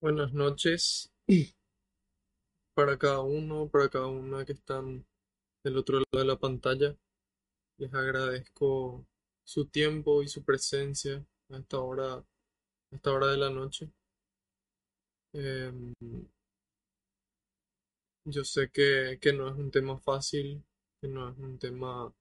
Buenas 0.00 0.32
noches 0.32 1.10
para 2.74 2.96
cada 2.96 3.20
uno, 3.20 3.68
para 3.68 3.88
cada 3.88 4.06
una 4.06 4.44
que 4.44 4.52
están 4.52 5.04
del 5.64 5.76
otro 5.76 5.98
lado 5.98 6.22
de 6.22 6.24
la 6.24 6.38
pantalla. 6.38 6.96
Les 7.78 7.92
agradezco 7.92 9.04
su 9.44 9.66
tiempo 9.66 10.22
y 10.22 10.28
su 10.28 10.44
presencia 10.44 11.26
a 11.50 11.58
esta 11.58 11.80
hora, 11.80 12.14
a 12.14 12.24
esta 12.92 13.12
hora 13.12 13.26
de 13.26 13.38
la 13.38 13.50
noche. 13.50 13.90
Em, 15.32 15.92
yo 18.24 18.44
sé 18.44 18.70
que, 18.70 19.18
que 19.20 19.32
no 19.32 19.48
es 19.48 19.56
un 19.56 19.72
tema 19.72 19.98
fácil, 19.98 20.62
que 21.00 21.08
no 21.08 21.28
es 21.28 21.36
un 21.38 21.58
tema, 21.58 22.14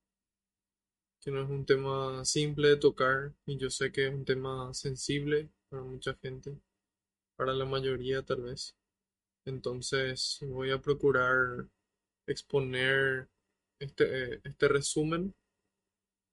que 1.21 1.29
no 1.29 1.43
es 1.43 1.49
un 1.49 1.63
tema 1.63 2.25
simple 2.25 2.69
de 2.69 2.77
tocar, 2.77 3.35
y 3.45 3.57
yo 3.57 3.69
sé 3.69 3.91
que 3.91 4.07
es 4.07 4.13
un 4.13 4.25
tema 4.25 4.73
sensible 4.73 5.49
para 5.69 5.83
mucha 5.83 6.15
gente, 6.15 6.57
para 7.37 7.53
la 7.53 7.65
mayoría 7.65 8.23
tal 8.23 8.41
vez. 8.41 8.75
Entonces 9.45 10.39
voy 10.41 10.71
a 10.71 10.81
procurar 10.81 11.69
exponer 12.27 13.29
este, 13.79 14.41
este 14.47 14.67
resumen, 14.67 15.33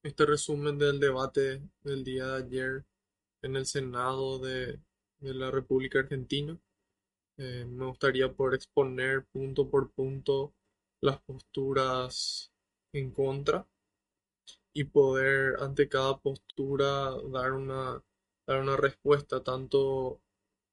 este 0.03 0.27
resumen 0.27 0.79
del 0.79 0.99
debate 0.99 1.63
del 1.83 2.03
día 2.03 2.27
de 2.27 2.45
ayer 2.45 2.85
en 3.43 3.57
el 3.57 3.67
Senado 3.67 4.39
de, 4.39 4.81
de 5.21 5.35
la 5.35 5.51
República 5.51 6.01
Argentina. 6.01 6.59
Eh, 7.37 7.65
me 7.67 7.87
gustaría 7.87 8.33
poder 8.33 8.55
exponer 8.55 9.25
punto 9.27 9.69
por 9.69 9.91
punto 9.91 10.55
las 11.01 11.21
posturas 11.23 12.53
en 12.93 13.11
contra 13.11 13.67
y 14.73 14.85
poder 14.85 15.57
ante 15.61 15.89
cada 15.89 16.19
postura 16.19 17.11
dar 17.33 17.53
una, 17.53 18.03
dar 18.47 18.61
una 18.61 18.77
respuesta 18.77 19.43
tanto 19.43 20.21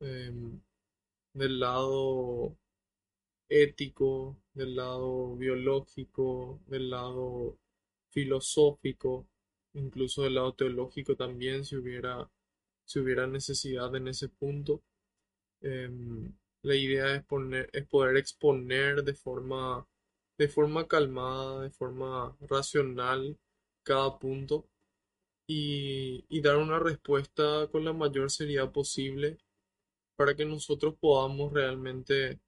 em, 0.01 0.59
del 1.33 1.59
lado 1.59 2.57
ético, 3.49 4.37
del 4.53 4.75
lado 4.75 5.35
biológico, 5.37 6.61
del 6.67 6.89
lado 6.89 7.57
filosófico, 8.11 9.27
incluso 9.73 10.23
del 10.23 10.35
lado 10.35 10.53
teológico 10.53 11.15
también, 11.15 11.65
si 11.65 11.75
hubiera, 11.77 12.29
si 12.85 12.99
hubiera 12.99 13.27
necesidad 13.27 13.95
en 13.95 14.07
ese 14.09 14.29
punto. 14.29 14.83
Em, 15.61 16.33
la 16.63 16.75
idea 16.75 17.15
es, 17.15 17.23
poner, 17.25 17.69
es 17.73 17.87
poder 17.87 18.17
exponer 18.17 19.03
de 19.03 19.13
forma, 19.13 19.87
de 20.37 20.47
forma 20.47 20.87
calmada, 20.87 21.63
de 21.63 21.71
forma 21.71 22.35
racional 22.41 23.37
cada 23.83 24.19
punto 24.19 24.67
y, 25.47 26.25
y 26.29 26.41
dar 26.41 26.57
una 26.57 26.79
respuesta 26.79 27.67
con 27.71 27.85
la 27.85 27.93
mayor 27.93 28.31
seriedad 28.31 28.71
posible 28.71 29.37
para 30.21 30.35
que 30.35 30.45
nosotros 30.45 30.93
podamos 30.99 31.51
realmente 31.51 32.39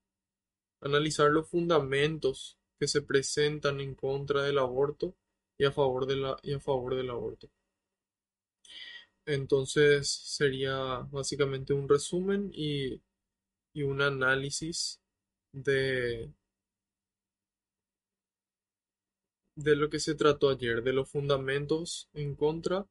analizar 0.80 1.32
los 1.32 1.50
fundamentos 1.50 2.60
que 2.80 2.88
se 2.88 3.02
presentan 3.02 3.82
en 3.82 3.96
contra 3.96 4.44
del 4.44 4.60
aborto 4.60 5.16
y 5.58 5.66
a 5.66 5.72
favor 5.72 6.06
de 6.06 6.18
la, 6.18 6.38
y 6.44 6.54
a 6.54 6.60
favor 6.60 6.96
del 6.96 7.10
aborto. 7.10 7.50
Entonces 9.26 10.08
sería 10.10 11.00
básicamente 11.12 11.74
un 11.74 11.90
resumen 11.90 12.52
y, 12.54 13.02
y 13.74 13.84
un 13.84 14.02
análisis 14.02 15.02
de, 15.54 16.32
de 19.56 19.76
lo 19.76 19.90
que 19.90 20.00
se 20.00 20.14
trató 20.14 20.52
ayer, 20.52 20.84
de 20.84 20.94
los 20.94 21.10
fundamentos 21.10 22.08
en 22.14 22.36
contra 22.36 22.86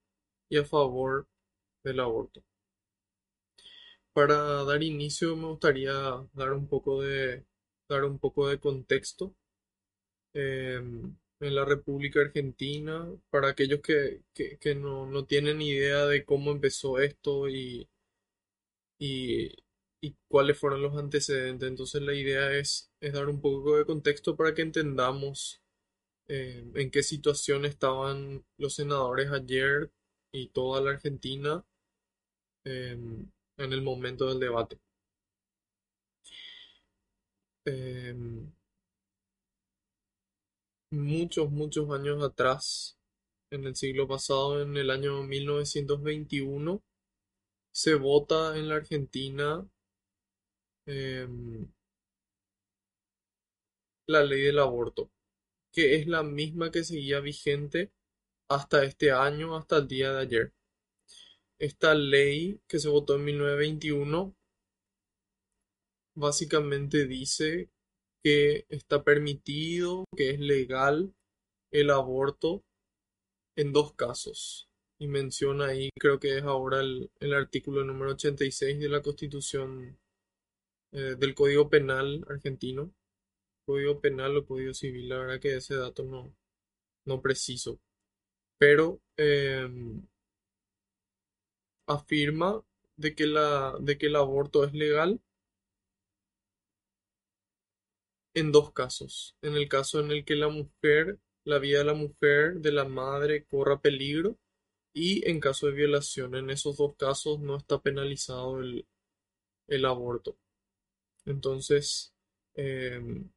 y 0.51 0.59
a 0.59 0.65
favor 0.65 1.29
del 1.85 2.01
aborto. 2.01 2.43
Para 4.15 4.65
dar 4.65 4.83
inicio 4.83 5.37
me 5.37 5.49
gustaría 5.49 5.93
dar 6.33 6.53
un 6.55 6.67
poco 6.67 7.03
de, 7.03 7.45
dar 7.91 8.05
un 8.05 8.19
poco 8.19 8.49
de 8.49 8.59
contexto 8.59 9.35
em, 10.35 11.17
en 11.41 11.55
la 11.55 11.65
República 11.65 12.21
Argentina, 12.21 13.09
para 13.31 13.49
aquellos 13.49 13.81
que, 13.81 14.23
que- 14.35 14.75
no, 14.75 15.07
no 15.07 15.25
tienen 15.25 15.61
idea 15.63 16.07
de 16.07 16.25
cómo 16.25 16.51
empezó 16.53 16.99
esto 17.01 17.49
y, 17.49 17.89
y, 18.99 19.51
y 20.01 20.17
cuáles 20.29 20.59
fueron 20.59 20.83
los 20.83 20.97
antecedentes. 20.97 21.69
Entonces 21.69 22.03
la 22.03 22.15
idea 22.15 22.53
es, 22.53 22.91
es 23.01 23.13
dar 23.13 23.29
un 23.29 23.41
poco 23.41 23.77
de 23.79 23.85
contexto 23.85 24.37
para 24.37 24.55
que 24.55 24.63
entendamos 24.63 25.61
em, 26.29 26.77
en 26.77 26.91
qué 26.93 27.03
situación 27.05 27.67
estaban 27.67 28.45
los 28.59 28.75
senadores 28.77 29.31
ayer 29.33 29.93
y 30.33 30.49
toda 30.51 30.81
la 30.83 30.93
Argentina 30.93 31.65
em, 32.65 33.31
en 33.57 33.73
el 33.73 33.83
momento 33.83 34.27
del 34.29 34.41
debate. 34.41 34.79
Em, 37.65 38.53
muchos, 40.93 41.51
muchos 41.51 41.91
años 41.91 42.23
atrás, 42.23 42.97
en 43.51 43.65
el 43.67 43.75
siglo 43.77 44.07
pasado, 44.09 44.63
en 44.63 44.77
el 44.77 44.91
año 44.91 45.23
1921, 45.23 46.83
se 47.73 47.95
vota 47.97 48.57
en 48.59 48.69
la 48.69 48.77
Argentina 48.77 49.67
em, 50.87 51.67
la 54.07 54.23
ley 54.23 54.43
del 54.43 54.61
aborto, 54.61 55.11
que 55.73 55.97
es 55.97 56.07
la 56.07 56.23
misma 56.23 56.71
que 56.71 56.85
seguía 56.85 57.21
vigente 57.21 57.93
hasta 58.49 58.85
este 58.85 59.13
año, 59.13 59.57
hasta 59.57 59.79
el 59.79 59.89
día 59.89 60.13
de 60.13 60.21
ayer. 60.23 60.53
Esta 61.63 61.95
ley 61.95 62.61
que 62.67 62.81
se 62.81 62.89
votó 62.89 63.15
en 63.15 63.25
1921 63.25 64.35
básicamente 66.17 67.07
dice 67.07 67.71
que 68.25 68.67
está 68.69 69.05
permitido, 69.05 70.05
que 70.17 70.31
es 70.31 70.41
legal 70.41 71.15
el 71.71 71.91
aborto 71.91 72.65
en 73.57 73.73
dos 73.73 73.95
casos. 73.95 74.69
Y 74.99 75.07
menciona 75.07 75.67
ahí, 75.67 75.91
creo 76.01 76.19
que 76.19 76.39
es 76.39 76.43
ahora 76.43 76.81
el, 76.81 77.13
el 77.21 77.33
artículo 77.33 77.85
número 77.85 78.11
86 78.11 78.81
de 78.81 78.89
la 78.89 79.01
Constitución 79.01 80.01
eh, 80.91 81.15
del 81.17 81.33
Código 81.37 81.71
Penal 81.71 82.25
argentino. 82.29 82.93
Código 83.65 84.01
Penal 84.01 84.37
o 84.37 84.45
Código 84.45 84.75
Civil, 84.75 85.09
la 85.09 85.19
verdad 85.19 85.41
que 85.41 85.55
ese 85.55 85.77
dato 85.77 86.03
no, 86.03 86.35
no 87.07 87.23
preciso. 87.23 87.79
Pero 88.59 89.01
em, 89.17 90.03
afirma 91.87 92.63
de 92.97 93.15
que 93.15 93.27
la, 93.27 93.77
de 93.81 93.99
que 93.99 94.07
el 94.07 94.17
aborto 94.17 94.65
es 94.65 94.73
legal 94.75 95.21
en 98.35 98.53
dos 98.53 98.73
casos. 98.73 99.37
En 99.43 99.55
el 99.55 99.69
caso 99.69 100.01
en 100.01 100.11
el 100.11 100.25
que 100.25 100.37
la 100.37 100.49
mujer, 100.49 101.19
la 101.45 101.59
vida 101.59 101.79
de 101.79 101.85
la 101.85 101.95
mujer, 101.95 102.55
de 102.61 102.73
la 102.73 102.85
madre, 102.85 103.45
corra 103.45 103.81
peligro 103.81 104.39
y 104.95 105.29
en 105.29 105.41
caso 105.41 105.67
de 105.67 105.73
violación. 105.73 106.35
En 106.37 106.51
esos 106.51 106.77
dos 106.77 106.95
casos 106.97 107.41
no 107.41 107.57
está 107.57 107.81
penalizado 107.81 108.61
el, 108.61 108.87
el 109.69 109.85
aborto. 109.87 110.37
Entonces, 111.27 112.15
em, 112.55 113.31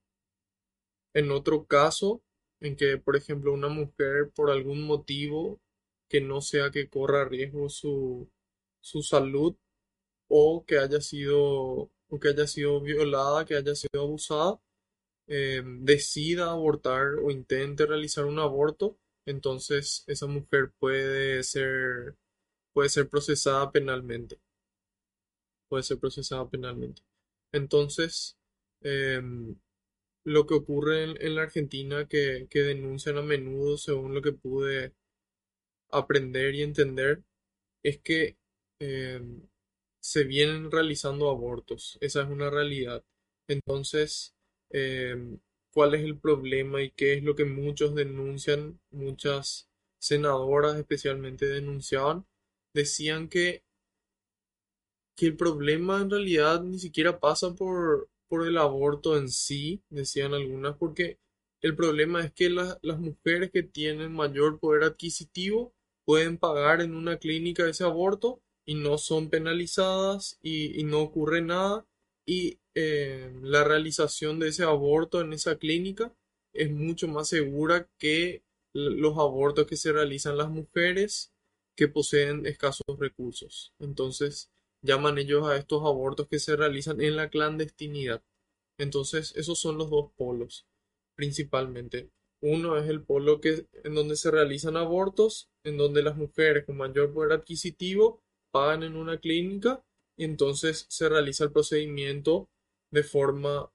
en 1.14 1.32
otro 1.32 1.66
caso, 1.66 2.22
en 2.60 2.76
que, 2.76 2.98
por 2.98 3.16
ejemplo, 3.16 3.54
una 3.54 3.70
mujer 3.70 4.32
por 4.36 4.52
algún 4.52 4.84
motivo 4.84 5.60
que 6.10 6.22
no 6.22 6.42
sea 6.42 6.72
que 6.72 6.90
corra 6.90 7.26
riesgo 7.26 7.70
su, 7.70 8.30
su 8.86 9.02
salud 9.02 9.56
o 10.30 10.66
que 10.68 10.78
haya 10.80 11.02
sido, 11.02 11.92
o 12.10 12.20
que 12.22 12.30
haya 12.30 12.48
sido 12.48 12.82
violada, 12.82 13.46
que 13.46 13.56
haya 13.56 13.76
sido 13.76 14.04
abusada, 14.04 14.60
eh, 15.28 15.64
decida 15.66 16.52
abortar 16.52 17.16
o 17.24 17.32
intente 17.32 17.86
realizar 17.88 18.26
un 18.26 18.40
aborto, 18.40 18.98
entonces 19.26 20.04
esa 20.08 20.28
mujer 20.28 20.72
puede 20.80 21.44
ser, 21.44 22.16
puede 22.74 22.90
ser 22.90 23.10
procesada 23.10 23.72
penalmente. 23.72 24.40
Puede 25.70 25.84
ser 25.84 25.98
procesada 26.00 26.48
penalmente. 26.50 27.02
Entonces, 27.52 28.38
em, 28.82 29.56
lo 30.26 30.46
que 30.48 30.56
ocurre 30.56 31.04
en, 31.06 31.22
en 31.22 31.36
la 31.36 31.44
Argentina 31.44 32.08
que, 32.08 32.48
que 32.50 32.62
denuncian 32.62 33.18
a 33.18 33.22
menudo, 33.24 33.78
según 33.78 34.14
lo 34.16 34.22
que 34.22 34.34
pude 34.34 34.94
aprender 35.92 36.56
y 36.56 36.64
entender, 36.64 37.24
es 37.84 38.00
que 38.00 38.38
em, 38.80 39.42
se 40.00 40.24
vienen 40.24 40.72
realizando 40.72 41.30
abortos. 41.30 41.98
Esa 42.02 42.24
es 42.24 42.30
una 42.30 42.50
realidad. 42.50 43.04
Entonces, 43.48 44.36
em, 44.72 45.40
¿cuál 45.72 45.96
es 45.96 46.04
el 46.04 46.18
problema 46.20 46.82
y 46.84 46.92
qué 46.92 47.14
es 47.16 47.24
lo 47.24 47.36
que 47.36 47.46
muchos 47.46 47.96
denuncian? 47.96 48.80
Muchas 48.92 49.70
senadoras 50.00 50.78
especialmente 50.78 51.46
denunciaban. 51.48 52.26
Decían 52.74 53.30
que, 53.30 53.64
que 55.16 55.26
el 55.28 55.38
problema 55.38 56.02
en 56.02 56.10
realidad 56.10 56.62
ni 56.64 56.80
siquiera 56.80 57.20
pasa 57.20 57.54
por, 57.54 58.10
por 58.28 58.48
el 58.48 58.58
aborto 58.58 59.18
en 59.18 59.30
sí, 59.30 59.82
decían 59.90 60.34
algunas, 60.34 60.76
porque 60.78 61.20
el 61.62 61.76
problema 61.76 62.22
es 62.24 62.32
que 62.34 62.50
la- 62.50 62.78
las 62.82 63.00
mujeres 63.00 63.52
que 63.52 63.64
tienen 63.64 64.14
mayor 64.14 64.60
poder 64.60 64.84
adquisitivo 64.84 65.74
pueden 66.06 66.38
pagar 66.38 66.82
en 66.82 66.96
una 66.96 67.18
clínica 67.18 67.68
ese 67.68 67.84
aborto 67.84 68.42
y 68.66 68.76
no 68.76 68.98
son 68.98 69.30
penalizadas 69.30 70.40
y, 70.42 70.84
no 70.84 71.02
ocurre 71.02 71.42
nada 71.42 71.86
y 72.26 72.60
eh, 72.74 73.32
la 73.42 73.64
realización 73.64 74.40
de 74.40 74.50
ese 74.50 74.64
aborto 74.64 75.22
en 75.22 75.34
esa 75.34 75.58
clínica 75.58 76.14
es 76.54 76.72
mucho 76.72 77.08
más 77.08 77.30
segura 77.30 77.90
que 77.98 78.44
los 78.74 79.18
abortos 79.18 79.68
que 79.68 79.78
se 79.78 79.94
realizan 79.94 80.38
las 80.38 80.50
mujeres 80.50 81.32
que 81.78 81.88
poseen 81.88 82.46
escasos 82.46 82.86
recursos. 82.98 83.74
Entonces, 83.80 84.52
llaman 84.82 85.18
ellos 85.18 85.48
a 85.48 85.58
estos 85.58 85.84
abortos 85.84 86.28
que 86.28 86.40
se 86.40 86.56
realizan 86.56 87.02
en 87.02 87.16
la 87.16 87.30
clandestinidad. 87.30 88.24
Entonces, 88.78 89.34
esos 89.36 89.60
son 89.60 89.78
los 89.78 89.90
dos 89.90 90.12
polos, 90.16 90.66
principalmente. 91.16 92.10
Uno 92.42 92.78
es 92.78 92.90
el 92.90 93.02
polo 93.02 93.40
que, 93.40 93.68
en 93.84 93.96
donde 93.96 94.16
se 94.16 94.32
realizan 94.32 94.78
abortos, 94.78 95.50
en 95.64 95.78
donde 95.78 96.04
las 96.04 96.18
mujeres 96.18 96.66
con 96.66 96.78
mayor 96.78 97.14
poder 97.14 97.32
adquisitivo 97.34 98.22
pagan 98.56 98.84
en 98.84 98.96
una 98.96 99.18
clínica 99.18 99.84
y 100.16 100.24
entonces 100.24 100.86
se 100.88 101.10
realiza 101.10 101.44
el 101.44 101.52
procedimiento 101.52 102.50
de 102.90 103.04
forma, 103.04 103.70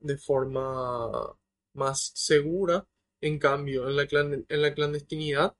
de 0.00 0.18
forma 0.18 1.38
más 1.74 2.10
segura. 2.16 2.88
En 3.20 3.38
cambio, 3.38 3.88
en 3.88 3.94
la, 3.94 4.08
en 4.10 4.62
la 4.62 4.74
clandestinidad 4.74 5.54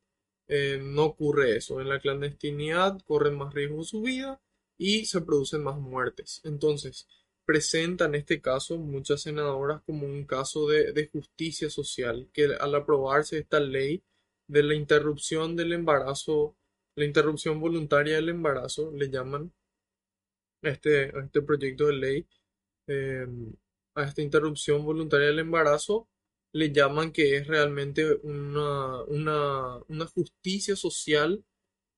eh, 0.49 0.81
no 0.83 1.05
ocurre 1.05 1.57
eso. 1.57 1.81
En 1.81 1.89
la 1.89 2.01
clandestinidad 2.01 2.99
corren 3.05 3.39
más 3.39 3.55
riesgo 3.55 3.85
su 3.85 4.03
vida 4.03 4.43
y 4.77 5.05
se 5.05 5.21
producen 5.21 5.63
más 5.63 5.79
muertes. 5.79 6.41
Entonces, 6.43 7.07
presentan 7.45 8.17
este 8.17 8.41
caso 8.41 8.77
muchas 8.77 9.23
senadoras 9.23 9.83
como 9.83 10.05
un 10.07 10.25
caso 10.25 10.67
de, 10.69 10.93
de 10.93 11.07
justicia 11.07 11.71
social, 11.71 12.29
que 12.33 12.57
al 12.59 12.75
aprobarse 12.75 13.39
esta 13.39 13.61
ley 13.61 14.03
de 14.49 14.65
la 14.65 14.75
interrupción 14.75 15.55
del 15.55 15.73
embarazo, 15.75 16.57
la 16.97 17.05
interrupción 17.05 17.61
voluntaria 17.61 18.17
del 18.17 18.31
embarazo, 18.31 18.93
le 18.93 19.11
llaman 19.11 19.53
este, 20.63 21.05
a 21.17 21.25
este 21.25 21.43
proyecto 21.43 21.87
de 21.87 21.93
ley, 21.95 22.27
eh, 22.89 23.27
a 23.95 24.05
esta 24.05 24.23
interrupción 24.23 24.85
voluntaria 24.85 25.29
del 25.29 25.41
embarazo, 25.41 26.09
le 26.53 26.73
llaman 26.73 27.13
que 27.13 27.37
es 27.37 27.47
realmente 27.47 28.15
una, 28.23 29.03
una, 29.05 29.79
una 29.89 30.07
justicia 30.07 30.77
social 30.77 31.45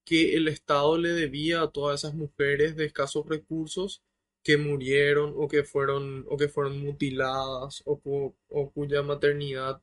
que 0.04 0.34
el 0.36 0.48
Estado 0.48 0.98
le 0.98 1.10
debía 1.10 1.62
a 1.62 1.70
todas 1.70 2.00
esas 2.00 2.14
mujeres 2.14 2.76
de 2.76 2.86
escasos 2.86 3.26
recursos 3.28 4.02
que 4.44 4.56
murieron 4.56 5.32
o 5.36 5.48
que 5.48 5.64
fueron, 5.64 6.26
o 6.28 6.36
que 6.36 6.48
fueron 6.48 6.80
mutiladas 6.80 7.82
o, 7.86 8.00
o 8.48 8.72
cuya 8.72 9.02
maternidad 9.02 9.80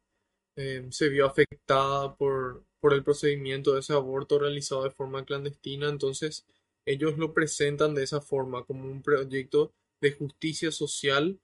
eh, 0.57 0.85
se 0.91 1.09
vio 1.09 1.25
afectada 1.25 2.15
por, 2.15 2.65
por 2.79 2.93
el 2.93 3.03
procedimiento 3.03 3.73
de 3.73 3.81
ese 3.81 3.93
aborto 3.93 4.39
realizado 4.39 4.83
de 4.83 4.91
forma 4.91 5.25
clandestina. 5.25 5.89
Entonces, 5.89 6.45
ellos 6.85 7.17
lo 7.17 7.33
presentan 7.33 7.95
de 7.95 8.03
esa 8.03 8.21
forma, 8.21 8.65
como 8.65 8.85
un 8.85 9.01
proyecto 9.01 9.73
de 10.01 10.11
justicia 10.13 10.71
social 10.71 11.39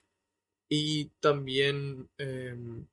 y 0.70 1.06
también 1.20 2.10
em, 2.18 2.88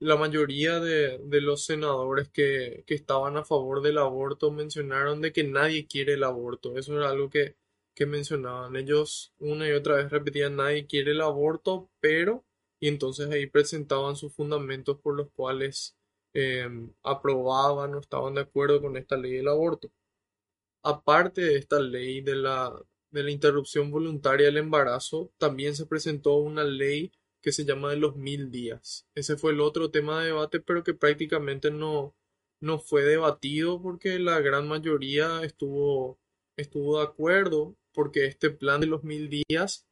la 0.00 0.16
mayoría 0.16 0.80
de, 0.80 1.18
los 1.40 1.64
senadores 1.64 2.28
que, 2.28 2.84
que 2.86 2.94
estaban 2.94 3.36
a 3.36 3.44
favor 3.44 3.80
del 3.82 3.98
aborto 3.98 4.50
mencionaron 4.50 5.20
de 5.20 5.32
que 5.32 5.44
nadie 5.44 5.86
quiere 5.86 6.14
el 6.14 6.24
aborto. 6.24 6.76
Eso 6.78 6.96
era 6.96 7.10
algo 7.10 7.30
que, 7.30 7.56
que 7.94 8.06
mencionaban. 8.06 8.76
Ellos 8.76 9.32
una 9.38 9.68
y 9.68 9.72
otra 9.72 9.96
vez 9.96 10.10
repetían 10.10 10.56
nadie 10.56 10.86
quiere 10.86 11.12
el 11.12 11.20
aborto, 11.20 11.90
pero, 12.00 12.44
y 12.80 12.88
entonces 12.88 13.30
ahí 13.30 13.46
presentaban 13.46 14.16
sus 14.16 14.34
fundamentos 14.34 14.98
por 15.00 15.16
los 15.16 15.30
cuales 15.30 15.96
em, 16.34 16.92
aprobaban 17.02 17.94
o 17.94 18.00
estaban 18.00 18.34
de 18.34 18.42
acuerdo 18.42 18.82
con 18.82 18.96
esta 18.96 19.16
ley 19.16 19.32
del 19.32 19.48
aborto. 19.48 19.90
Aparte 20.82 21.40
de 21.42 21.56
esta 21.56 21.80
ley 21.80 22.20
de 22.20 22.36
la, 22.36 22.72
de 23.10 23.22
la 23.22 23.30
interrupción 23.30 23.90
voluntaria 23.90 24.46
del 24.46 24.58
embarazo, 24.58 25.30
también 25.38 25.74
se 25.76 25.86
presentó 25.86 26.34
una 26.36 26.64
ley 26.64 27.12
que 27.40 27.52
se 27.52 27.64
llama 27.64 27.90
de 27.90 27.98
los 27.98 28.16
mil 28.16 28.50
días. 28.50 29.06
Ese 29.14 29.36
fue 29.36 29.52
el 29.52 29.60
otro 29.60 29.90
tema 29.90 30.20
de 30.20 30.28
debate, 30.28 30.60
pero 30.60 30.82
que 30.82 30.94
prácticamente 30.94 31.70
no, 31.70 32.14
no 32.60 32.78
fue 32.78 33.04
debatido 33.04 33.80
porque 33.80 34.18
la 34.18 34.40
gran 34.40 34.66
mayoría 34.66 35.42
estuvo, 35.42 36.18
estuvo 36.56 36.98
de 36.98 37.04
acuerdo, 37.04 37.76
porque 37.92 38.26
este 38.26 38.50
plan 38.50 38.80
de 38.80 38.86
los 38.86 39.04
mil 39.04 39.28
días 39.28 39.86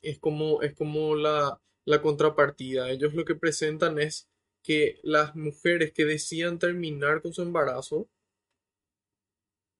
es 0.00 0.18
como, 0.18 0.62
es 0.62 0.74
como 0.74 1.16
la, 1.16 1.60
la 1.84 2.00
contrapartida. 2.00 2.90
Ellos 2.90 3.14
lo 3.14 3.24
que 3.24 3.34
presentan 3.34 3.98
es 3.98 4.29
que 4.62 4.98
las 5.02 5.34
mujeres 5.34 5.92
que 5.92 6.04
decidan 6.04 6.58
terminar 6.58 7.22
con 7.22 7.32
su 7.32 7.42
embarazo, 7.42 8.08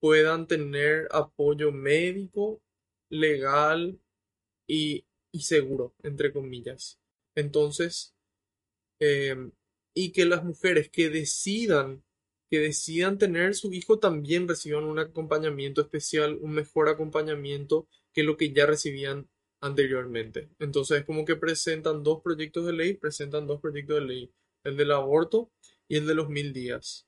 puedan 0.01 0.47
tener 0.47 1.09
apoyo 1.11 1.73
médico, 1.73 2.63
legal 3.11 4.01
y, 4.67 5.05
y 5.33 5.43
seguro, 5.43 5.95
entre 6.03 6.33
comillas. 6.33 6.99
Entonces, 7.35 8.15
eh, 9.01 9.51
y 9.95 10.13
que 10.13 10.25
las 10.25 10.45
mujeres 10.45 10.89
que 10.91 11.11
decidan, 11.11 12.03
que 12.51 12.61
decidan 12.61 13.19
tener 13.19 13.55
su 13.55 13.73
hijo 13.73 13.99
también 13.99 14.49
reciban 14.49 14.85
un 14.85 14.99
acompañamiento 14.99 15.81
especial, 15.83 16.39
un 16.41 16.53
mejor 16.53 16.89
acompañamiento 16.89 17.89
que 18.13 18.23
lo 18.23 18.37
que 18.37 18.53
ya 18.53 18.67
recibían 18.67 19.29
anteriormente. 19.61 20.49
Entonces, 20.59 21.05
como 21.05 21.25
que 21.25 21.37
presentan 21.37 22.03
dos 22.03 22.23
proyectos 22.23 22.67
de 22.67 22.73
ley, 22.73 22.95
presentan 22.95 23.47
dos 23.47 23.61
proyectos 23.61 24.01
de 24.01 24.07
ley, 24.07 24.33
el 24.65 24.77
del 24.77 24.93
aborto 24.93 25.51
y 25.89 25.97
el 25.97 26.07
de 26.07 26.15
los 26.15 26.29
mil 26.29 26.53
días. 26.53 27.07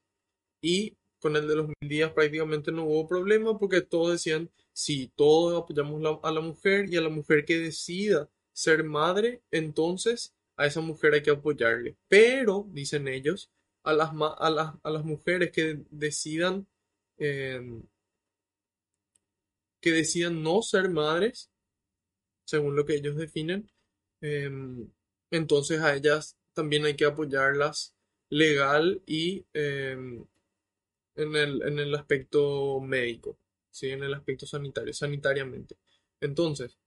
Y 0.63 0.97
con 1.19 1.37
el 1.37 1.47
de 1.47 1.57
los 1.57 1.67
mil 1.69 1.89
días 1.89 2.13
prácticamente 2.13 2.73
no 2.73 2.85
hubo 2.85 3.07
problema 3.07 3.59
porque 3.59 3.81
todos 3.81 4.13
decían, 4.13 4.51
sí, 4.73 5.13
todos 5.17 5.63
apoyamos 5.63 6.21
a 6.23 6.33
la 6.33 6.41
mujer 6.41 6.93
y 6.93 6.97
a 6.97 7.01
la 7.01 7.09
mujer 7.09 7.45
que 7.45 7.59
decida 7.59 8.29
ser 8.53 8.85
madre, 8.85 9.43
entonces 9.51 10.35
a 10.57 10.67
esa 10.67 10.81
mujer 10.81 11.15
hay 11.15 11.23
que 11.23 11.31
apoyarle. 11.31 11.97
Pero, 12.09 12.67
dicen 12.71 13.09
ellos, 13.09 13.51
a 13.85 13.93
las, 13.93 14.11
a 14.39 14.51
las, 14.51 14.75
a 14.83 14.91
las 14.91 15.05
mujeres 15.05 15.51
que 15.53 15.81
decidan, 15.91 16.67
em, 17.19 17.83
que 19.81 19.93
decidan 19.93 20.43
no 20.43 20.63
ser 20.63 20.89
madres, 20.91 21.51
según 22.45 22.77
lo 22.77 22.85
que 22.85 22.95
ellos 22.97 23.17
definen, 23.17 23.71
em, 24.21 24.89
entonces 25.31 25.81
a 25.81 25.95
ellas 25.95 26.37
también 26.55 26.85
hay 26.85 26.97
que 26.97 27.05
apoyarlas 27.05 27.95
legal 28.31 29.03
y 29.07 29.45
em, 29.53 30.25
en 31.17 31.37
el, 31.37 31.63
en 31.63 31.79
el 31.79 31.95
aspecto 31.95 32.81
médico, 32.81 33.39
¿sí? 33.71 33.91
En 33.91 34.03
el 34.03 34.15
aspecto 34.15 34.47
sanitario, 34.47 34.93
sanitariamente. 34.95 35.77
Entonces, 36.21 36.79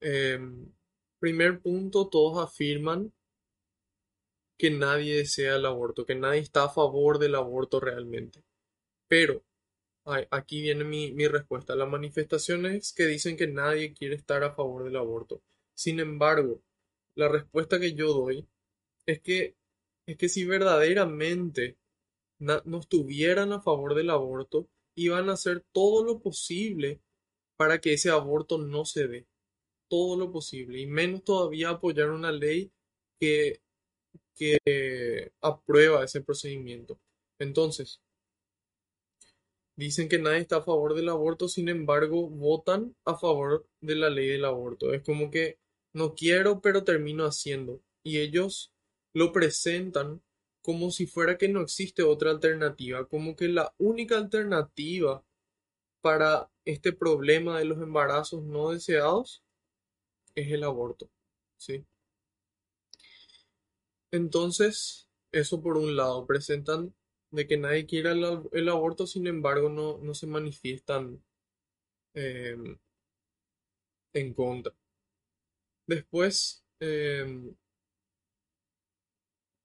em, 0.00 0.72
primer 1.18 1.60
punto, 1.60 2.08
todos 2.08 2.42
afirman 2.44 3.12
que 4.58 4.70
nadie 4.70 5.16
desea 5.16 5.56
el 5.56 5.66
aborto, 5.66 6.04
que 6.06 6.14
nadie 6.14 6.40
está 6.40 6.64
a 6.64 6.68
favor 6.68 7.18
del 7.18 7.34
aborto 7.34 7.80
realmente. 7.80 8.44
Pero, 9.08 9.42
aquí 10.30 10.62
viene 10.62 10.84
mi, 10.84 11.12
mi 11.12 11.28
respuesta. 11.28 11.76
Las 11.76 11.88
manifestaciones 11.88 12.92
que 12.92 13.06
dicen 13.06 13.36
que 13.36 13.46
nadie 13.46 13.94
quiere 13.94 14.16
estar 14.16 14.44
a 14.44 14.54
favor 14.54 14.84
del 14.84 14.96
aborto. 14.96 15.42
Sin 15.74 16.00
embargo, 16.00 16.62
la 17.14 17.28
respuesta 17.28 17.80
que 17.80 17.94
yo 17.94 18.12
doy 18.12 18.46
es 19.06 19.20
que, 19.20 19.56
es 20.06 20.16
que 20.16 20.28
si 20.28 20.44
verdaderamente 20.44 21.76
no 22.38 22.78
estuvieran 22.78 23.52
a 23.52 23.60
favor 23.60 23.94
del 23.94 24.10
aborto, 24.10 24.68
iban 24.94 25.28
a 25.28 25.34
hacer 25.34 25.64
todo 25.72 26.04
lo 26.04 26.20
posible 26.20 27.00
para 27.56 27.80
que 27.80 27.92
ese 27.92 28.10
aborto 28.10 28.58
no 28.58 28.84
se 28.84 29.08
dé. 29.08 29.26
Todo 29.88 30.16
lo 30.16 30.32
posible. 30.32 30.80
Y 30.80 30.86
menos 30.86 31.24
todavía 31.24 31.70
apoyar 31.70 32.10
una 32.10 32.32
ley 32.32 32.72
que, 33.20 33.60
que 34.34 35.32
aprueba 35.42 36.04
ese 36.04 36.22
procedimiento. 36.22 36.98
Entonces, 37.38 38.00
dicen 39.76 40.08
que 40.08 40.18
nadie 40.18 40.38
está 40.40 40.58
a 40.58 40.62
favor 40.62 40.94
del 40.94 41.08
aborto, 41.08 41.48
sin 41.48 41.68
embargo, 41.68 42.28
votan 42.28 42.94
a 43.04 43.16
favor 43.16 43.66
de 43.80 43.96
la 43.96 44.10
ley 44.10 44.28
del 44.28 44.44
aborto. 44.44 44.92
Es 44.94 45.02
como 45.02 45.30
que 45.30 45.58
no 45.92 46.14
quiero, 46.14 46.60
pero 46.60 46.84
termino 46.84 47.24
haciendo. 47.24 47.80
Y 48.02 48.18
ellos 48.18 48.72
lo 49.12 49.32
presentan 49.32 50.22
como 50.62 50.90
si 50.90 51.06
fuera 51.06 51.38
que 51.38 51.48
no 51.48 51.60
existe 51.62 52.02
otra 52.02 52.30
alternativa, 52.30 53.06
como 53.08 53.36
que 53.36 53.48
la 53.48 53.74
única 53.78 54.16
alternativa 54.18 55.24
para 56.02 56.50
este 56.64 56.92
problema 56.92 57.58
de 57.58 57.66
los 57.66 57.78
embarazos 57.82 58.42
no 58.44 58.70
deseados 58.70 59.42
es 60.34 60.52
el 60.52 60.64
aborto, 60.64 61.10
¿sí? 61.58 61.84
Entonces, 64.12 65.08
eso 65.32 65.60
por 65.62 65.76
un 65.76 65.96
lado, 65.96 66.26
presentan 66.26 66.94
de 67.32 67.46
que 67.46 67.56
nadie 67.56 67.86
ab- 68.24 68.48
el 68.52 68.68
aborto, 68.68 69.06
sin 69.06 69.26
embargo, 69.26 69.68
no, 69.68 69.98
no 69.98 70.14
se 70.14 70.26
manifiestan 70.26 71.22
em, 72.14 72.78
en 74.14 74.32
contra. 74.34 74.72
Después, 75.90 76.62
em, 76.78 77.52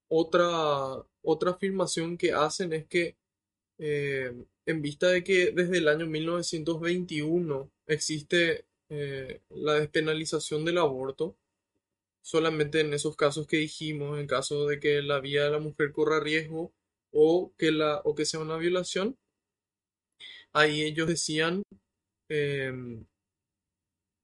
otra, 0.09 1.05
otra 1.21 1.51
afirmación 1.51 2.17
que 2.17 2.33
hacen 2.33 2.73
es 2.73 2.87
que 2.87 3.15
eh, 3.77 4.33
en 4.65 4.81
vista 4.81 5.07
de 5.09 5.23
que 5.23 5.51
desde 5.51 5.77
el 5.77 5.87
año 5.87 6.07
1921 6.07 7.71
existe 7.85 8.65
eh, 8.89 9.41
la 9.49 9.75
despenalización 9.75 10.65
del 10.65 10.79
aborto, 10.79 11.37
solamente 12.23 12.79
en 12.81 12.93
esos 12.95 13.15
casos 13.15 13.45
que 13.47 13.57
dijimos, 13.57 14.19
en 14.19 14.25
caso 14.27 14.65
de 14.67 14.79
que 14.79 15.03
la 15.03 15.19
vida 15.19 15.45
de 15.45 15.51
la 15.51 15.59
mujer 15.59 15.91
corra 15.91 16.19
riesgo 16.19 16.73
o 17.11 17.53
que, 17.57 17.71
la, 17.71 18.01
o 18.03 18.15
que 18.15 18.25
sea 18.25 18.39
una 18.39 18.57
violación, 18.57 19.15
ahí 20.53 20.81
ellos 20.81 21.07
decían 21.07 21.61
em, 22.29 23.05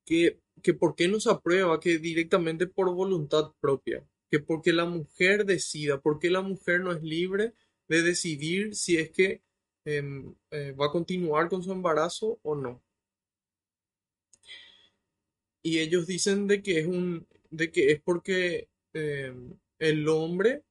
que, 0.06 0.40
que 0.62 0.74
por 0.74 0.96
qué 0.96 1.08
no 1.08 1.20
se 1.20 1.32
aprueba, 1.32 1.80
que 1.80 1.98
directamente 2.00 2.68
por 2.68 2.94
voluntad 2.94 3.52
propia, 3.60 4.06
que 4.30 4.40
porque 4.40 4.74
la 4.74 4.86
mujer 4.86 5.46
decida, 5.46 6.00
porque 6.02 6.30
la 6.30 6.42
mujer 6.42 6.82
no 6.82 6.92
es 6.92 7.04
libre 7.04 7.54
de 7.88 8.02
decidir 8.02 8.76
si 8.76 8.98
es 8.98 9.12
que 9.12 9.42
em, 9.86 10.34
eh, 10.52 10.72
va 10.74 10.88
a 10.88 10.92
continuar 10.92 11.50
con 11.50 11.64
su 11.64 11.72
embarazo 11.72 12.40
o 12.44 12.56
no. 12.56 12.82
Y 15.64 15.80
ellos 15.80 16.08
dicen 16.08 16.48
de 16.48 16.62
que 16.64 16.80
es 16.80 16.88
un, 16.88 17.28
de 17.50 17.72
que 17.72 17.92
es 17.92 18.02
porque 18.02 18.70
em, 18.94 19.58
el 19.80 20.08
hombre 20.08 20.64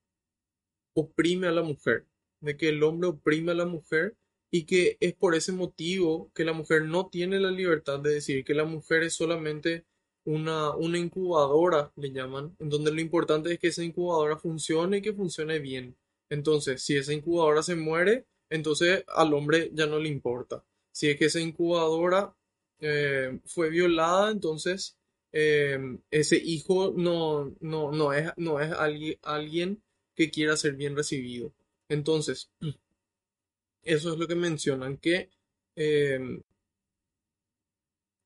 oprime 0.95 1.47
a 1.49 1.53
la 1.53 1.63
mujer, 1.63 2.07
de 2.41 2.57
que 2.57 2.69
el 2.71 2.83
hombre 2.83 3.09
oprime 3.11 3.53
a 3.53 3.55
la 3.55 3.67
mujer 3.67 4.17
y 4.51 4.65
que 4.65 4.97
es 5.01 5.15
por 5.15 5.35
ese 5.35 5.53
motivo 5.53 6.31
que 6.35 6.45
la 6.45 6.53
mujer 6.53 6.85
no 6.85 7.09
tiene 7.09 7.39
la 7.41 7.51
libertad 7.51 8.01
de 8.01 8.15
decir 8.15 8.45
que 8.45 8.55
la 8.55 8.65
mujer 8.65 9.05
es 9.05 9.15
solamente 9.15 9.85
una, 10.25 10.75
una 10.77 10.99
incubadora, 10.99 11.93
le 11.97 12.13
llaman, 12.13 12.57
en 12.59 12.69
donde 12.69 12.93
lo 12.93 13.01
importante 13.01 13.53
es 13.53 13.59
que 13.59 13.69
esa 13.69 13.85
incubadora 13.85 14.37
funcione 14.37 14.99
y 14.99 15.03
que 15.03 15.13
funcione 15.13 15.59
bien. 15.61 15.97
Entonces, 16.29 16.83
si 16.83 16.97
esa 16.97 17.13
incubadora 17.13 17.63
se 17.63 17.77
muere, 17.77 18.27
entonces 18.51 19.05
al 19.09 19.33
hombre 19.35 19.71
ya 19.73 19.87
no 19.87 19.99
le 19.99 20.09
importa. 20.09 20.65
Si 20.93 21.09
es 21.09 21.17
que 21.17 21.27
esa 21.27 21.41
incubadora 21.41 22.35
eh, 22.81 23.41
fue 23.47 23.71
violada, 23.71 24.31
entonces 24.31 24.97
eh, 25.33 25.79
ese 26.11 26.37
hijo 26.37 26.93
no, 26.97 27.55
no, 27.61 27.93
no 27.93 28.13
es, 28.13 28.31
no 28.37 28.61
es 28.61 28.73
alguien, 28.73 29.19
alguien 29.23 29.83
que 30.15 30.31
quiera 30.31 30.57
ser 30.57 30.75
bien 30.75 30.97
recibido. 30.97 31.53
Entonces, 31.89 32.51
eso 33.83 34.13
es 34.13 34.19
lo 34.19 34.27
que 34.27 34.35
mencionan, 34.35 34.97
que, 34.99 35.31
eh, 35.77 36.43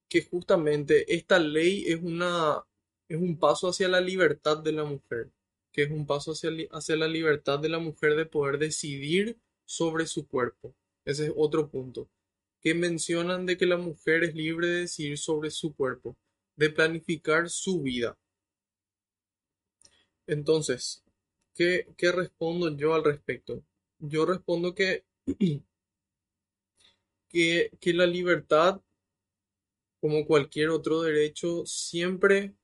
que 0.08 0.22
justamente 0.22 1.12
esta 1.14 1.38
ley 1.38 1.84
es, 1.86 2.02
una, 2.02 2.64
es 3.08 3.16
un 3.16 3.38
paso 3.38 3.68
hacia 3.68 3.88
la 3.88 4.00
libertad 4.00 4.58
de 4.58 4.72
la 4.72 4.84
mujer, 4.84 5.30
que 5.72 5.82
es 5.84 5.90
un 5.90 6.06
paso 6.06 6.32
hacia, 6.32 6.50
hacia 6.72 6.96
la 6.96 7.08
libertad 7.08 7.58
de 7.58 7.68
la 7.68 7.78
mujer 7.78 8.16
de 8.16 8.26
poder 8.26 8.58
decidir 8.58 9.38
sobre 9.64 10.06
su 10.06 10.26
cuerpo. 10.26 10.74
Ese 11.04 11.26
es 11.26 11.32
otro 11.36 11.68
punto. 11.68 12.08
Que 12.60 12.74
mencionan 12.74 13.46
de 13.46 13.56
que 13.56 13.66
la 13.66 13.76
mujer 13.76 14.24
es 14.24 14.34
libre 14.34 14.68
de 14.68 14.80
decidir 14.82 15.18
sobre 15.18 15.50
su 15.50 15.74
cuerpo, 15.74 16.16
de 16.56 16.70
planificar 16.70 17.50
su 17.50 17.82
vida. 17.82 18.16
Entonces, 20.26 21.04
¿qué, 21.54 21.88
qué 21.96 22.12
respondo 22.12 22.74
yo 22.76 22.94
al 22.94 23.04
respecto? 23.04 23.62
Yo 23.98 24.24
respondo 24.26 24.74
que, 24.74 25.04
que, 27.28 27.70
que 27.80 27.92
la 27.92 28.06
libertad, 28.06 28.80
como 30.00 30.26
cualquier 30.26 30.70
otro 30.70 31.02
derecho, 31.02 31.64
siempre 31.66 32.54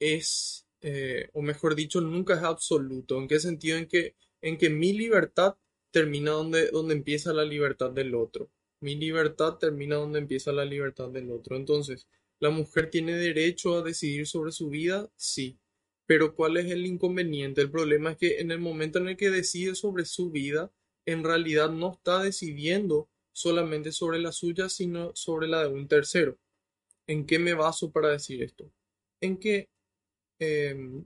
es, 0.00 0.66
eh, 0.82 1.28
o 1.34 1.42
mejor 1.42 1.74
dicho, 1.74 2.00
nunca 2.00 2.34
es 2.34 2.42
absoluto. 2.42 3.18
¿En 3.18 3.28
qué 3.28 3.40
sentido? 3.40 3.78
En 3.78 3.86
que, 3.86 4.16
en 4.42 4.58
que 4.58 4.70
mi 4.70 4.92
libertad 4.92 5.56
termina 5.90 6.32
donde, 6.32 6.70
donde 6.70 6.94
empieza 6.94 7.32
la 7.32 7.44
libertad 7.44 7.90
del 7.90 8.14
otro. 8.14 8.50
Mi 8.80 8.96
libertad 8.96 9.58
termina 9.58 9.96
donde 9.96 10.20
empieza 10.20 10.52
la 10.52 10.64
libertad 10.64 11.10
del 11.10 11.30
otro. 11.30 11.56
Entonces, 11.56 12.08
¿la 12.38 12.50
mujer 12.50 12.90
tiene 12.90 13.16
derecho 13.16 13.76
a 13.76 13.82
decidir 13.82 14.26
sobre 14.26 14.52
su 14.52 14.70
vida? 14.70 15.10
Sí. 15.16 15.58
Pero 16.06 16.34
¿cuál 16.34 16.56
es 16.56 16.70
el 16.70 16.86
inconveniente? 16.86 17.60
El 17.60 17.70
problema 17.70 18.12
es 18.12 18.16
que 18.16 18.40
en 18.40 18.50
el 18.50 18.58
momento 18.60 18.98
en 18.98 19.08
el 19.08 19.16
que 19.16 19.30
decide 19.30 19.74
sobre 19.74 20.04
su 20.04 20.30
vida, 20.30 20.72
en 21.06 21.24
realidad 21.24 21.70
no 21.70 21.92
está 21.92 22.22
decidiendo 22.22 23.08
solamente 23.32 23.92
sobre 23.92 24.18
la 24.18 24.32
suya, 24.32 24.68
sino 24.68 25.14
sobre 25.14 25.48
la 25.48 25.62
de 25.62 25.68
un 25.68 25.88
tercero. 25.88 26.38
¿En 27.06 27.26
qué 27.26 27.38
me 27.38 27.54
baso 27.54 27.90
para 27.90 28.10
decir 28.10 28.42
esto? 28.42 28.70
En 29.20 29.38
que 29.38 29.68
em, 30.38 31.04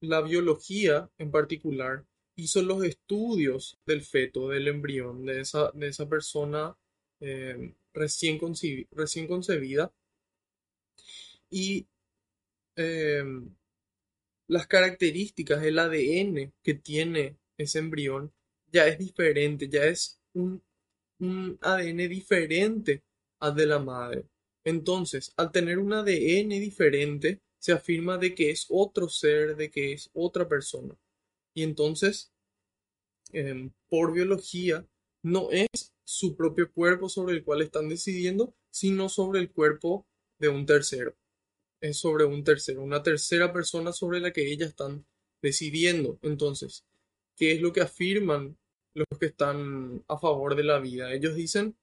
la 0.00 0.20
biología 0.20 1.10
en 1.18 1.30
particular 1.30 2.04
hizo 2.36 2.62
los 2.62 2.84
estudios 2.84 3.78
del 3.86 4.02
feto, 4.02 4.48
del 4.48 4.68
embrión, 4.68 5.24
de 5.24 5.40
esa, 5.40 5.70
de 5.72 5.88
esa 5.88 6.08
persona 6.08 6.76
eh, 7.20 7.74
recién, 7.94 8.38
concebida. 8.38 9.92
Y 11.50 11.86
eh, 12.76 13.24
las 14.48 14.66
características, 14.66 15.62
el 15.62 15.78
ADN 15.78 16.52
que 16.62 16.74
tiene 16.74 17.36
ese 17.58 17.78
embrión 17.78 18.32
ya 18.72 18.88
es 18.88 18.98
diferente, 18.98 19.68
ya 19.68 19.84
es 19.84 20.18
un, 20.34 20.62
ADN 21.60 22.08
diferente 22.08 23.04
al 23.38 23.54
de 23.54 23.66
la 23.66 23.78
madre. 23.78 24.24
Entonces, 24.64 25.32
al 25.36 25.52
tener 25.52 25.78
un 25.78 25.92
ADN 25.92 26.48
diferente, 26.48 27.40
se 27.58 27.72
afirma 27.72 28.18
de 28.18 28.34
que 28.34 28.50
es 28.50 28.66
otro 28.68 29.08
ser, 29.08 29.54
de 29.54 29.70
que 29.70 29.92
es 29.92 30.10
otra 30.14 30.48
persona. 30.48 30.96
Y 31.54 31.62
entonces, 31.62 32.32
em, 33.32 33.70
por 33.88 34.12
biología, 34.12 34.84
no 35.22 35.50
es 35.52 35.92
su 36.04 36.36
propio 36.36 36.72
cuerpo 36.72 37.08
sobre 37.08 37.36
el 37.36 37.44
cual 37.44 37.62
están 37.62 37.88
decidiendo, 37.88 38.54
sino 38.70 39.08
sobre 39.08 39.40
el 39.40 39.50
cuerpo 39.52 40.06
de 40.38 40.48
un 40.48 40.66
tercero. 40.66 41.14
Es 41.80 41.98
sobre 41.98 42.24
un 42.24 42.42
tercero, 42.44 42.82
una 42.82 43.02
tercera 43.02 43.52
persona 43.52 43.92
sobre 43.92 44.20
la 44.20 44.32
que 44.32 44.50
ellas 44.50 44.70
están 44.70 45.06
decidiendo. 45.40 46.18
Entonces, 46.22 46.84
¿qué 47.36 47.52
es 47.52 47.60
lo 47.60 47.72
que 47.72 47.82
afirman 47.82 48.56
los 48.94 49.18
que 49.18 49.26
están 49.26 50.04
a 50.08 50.18
favor 50.18 50.54
de 50.56 50.64
la 50.64 50.78
vida? 50.78 51.12
Ellos 51.12 51.34
dicen, 51.34 51.76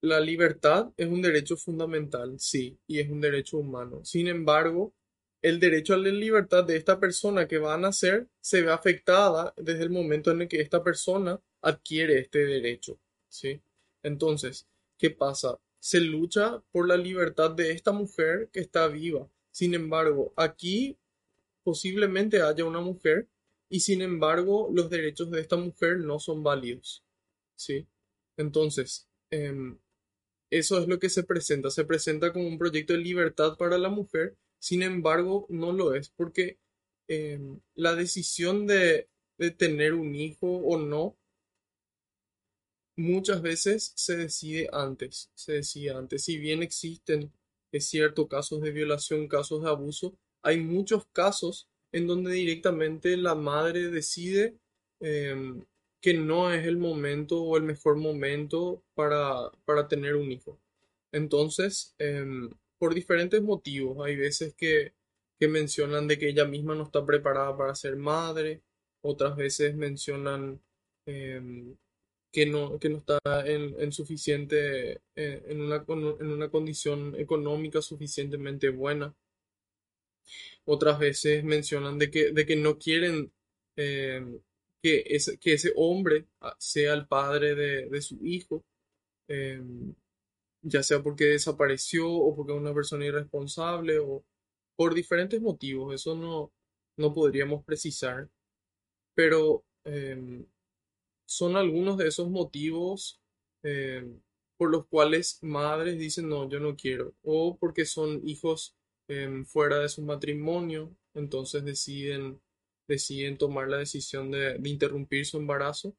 la 0.00 0.20
libertad 0.20 0.92
es 0.96 1.06
un 1.08 1.22
derecho 1.22 1.56
fundamental, 1.56 2.38
sí, 2.38 2.78
y 2.86 2.98
es 2.98 3.08
un 3.10 3.20
derecho 3.20 3.58
humano. 3.58 4.04
Sin 4.04 4.28
embargo, 4.28 4.92
el 5.40 5.60
derecho 5.60 5.94
a 5.94 5.98
la 5.98 6.10
libertad 6.10 6.64
de 6.64 6.76
esta 6.76 6.98
persona 7.00 7.48
que 7.48 7.58
va 7.58 7.74
a 7.74 7.78
nacer 7.78 8.28
se 8.40 8.62
ve 8.62 8.70
afectada 8.70 9.54
desde 9.56 9.82
el 9.82 9.90
momento 9.90 10.30
en 10.30 10.42
el 10.42 10.48
que 10.48 10.60
esta 10.60 10.82
persona 10.82 11.40
adquiere 11.62 12.18
este 12.18 12.44
derecho, 12.44 12.98
¿sí? 13.28 13.60
Entonces, 14.02 14.66
¿qué 14.98 15.10
pasa? 15.10 15.58
Se 15.80 16.00
lucha 16.00 16.62
por 16.70 16.88
la 16.88 16.96
libertad 16.96 17.50
de 17.50 17.72
esta 17.72 17.92
mujer 17.92 18.48
que 18.52 18.60
está 18.60 18.88
viva. 18.88 19.28
Sin 19.50 19.74
embargo, 19.74 20.32
aquí 20.36 20.98
posiblemente 21.62 22.42
haya 22.42 22.64
una 22.64 22.80
mujer 22.80 23.28
y 23.68 23.80
sin 23.80 24.02
embargo 24.02 24.70
los 24.72 24.90
derechos 24.90 25.30
de 25.30 25.40
esta 25.40 25.56
mujer 25.56 25.98
no 25.98 26.18
son 26.18 26.42
válidos, 26.42 27.04
¿sí? 27.56 27.86
Entonces, 28.36 29.08
em, 29.30 29.78
eso 30.50 30.78
es 30.78 30.88
lo 30.88 30.98
que 30.98 31.10
se 31.10 31.24
presenta. 31.24 31.70
Se 31.70 31.84
presenta 31.84 32.32
como 32.32 32.46
un 32.46 32.58
proyecto 32.58 32.92
de 32.94 33.00
libertad 33.00 33.56
para 33.56 33.78
la 33.78 33.88
mujer 33.88 34.36
sin 34.64 34.82
embargo, 34.82 35.46
no 35.50 35.72
lo 35.72 35.94
es 35.94 36.08
porque 36.08 36.58
em, 37.08 37.60
la 37.74 37.94
decisión 37.94 38.66
de, 38.66 39.10
tener 39.58 39.92
un 39.92 40.14
hijo 40.14 40.46
o 40.46 40.78
no 40.78 41.18
muchas 42.96 43.42
veces 43.42 43.92
se 43.94 44.16
decide 44.16 44.70
antes, 44.72 45.30
se 45.34 45.52
decide 45.52 45.90
antes. 45.90 46.24
Si 46.24 46.38
bien 46.38 46.62
existen 46.62 47.30
es 47.72 47.88
cierto 47.88 48.26
casos 48.26 48.62
de 48.62 48.70
violación, 48.70 49.28
casos 49.28 49.62
de 49.62 49.68
abuso, 49.68 50.16
hay 50.42 50.60
muchos 50.60 51.04
casos 51.12 51.68
en 51.94 52.08
donde 52.08 52.32
directamente 52.32 53.16
la 53.16 53.36
madre 53.36 53.88
decide 53.88 54.58
em, 55.00 55.64
que 56.00 56.14
no 56.14 56.52
es 56.52 56.66
el 56.66 56.76
momento 56.76 57.40
o 57.40 57.56
el 57.56 57.62
mejor 57.62 57.96
momento 57.96 58.82
para, 58.94 59.50
para 59.64 59.86
tener 59.86 60.16
un 60.16 60.32
hijo. 60.32 60.58
Entonces, 61.12 61.94
em, 61.98 62.50
por 62.78 62.94
diferentes 62.94 63.40
motivos. 63.42 64.04
Hay 64.04 64.16
veces 64.16 64.54
que, 64.54 64.92
mencionan 65.46 66.08
de 66.08 66.18
que 66.18 66.28
ella 66.30 66.46
misma 66.46 66.74
no 66.74 66.84
está 66.84 67.04
preparada 67.04 67.54
para 67.54 67.74
ser 67.74 67.96
madre, 67.96 68.62
otras 69.02 69.36
veces 69.36 69.76
mencionan 69.76 70.58
em, 71.06 71.76
que, 72.32 72.46
no, 72.46 72.78
que 72.78 72.88
no 72.88 72.98
está 72.98 73.18
en, 73.44 73.92
suficiente, 73.92 75.02
eh, 75.16 75.42
en, 75.46 75.60
una, 75.60 75.84
en 75.86 76.28
una 76.28 76.48
condición 76.48 77.14
económica 77.18 77.82
suficientemente 77.82 78.70
buena. 78.70 79.14
Otras 80.64 80.98
veces 80.98 81.44
mencionan 81.44 81.98
de 81.98 82.10
que, 82.10 82.32
de 82.32 82.46
que 82.46 82.56
no 82.56 82.78
quieren 82.78 83.32
em, 83.76 84.40
que, 84.82 85.04
ese, 85.06 85.38
que 85.38 85.54
ese 85.54 85.72
hombre 85.76 86.26
ah, 86.40 86.56
sea 86.58 86.94
el 86.94 87.06
padre 87.06 87.54
de, 87.54 88.02
su 88.02 88.18
hijo. 88.24 88.64
Em, 89.28 89.94
ya 90.64 90.82
sea 90.82 91.02
porque 91.02 91.24
desapareció 91.26 92.10
o 92.10 92.34
porque 92.34 92.52
es 92.52 92.58
una 92.58 92.74
persona 92.74 93.06
irresponsable 93.06 93.98
o 93.98 94.24
por 94.76 94.94
diferentes 94.94 95.40
motivos, 95.40 95.94
eso 95.94 96.16
no, 96.16 96.52
no 96.96 97.14
podríamos 97.14 97.64
precisar, 97.64 98.28
pero 99.14 99.64
em, 99.84 100.46
son 101.26 101.56
algunos 101.56 101.98
de 101.98 102.08
esos 102.08 102.30
motivos 102.30 103.20
eh, 103.62 104.04
por 104.56 104.70
los 104.70 104.86
cuales 104.86 105.38
madres 105.42 105.98
dicen 105.98 106.28
no, 106.28 106.48
yo 106.48 106.60
no 106.60 106.76
quiero, 106.76 107.14
o 107.22 107.56
porque 107.58 107.84
son 107.84 108.20
hijos 108.26 108.76
em, 109.08 109.44
fuera 109.44 109.78
de 109.80 109.88
su 109.88 110.02
matrimonio, 110.02 110.94
entonces 111.14 111.64
deciden, 111.64 112.40
deciden 112.88 113.38
tomar 113.38 113.68
la 113.68 113.78
decisión 113.78 114.30
de, 114.30 114.60
interrumpir 114.64 115.26
su 115.26 115.38
embarazo. 115.38 115.94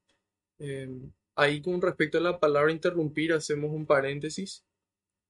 Em, 0.59 1.11
ahí 1.35 1.61
con 1.61 1.81
respecto 1.81 2.17
a 2.17 2.21
la 2.21 2.39
palabra 2.39 2.71
interrumpir 2.71 3.33
hacemos 3.33 3.71
un 3.71 3.85
paréntesis 3.85 4.65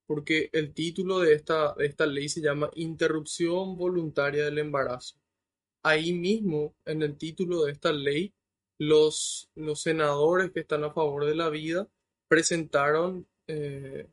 porque 0.05 0.50
el 0.53 0.74
título 0.74 1.20
de 1.20 1.34
esta, 1.34 1.74
de 1.74 1.86
esta 1.88 2.05
ley 2.05 2.29
se 2.29 2.41
llama 2.41 2.70
Interrupción 2.75 3.77
Voluntaria 3.77 4.46
del 4.46 4.60
Embarazo. 4.60 5.15
Ahí 5.84 6.13
mismo, 6.13 6.75
en 6.86 7.01
el 7.01 7.17
título 7.17 7.63
de 7.63 7.72
esta 7.72 7.91
ley, 7.91 8.34
los, 8.79 9.50
los 9.55 9.82
senadores 9.82 10.51
que 10.51 10.62
están 10.62 10.84
a 10.84 10.94
favor 10.94 11.25
de 11.25 11.36
la 11.36 11.50
vida 11.50 11.88
presentaron 12.27 13.27
eh, 13.48 14.08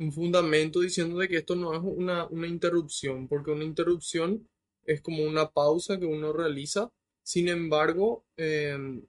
un 0.00 0.12
fundamento 0.12 0.80
diciendo 0.80 1.18
de 1.18 1.28
que 1.28 1.36
esto 1.38 1.54
no 1.56 1.74
es 1.74 1.80
una, 1.82 2.26
una 2.28 2.46
interrupción, 2.48 3.28
porque 3.28 3.50
una 3.52 3.64
interrupción 3.64 4.48
es 4.84 5.02
como 5.02 5.24
una 5.24 5.50
pausa 5.50 5.98
que 5.98 6.06
uno 6.06 6.32
realiza, 6.32 6.90
sin 7.22 7.48
embargo, 7.48 8.24
em, 8.36 9.02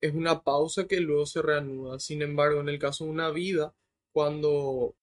es 0.00 0.14
una 0.14 0.42
pausa 0.42 0.86
que 0.88 1.00
luego 1.00 1.26
se 1.26 1.42
reanuda. 1.42 2.00
Sin 2.00 2.22
embargo, 2.22 2.60
en 2.60 2.68
el 2.70 2.78
caso 2.78 3.04
de 3.04 3.10
una 3.10 3.30
vida, 3.30 3.74
cuando, 4.12 4.96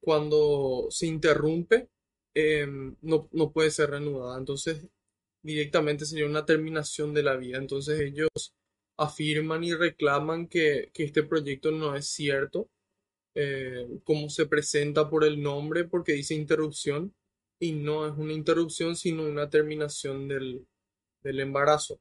cuando 0.00 0.88
se 0.90 1.06
interrumpe, 1.06 1.88
em, 2.34 2.96
no, 3.02 3.28
no 3.32 3.52
puede 3.52 3.70
ser 3.70 3.90
reanudada. 3.90 4.38
Entonces, 4.38 4.86
directamente 5.42 6.06
sería 6.06 6.26
una 6.26 6.46
terminación 6.46 7.14
de 7.14 7.22
la 7.22 7.36
vida. 7.36 7.58
Entonces, 7.58 8.00
ellos 8.00 8.54
afirman 8.96 9.64
y 9.64 9.74
reclaman 9.74 10.48
que, 10.48 10.90
que 10.94 11.04
este 11.04 11.22
proyecto 11.22 11.70
no 11.72 11.96
es 11.96 12.06
cierto, 12.08 12.68
eh, 13.34 13.86
como 14.04 14.28
se 14.30 14.46
presenta 14.46 15.08
por 15.08 15.24
el 15.24 15.42
nombre, 15.42 15.84
porque 15.84 16.12
dice 16.12 16.34
interrupción, 16.34 17.14
y 17.60 17.72
no 17.72 18.06
es 18.06 18.16
una 18.16 18.32
interrupción, 18.32 18.96
sino 18.96 19.24
una 19.24 19.50
terminación 19.50 20.28
del, 20.28 20.66
embarazo. 21.22 22.00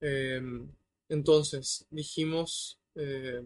Em, 0.00 0.68
entonces, 1.08 1.86
dijimos 1.90 2.78
eh, 2.94 3.42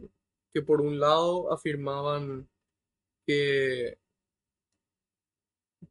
que 0.53 0.63
por 0.63 0.81
un 0.81 1.01
lado 1.01 1.53
afirmaban 1.53 2.49
que, 3.27 3.99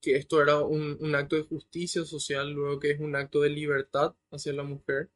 que 0.02 0.16
esto 0.18 0.42
era 0.42 0.60
un 0.62 1.16
acto 1.16 1.36
de 1.36 1.44
justicia 1.44 2.06
social, 2.06 2.52
luego 2.52 2.80
que 2.80 2.92
es 2.92 3.00
un 3.00 3.16
acto 3.16 3.42
de 3.42 3.50
libertad 3.50 4.16
hacia 4.32 4.54
la 4.54 4.64
mujer, 4.64 5.10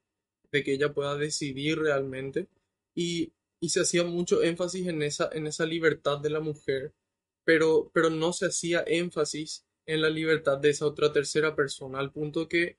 de 0.52 0.64
que 0.64 0.74
ella 0.74 0.94
pueda 0.94 1.16
decidir 1.16 1.80
realmente. 1.80 2.48
Y, 2.96 3.32
y 3.60 3.70
se 3.70 3.82
hacía 3.82 4.04
mucho 4.04 4.44
énfasis 4.44 4.88
en 4.88 5.02
esa, 5.02 5.30
en 5.32 5.48
esa 5.48 5.66
libertad 5.66 6.20
de 6.20 6.30
la 6.30 6.40
mujer, 6.40 6.94
pero, 7.44 7.90
pero 7.94 8.10
no 8.10 8.34
se 8.34 8.48
hacía 8.48 8.84
énfasis 8.86 9.66
en 9.86 10.02
la 10.02 10.10
libertad 10.10 10.58
de 10.58 10.70
esa 10.70 10.86
otra 10.86 11.12
tercera 11.12 11.56
persona, 11.56 12.00
al 12.00 12.12
punto 12.12 12.48
que, 12.48 12.78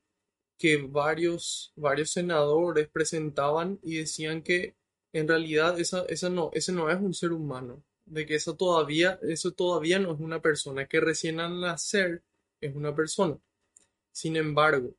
que 0.58 0.76
varios, 0.76 1.72
varios 1.76 2.10
senadores 2.10 2.88
presentaban 2.88 3.78
y 3.82 3.96
decían 3.96 4.42
que 4.42 4.76
en 5.12 5.26
realidad 5.26 5.80
esa, 5.80 6.04
esa 6.08 6.28
no, 6.28 6.50
ese 6.52 6.72
no 6.72 6.90
es 6.90 7.00
un 7.00 7.14
ser 7.14 7.32
humano, 7.32 7.82
de 8.04 8.26
que 8.26 8.34
eso 8.34 8.56
todavía, 8.56 9.18
eso 9.22 9.52
todavía 9.52 9.98
no 9.98 10.12
es 10.12 10.20
una 10.20 10.40
persona, 10.42 10.86
que 10.86 11.00
recién 11.00 11.40
al 11.40 11.60
nacer 11.60 12.22
es 12.60 12.74
una 12.74 12.94
persona. 12.94 13.38
Sin 14.12 14.36
embargo, 14.36 14.94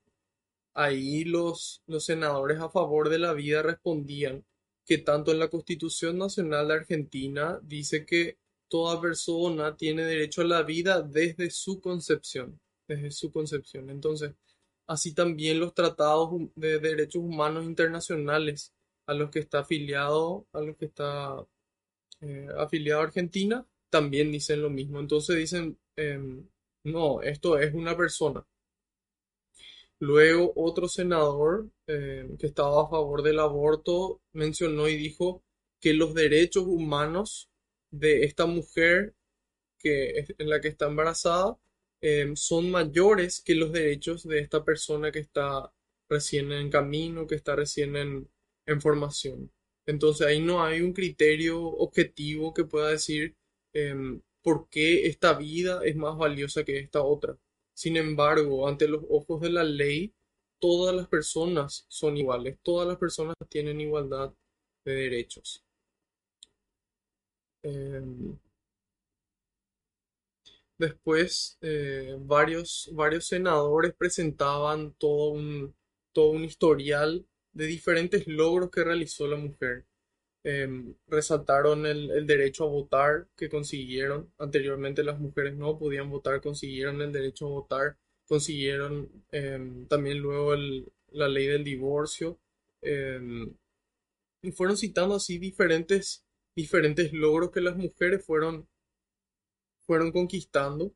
ahí 0.74 1.26
los, 1.26 1.84
los 1.88 2.06
senadores 2.06 2.60
a 2.60 2.70
favor 2.70 3.10
de 3.10 3.20
la 3.20 3.34
vida 3.34 3.62
respondían 3.62 4.46
que 4.90 4.98
tanto 4.98 5.32
en 5.32 5.38
la 5.38 5.50
Constitución 5.50 6.18
Nacional 6.18 6.68
de 6.68 6.74
Argentina 6.74 7.60
dice 7.62 8.08
que 8.08 8.40
toda 8.68 9.00
persona 9.00 9.78
tiene 9.78 10.04
derecho 10.04 10.42
a 10.42 10.46
la 10.46 10.64
vida 10.64 11.04
desde 11.04 11.52
su 11.52 11.80
concepción, 11.80 12.60
desde 12.88 13.12
su 13.12 13.32
concepción. 13.32 13.92
Entonces, 13.92 14.34
así 14.88 15.14
también 15.14 15.60
los 15.60 15.76
tratados 15.76 16.32
de 16.56 16.80
derechos 16.80 17.22
humanos 17.22 17.66
internacionales 17.66 18.74
a 19.06 19.14
los 19.14 19.30
que 19.30 19.38
está 19.38 19.60
afiliado, 19.60 20.48
a 20.54 20.62
los 20.62 20.76
que 20.76 20.86
está 20.86 21.36
eh, 22.22 22.48
afiliado 22.58 23.02
a 23.02 23.04
Argentina, 23.04 23.68
también 23.92 24.32
dicen 24.32 24.64
lo 24.64 24.72
mismo. 24.72 25.00
Entonces 25.00 25.38
dicen, 25.38 25.78
em, 25.98 26.48
no, 26.84 27.22
esto 27.22 27.60
es 27.60 27.76
una 27.76 27.96
persona. 27.96 28.44
Luego 30.00 30.54
otro 30.56 30.88
senador 30.88 31.70
eh, 31.88 32.28
que 32.40 32.48
estaba 32.48 32.84
a 32.84 32.90
favor 32.90 33.22
del 33.22 33.40
aborto 33.40 34.22
mencionó 34.34 34.88
y 34.88 34.96
dijo 34.96 35.44
que 35.82 35.94
los 35.94 36.14
derechos 36.14 36.66
humanos 36.66 37.50
de 37.92 38.24
esta 38.24 38.46
mujer 38.46 39.16
que 39.78 40.26
en 40.38 40.50
la 40.50 40.62
que 40.62 40.70
está 40.70 40.88
embarazada 40.88 41.58
eh, 42.02 42.32
son 42.36 42.72
mayores 42.72 43.42
que 43.42 43.56
los 43.56 43.72
derechos 43.72 44.28
de 44.28 44.40
esta 44.40 44.64
persona 44.64 45.12
que 45.12 45.20
está 45.20 45.72
recién 46.10 46.52
en 46.52 46.70
camino, 46.70 47.28
que 47.28 47.36
está 47.36 47.56
recién 47.56 47.96
en, 47.96 48.30
en 48.66 48.82
formación. 48.82 49.52
Entonces 49.86 50.28
ahí 50.28 50.40
no 50.42 50.64
hay 50.64 50.82
un 50.82 50.94
criterio 50.94 51.62
objetivo 51.62 52.54
que 52.54 52.64
pueda 52.64 52.90
decir 52.90 53.36
em, 53.74 54.22
por 54.44 54.70
qué 54.70 55.08
esta 55.08 55.34
vida 55.34 55.82
es 55.84 55.96
más 55.96 56.18
valiosa 56.18 56.64
que 56.64 56.80
esta 56.80 57.02
otra. 57.04 57.38
Sin 57.80 57.96
embargo, 57.96 58.68
ante 58.68 58.90
los 58.90 59.06
ojos 59.10 59.40
de 59.40 59.50
la 59.52 59.64
ley, 59.64 60.14
todas 60.60 60.94
las 60.94 61.08
personas 61.08 61.86
son 61.88 62.18
iguales, 62.18 62.60
todas 62.62 62.86
las 62.86 62.98
personas 62.98 63.36
tienen 63.50 63.80
igualdad 63.80 64.34
de 64.84 64.94
derechos. 64.94 65.64
Em, 67.64 68.38
después, 70.78 71.58
eh, 71.62 72.16
varios, 72.20 72.90
varios 72.94 73.28
senadores 73.28 73.94
presentaban 73.96 74.94
todo 74.98 75.32
un, 75.32 75.76
todo 76.14 76.32
un 76.32 76.44
historial 76.44 77.26
de 77.54 77.66
diferentes 77.68 78.26
logros 78.28 78.72
que 78.72 78.84
realizó 78.84 79.28
la 79.28 79.38
mujer. 79.38 79.86
Em, 80.44 80.96
resaltaron 81.08 81.86
el, 81.86 82.26
derecho 82.26 82.64
a 82.64 82.68
votar 82.68 83.28
que 83.36 83.50
consiguieron. 83.50 84.32
Anteriormente 84.38 85.04
las 85.04 85.20
mujeres 85.20 85.56
no 85.56 85.78
podían 85.78 86.10
votar, 86.10 86.42
consiguieron 86.42 87.02
el 87.02 87.12
derecho 87.12 87.48
a 87.48 87.50
votar, 87.50 87.98
consiguieron 88.28 89.10
em, 89.32 89.86
también 89.88 90.20
luego 90.20 90.56
la 91.12 91.28
ley 91.28 91.48
del 91.48 91.64
divorcio. 91.64 92.40
Em, 92.82 93.54
y 94.42 94.52
fueron 94.52 94.78
citando 94.78 95.16
así 95.16 95.38
diferentes, 95.40 96.26
diferentes 96.56 97.14
logros 97.14 97.52
que 97.52 97.62
las 97.62 97.76
mujeres 97.78 98.26
fueron, 98.26 98.68
fueron 99.82 100.12
conquistando. 100.12 100.94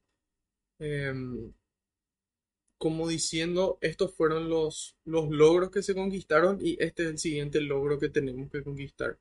como 2.78 3.08
diciendo, 3.08 3.78
estos 3.82 4.14
fueron 4.14 4.50
los, 4.50 4.96
los 5.06 5.30
logros 5.30 5.72
que 5.72 5.82
se 5.82 5.96
conquistaron 5.96 6.60
y 6.62 6.76
este 6.80 7.04
es 7.04 7.10
el 7.12 7.18
siguiente 7.18 7.62
logro 7.62 7.98
que 8.00 8.10
tenemos 8.10 8.52
que 8.52 8.64
conquistar. 8.64 9.18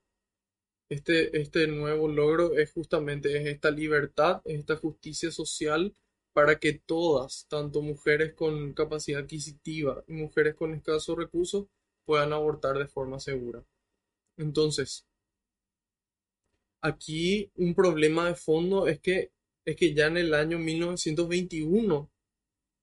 Este, 0.93 1.41
este 1.41 1.67
nuevo 1.69 2.07
logro 2.07 2.55
es 2.55 2.71
justamente 2.71 3.51
esta 3.51 3.71
libertad, 3.71 4.43
esta 4.45 4.77
justicia 4.77 5.31
social 5.31 5.97
para 6.35 6.59
que 6.59 6.75
todas, 6.75 7.47
tanto 7.49 7.81
mujeres 7.81 8.35
con 8.35 8.75
capacidad 8.75 9.23
adquisitiva 9.23 10.05
y 10.07 10.13
mujeres 10.13 10.55
con 10.55 10.75
escasos 10.75 11.17
recursos, 11.17 11.65
puedan 12.05 12.35
abortar 12.35 12.77
de 12.77 12.89
forma 12.89 13.21
segura. 13.21 13.65
Entonces, 14.37 15.07
aquí 16.83 17.51
un 17.55 17.75
problema 17.75 18.29
de 18.29 18.35
fondo 18.35 18.87
es 18.87 19.01
que, 19.01 19.33
es 19.65 19.77
que 19.77 19.95
ya 19.95 20.09
en 20.09 20.19
el 20.19 20.35
año 20.35 20.59
1921 20.59 22.11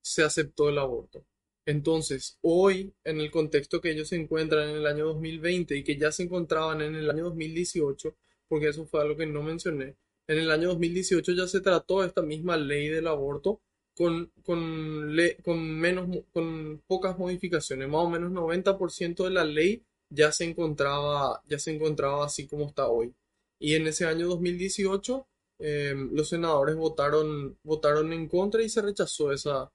se 0.02 0.24
aceptó 0.24 0.70
el 0.70 0.80
aborto. 0.80 1.24
Entonces, 1.70 2.40
hoy, 2.42 2.96
en 3.04 3.20
el 3.20 3.30
contexto 3.30 3.80
que 3.80 3.92
ellos 3.92 4.08
se 4.08 4.16
encuentran 4.16 4.70
en 4.70 4.78
el 4.78 4.88
año 4.88 5.06
2020 5.06 5.78
y 5.78 5.84
que 5.84 5.98
ya 5.98 6.12
se 6.12 6.24
encontraban 6.24 6.82
en 6.82 6.96
el 6.96 7.08
año 7.12 7.26
2018, 7.26 8.16
porque 8.48 8.70
eso 8.70 8.88
fue 8.88 9.02
algo 9.02 9.16
que 9.16 9.28
no 9.28 9.44
mencioné, 9.44 9.96
en 10.28 10.40
el 10.40 10.50
año 10.50 10.70
2018 10.70 11.32
ya 11.34 11.48
se 11.48 11.62
trató 11.62 12.04
esta 12.04 12.24
misma 12.24 12.58
ley 12.58 12.88
del 12.88 13.06
aborto 13.06 13.62
con, 13.96 14.32
con, 14.44 15.16
con, 15.44 15.80
menos, 15.80 16.08
con 16.34 16.82
pocas 16.88 17.20
modificaciones, 17.20 17.88
más 17.88 18.02
o 18.04 18.10
menos 18.10 18.32
90% 18.32 19.26
de 19.26 19.30
la 19.30 19.46
ley 19.46 19.84
ya 20.10 20.32
se 20.32 20.46
encontraba, 20.46 21.44
ya 21.46 21.60
se 21.60 21.76
encontraba 21.76 22.26
así 22.26 22.48
como 22.48 22.66
está 22.66 22.88
hoy. 22.88 23.14
Y 23.60 23.76
en 23.76 23.86
ese 23.86 24.06
año 24.06 24.28
2018 24.28 25.28
eh, 25.60 25.94
los 26.14 26.30
senadores 26.30 26.76
votaron, 26.76 27.60
votaron 27.62 28.12
en 28.12 28.28
contra 28.28 28.64
y 28.64 28.70
se 28.70 28.82
rechazó 28.82 29.32
esa, 29.32 29.72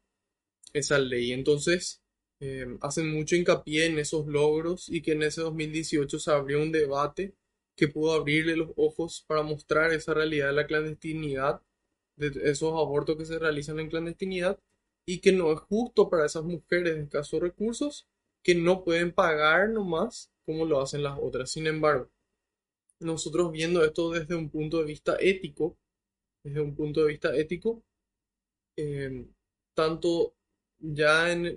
esa 0.75 0.99
ley. 0.99 1.33
Entonces, 1.33 2.03
eh, 2.41 2.67
hacen 2.83 3.11
mucho 3.13 3.37
hincapié 3.37 3.87
en 3.87 3.99
esos 3.99 4.27
logros 4.27 4.89
y 4.89 5.03
que 5.03 5.13
en 5.13 5.23
ese 5.23 5.41
2018 5.41 6.19
se 6.19 6.31
abrió 6.31 6.61
un 6.61 6.73
debate 6.73 7.35
que 7.77 7.89
pudo 7.89 8.13
abrirle 8.13 8.57
los 8.57 8.73
ojos 8.77 9.25
para 9.27 9.43
mostrar 9.43 9.93
esa 9.93 10.15
realidad 10.15 10.49
de 10.49 10.53
la 10.53 10.67
clandestinidad, 10.67 11.63
de 12.17 12.29
esos 12.51 12.71
abortos 12.73 13.17
que 13.17 13.25
se 13.25 13.39
realizan 13.39 13.81
en 13.81 13.89
clandestinidad 13.89 14.59
y 15.07 15.21
que 15.21 15.33
no 15.33 15.53
es 15.53 15.61
justo 15.61 16.09
para 16.11 16.27
esas 16.27 16.45
mujeres 16.45 16.95
de 16.97 17.03
escasos 17.03 17.41
recursos 17.41 18.07
que 18.45 18.55
no 18.55 18.85
pueden 18.85 19.13
pagar 19.13 19.71
nomás 19.71 20.31
como 20.47 20.67
lo 20.67 20.81
hacen 20.81 21.03
las 21.03 21.19
otras. 21.21 21.51
Sin 21.51 21.67
embargo, 21.67 22.11
nosotros 23.01 23.51
viendo 23.53 23.85
esto 23.85 24.11
desde 24.11 24.35
un 24.35 24.51
punto 24.51 24.79
de 24.79 24.85
vista 24.85 25.17
ético, 25.21 25.79
desde 26.45 26.61
un 26.61 26.75
punto 26.75 27.03
de 27.03 27.09
vista 27.09 27.35
ético, 27.37 27.83
eh, 28.77 29.27
tanto 29.75 30.35
ya 30.93 31.33
en 31.33 31.57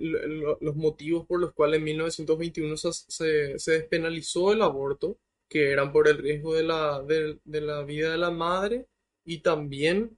los 0.62 0.76
motivos 0.76 1.26
por 1.26 1.40
los 1.40 1.54
cuales 1.54 1.80
en 1.80 1.86
1921 1.86 2.78
se, 2.78 3.60
se, 3.60 3.72
despenalizó 3.72 4.54
el 4.54 4.62
aborto, 4.62 5.20
que 5.50 5.72
eran 5.72 5.92
por 5.92 6.08
el 6.08 6.18
riesgo 6.18 6.54
de 6.56 6.64
la, 6.64 7.04
de, 7.04 7.40
la 7.62 7.84
vida 7.84 8.12
de 8.12 8.18
la 8.18 8.32
madre 8.32 8.88
y 9.26 9.40
también 9.40 10.18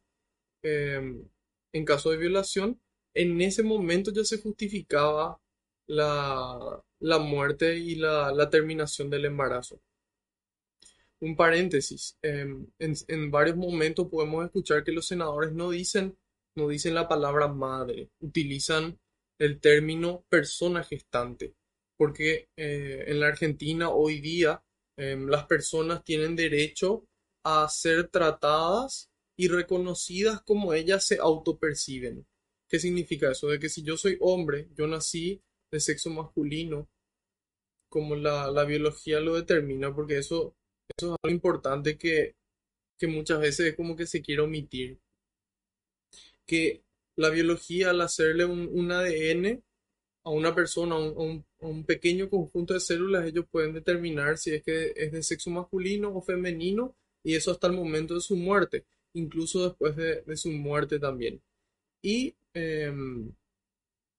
eh, 0.64 1.02
en 1.74 1.86
caso 1.86 2.12
de 2.12 2.18
violación, 2.18 2.80
en 3.14 3.42
ese 3.42 3.64
momento 3.64 4.12
ya 4.12 4.24
se 4.24 4.42
justificaba 4.42 5.40
la, 5.88 6.84
muerte 7.20 7.78
y 7.78 7.96
la, 7.96 8.50
terminación 8.50 9.10
del 9.10 9.26
embarazo. 9.26 9.82
Un 11.22 11.36
paréntesis, 11.36 12.18
em, 12.22 12.68
en, 12.80 13.32
varios 13.32 13.58
momentos 13.58 14.08
podemos 14.08 14.46
escuchar 14.46 14.84
que 14.84 14.92
los 14.92 15.06
senadores 15.08 15.52
no 15.54 15.70
dicen, 15.70 16.18
no 16.60 16.68
dicen 16.68 16.94
la 16.94 17.08
palabra 17.08 17.48
madre, 17.48 18.10
utilizan 18.20 19.00
el 19.40 19.60
término 19.60 20.26
persona 20.30 20.84
gestante, 20.84 21.56
porque 21.98 22.50
eh, 22.58 23.06
en 23.08 23.20
la 23.20 23.28
Argentina 23.28 23.90
hoy 23.90 24.20
día 24.20 24.62
em, 24.98 25.28
las 25.28 25.46
personas 25.46 26.04
tienen 26.04 26.36
derecho 26.36 27.06
a 27.46 27.68
ser 27.70 28.10
tratadas 28.10 29.10
y 29.38 29.48
reconocidas 29.48 30.42
como 30.42 30.74
ellas 30.74 31.06
se 31.06 31.18
autoperciben. 31.18 32.28
¿Qué 32.70 32.80
significa 32.80 33.32
eso? 33.32 33.48
De 33.48 33.58
que 33.58 33.70
si 33.70 33.84
yo 33.84 33.98
soy 33.98 34.18
hombre, 34.20 34.68
yo 34.76 34.86
nací 34.86 35.42
de 35.72 35.80
sexo 35.80 36.10
masculino, 36.10 36.90
como 37.90 38.16
la, 38.16 38.64
biología 38.66 39.20
lo 39.20 39.36
determina, 39.36 39.94
porque 39.94 40.20
eso, 40.20 40.56
eso 40.96 41.14
es 41.14 41.18
algo 41.24 41.34
importante 41.34 41.98
que, 41.98 42.36
muchas 43.08 43.40
veces 43.40 43.68
es 43.68 43.76
como 43.76 43.96
que 43.96 44.06
se 44.06 44.22
quiere 44.22 44.42
omitir. 44.42 45.00
Que 46.50 46.84
la 47.16 47.30
biología 47.30 47.92
al 47.92 48.02
hacerle 48.02 48.46
un, 48.46 48.92
ADN 48.92 49.64
a 50.24 50.32
una 50.32 50.56
persona, 50.56 50.96
a 50.96 51.00
un, 51.00 51.46
un, 51.60 51.84
pequeño 51.86 52.30
conjunto 52.30 52.74
de 52.74 52.80
células, 52.80 53.28
ellos 53.28 53.46
pueden 53.52 53.74
determinar 53.74 54.38
si 54.38 54.52
es 54.56 54.64
que 54.64 54.94
es 54.96 55.12
de 55.12 55.22
sexo 55.22 55.52
masculino 55.52 56.16
o 56.16 56.22
femenino, 56.22 56.96
y 57.24 57.36
eso 57.36 57.52
hasta 57.52 57.68
el 57.68 57.74
momento 57.74 58.16
de 58.16 58.22
su 58.22 58.36
muerte, 58.36 58.86
incluso 59.14 59.68
después 59.68 59.96
de, 59.96 60.24
su 60.38 60.52
muerte 60.52 61.00
también. 61.00 61.42
Y 62.02 62.36
em, 62.54 63.34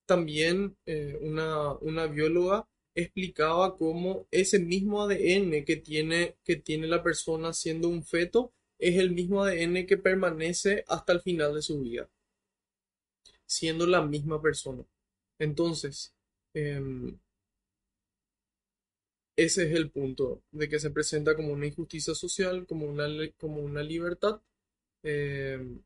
también 0.05 0.75
eh, 0.85 1.17
una, 1.21 2.07
bióloga 2.07 2.67
explicaba 2.93 3.77
cómo 3.77 4.27
ese 4.31 4.59
mismo 4.59 5.01
ADN 5.01 5.63
que 5.65 5.77
tiene, 5.77 6.35
que 6.43 6.57
tiene 6.57 6.87
la 6.87 7.01
persona 7.01 7.53
siendo 7.53 7.87
un 7.87 8.03
feto 8.03 8.53
es 8.77 8.97
el 8.97 9.11
mismo 9.11 9.43
ADN 9.43 9.85
que 9.85 9.97
permanece 9.97 10.83
hasta 10.87 11.13
el 11.13 11.21
final 11.21 11.53
de 11.55 11.61
su 11.61 11.79
vida, 11.79 12.09
siendo 13.51 13.85
la 13.87 14.01
misma 14.01 14.41
persona. 14.41 14.83
Entonces, 15.39 16.13
em, 16.53 17.19
ese 19.35 19.63
es 19.67 19.75
el 19.75 19.89
punto 19.91 20.43
de 20.51 20.69
que 20.69 20.79
se 20.79 20.91
presenta 20.91 21.35
como 21.35 21.51
una 21.53 21.67
injusticia 21.67 22.13
social, 22.15 22.65
como 22.67 22.85
una, 22.87 23.07
como 23.37 23.61
una 23.61 23.83
libertad, 23.83 24.41
em, 25.03 25.81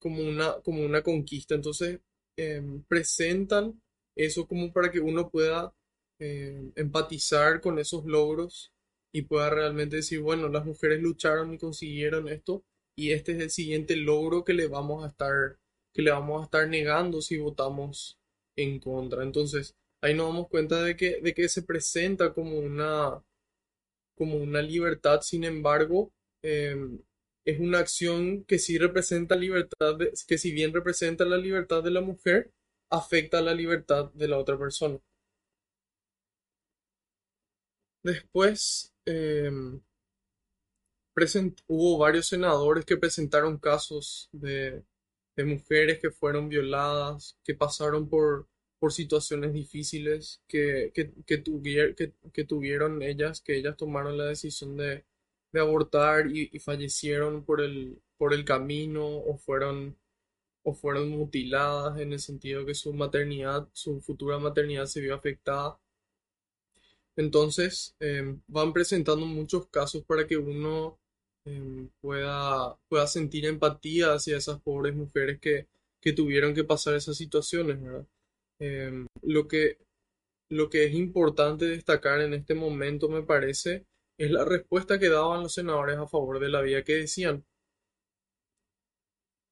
como, 0.00 0.22
una, 0.22 0.60
como 0.62 0.84
una 0.84 1.02
conquista. 1.02 1.54
Entonces, 1.54 2.00
Em, 2.38 2.84
presentan 2.84 3.82
eso 4.16 4.46
como 4.46 4.72
para 4.72 4.92
que 4.92 5.00
uno 5.00 5.28
pueda 5.28 5.74
em, 6.20 6.72
empatizar 6.76 7.60
con 7.60 7.80
esos 7.80 8.04
logros 8.04 8.72
y 9.12 9.22
pueda 9.22 9.50
realmente 9.50 9.96
decir, 9.96 10.20
bueno, 10.20 10.48
las 10.48 10.64
mujeres 10.64 11.02
lucharon 11.02 11.52
y 11.54 11.58
consiguieron 11.58 12.28
esto 12.28 12.64
y 12.96 13.10
este 13.10 13.32
es 13.32 13.40
el 13.40 13.50
siguiente 13.50 13.96
logro 13.96 14.44
que 14.44 14.54
le 14.54 14.68
vamos 14.68 15.04
a 15.04 15.08
estar 15.08 15.58
que 15.92 16.02
le 16.02 16.10
vamos 16.10 16.40
a 16.40 16.44
estar 16.44 16.68
negando 16.68 17.20
si 17.20 17.38
votamos 17.38 18.18
en 18.56 18.80
contra. 18.80 19.22
Entonces, 19.22 19.76
ahí 20.02 20.14
nos 20.14 20.28
damos 20.28 20.48
cuenta 20.48 20.82
de 20.82 20.96
que, 20.96 21.20
de 21.20 21.34
que 21.34 21.48
se 21.48 21.62
presenta 21.62 22.32
como 22.32 22.58
una, 22.58 23.22
como 24.16 24.36
una 24.36 24.62
libertad, 24.62 25.20
sin 25.22 25.44
embargo, 25.44 26.12
em, 26.42 27.00
es 27.44 27.60
una 27.60 27.78
acción 27.80 28.44
que 28.44 28.58
sí 28.58 28.78
representa 28.78 29.36
libertad, 29.36 29.96
que 30.26 30.38
si 30.38 30.52
bien 30.52 30.72
representa 30.74 31.24
la 31.24 31.38
libertad 31.38 31.82
de 31.82 31.90
la 31.90 32.00
mujer, 32.02 32.52
afecta 32.90 33.40
la 33.40 33.54
libertad 33.54 34.12
de 34.14 34.28
la 34.28 34.38
otra 34.38 34.58
persona. 34.58 34.98
Después, 38.02 38.92
em, 39.06 39.80
hubo 41.66 41.98
varios 41.98 42.26
senadores 42.26 42.84
que 42.84 42.96
presentaron 42.96 43.58
casos 43.58 44.28
de, 44.32 44.82
mujeres 45.44 45.98
que 46.00 46.10
fueron 46.10 46.48
violadas, 46.48 47.38
que 47.44 47.54
pasaron 47.54 48.08
por, 48.08 48.48
por 48.78 48.92
situaciones 48.92 49.52
difíciles, 49.52 50.42
que, 50.48 50.92
que, 50.94 51.12
que 52.32 52.44
tuvieron 52.44 53.02
ellas, 53.02 53.40
que 53.42 53.56
ellas 53.56 53.76
tomaron 53.76 54.18
la 54.18 54.26
decisión 54.26 54.76
de, 54.76 55.04
de 55.52 55.60
abortar 55.60 56.28
y, 56.30 56.58
fallecieron 56.60 57.44
por 57.44 57.60
el, 57.60 58.00
por 58.16 58.34
el 58.34 58.44
camino 58.44 59.06
o 59.06 59.38
fueron, 59.38 59.96
o 60.62 60.74
fueron 60.74 61.10
mutiladas 61.10 61.98
en 62.00 62.12
el 62.12 62.20
sentido 62.20 62.66
que 62.66 62.74
su 62.74 62.92
maternidad, 62.92 63.68
su 63.72 64.00
futura 64.00 64.38
maternidad 64.38 64.86
se 64.86 65.00
vio 65.00 65.14
afectada. 65.14 65.78
Entonces, 67.16 67.96
em, 68.00 68.40
van 68.46 68.72
presentando 68.72 69.26
muchos 69.26 69.66
casos 69.68 70.04
para 70.04 70.26
que 70.26 70.36
uno 70.36 70.97
em, 71.48 71.88
pueda, 72.00 72.76
pueda 72.88 73.06
sentir 73.06 73.46
empatía 73.46 74.14
hacia 74.14 74.36
esas 74.36 74.60
pobres 74.60 74.94
mujeres 74.94 75.40
que, 75.40 75.66
que 76.00 76.12
tuvieron 76.12 76.54
que 76.54 76.64
pasar 76.64 76.94
esas 76.94 77.16
situaciones, 77.16 77.78
em, 78.60 79.06
lo 79.22 79.48
que, 79.48 79.78
lo 80.50 80.68
que 80.70 80.84
es 80.86 80.94
importante 80.94 81.66
destacar 81.66 82.20
en 82.20 82.34
este 82.34 82.54
momento, 82.54 83.08
me 83.08 83.22
parece, 83.22 83.86
es 84.18 84.30
la 84.30 84.44
respuesta 84.44 84.98
que 84.98 85.08
daban 85.08 85.42
los 85.42 85.54
senadores 85.54 85.96
a 85.98 86.08
favor 86.08 86.40
de 86.40 86.48
la 86.50 86.62
vida 86.62 86.84
que 86.84 86.94
decían. 86.94 87.44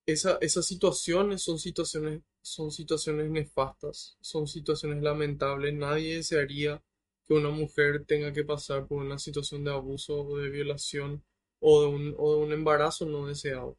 Esa, 0.06 0.38
esas 0.40 0.66
situaciones 0.66 1.42
son 1.42 1.58
situaciones, 1.58 2.22
son 2.42 2.70
situaciones 2.70 3.30
nefastas, 3.30 4.16
son 4.20 4.46
situaciones 4.46 5.02
lamentables. 5.02 5.74
Nadie 5.74 6.16
desearía 6.16 6.82
que 7.26 7.34
una 7.34 7.50
mujer 7.50 8.04
tenga 8.06 8.32
que 8.32 8.44
pasar 8.44 8.86
por 8.86 9.02
una 9.02 9.18
situación 9.18 9.64
de 9.64 9.72
abuso 9.72 10.20
o 10.22 10.38
de 10.38 10.48
violación 10.50 11.24
o 11.60 11.82
de 11.82 11.88
un, 11.88 12.14
o 12.18 12.34
de 12.36 12.44
un 12.46 12.52
embarazo 12.52 13.06
no 13.06 13.26
deseado. 13.26 13.76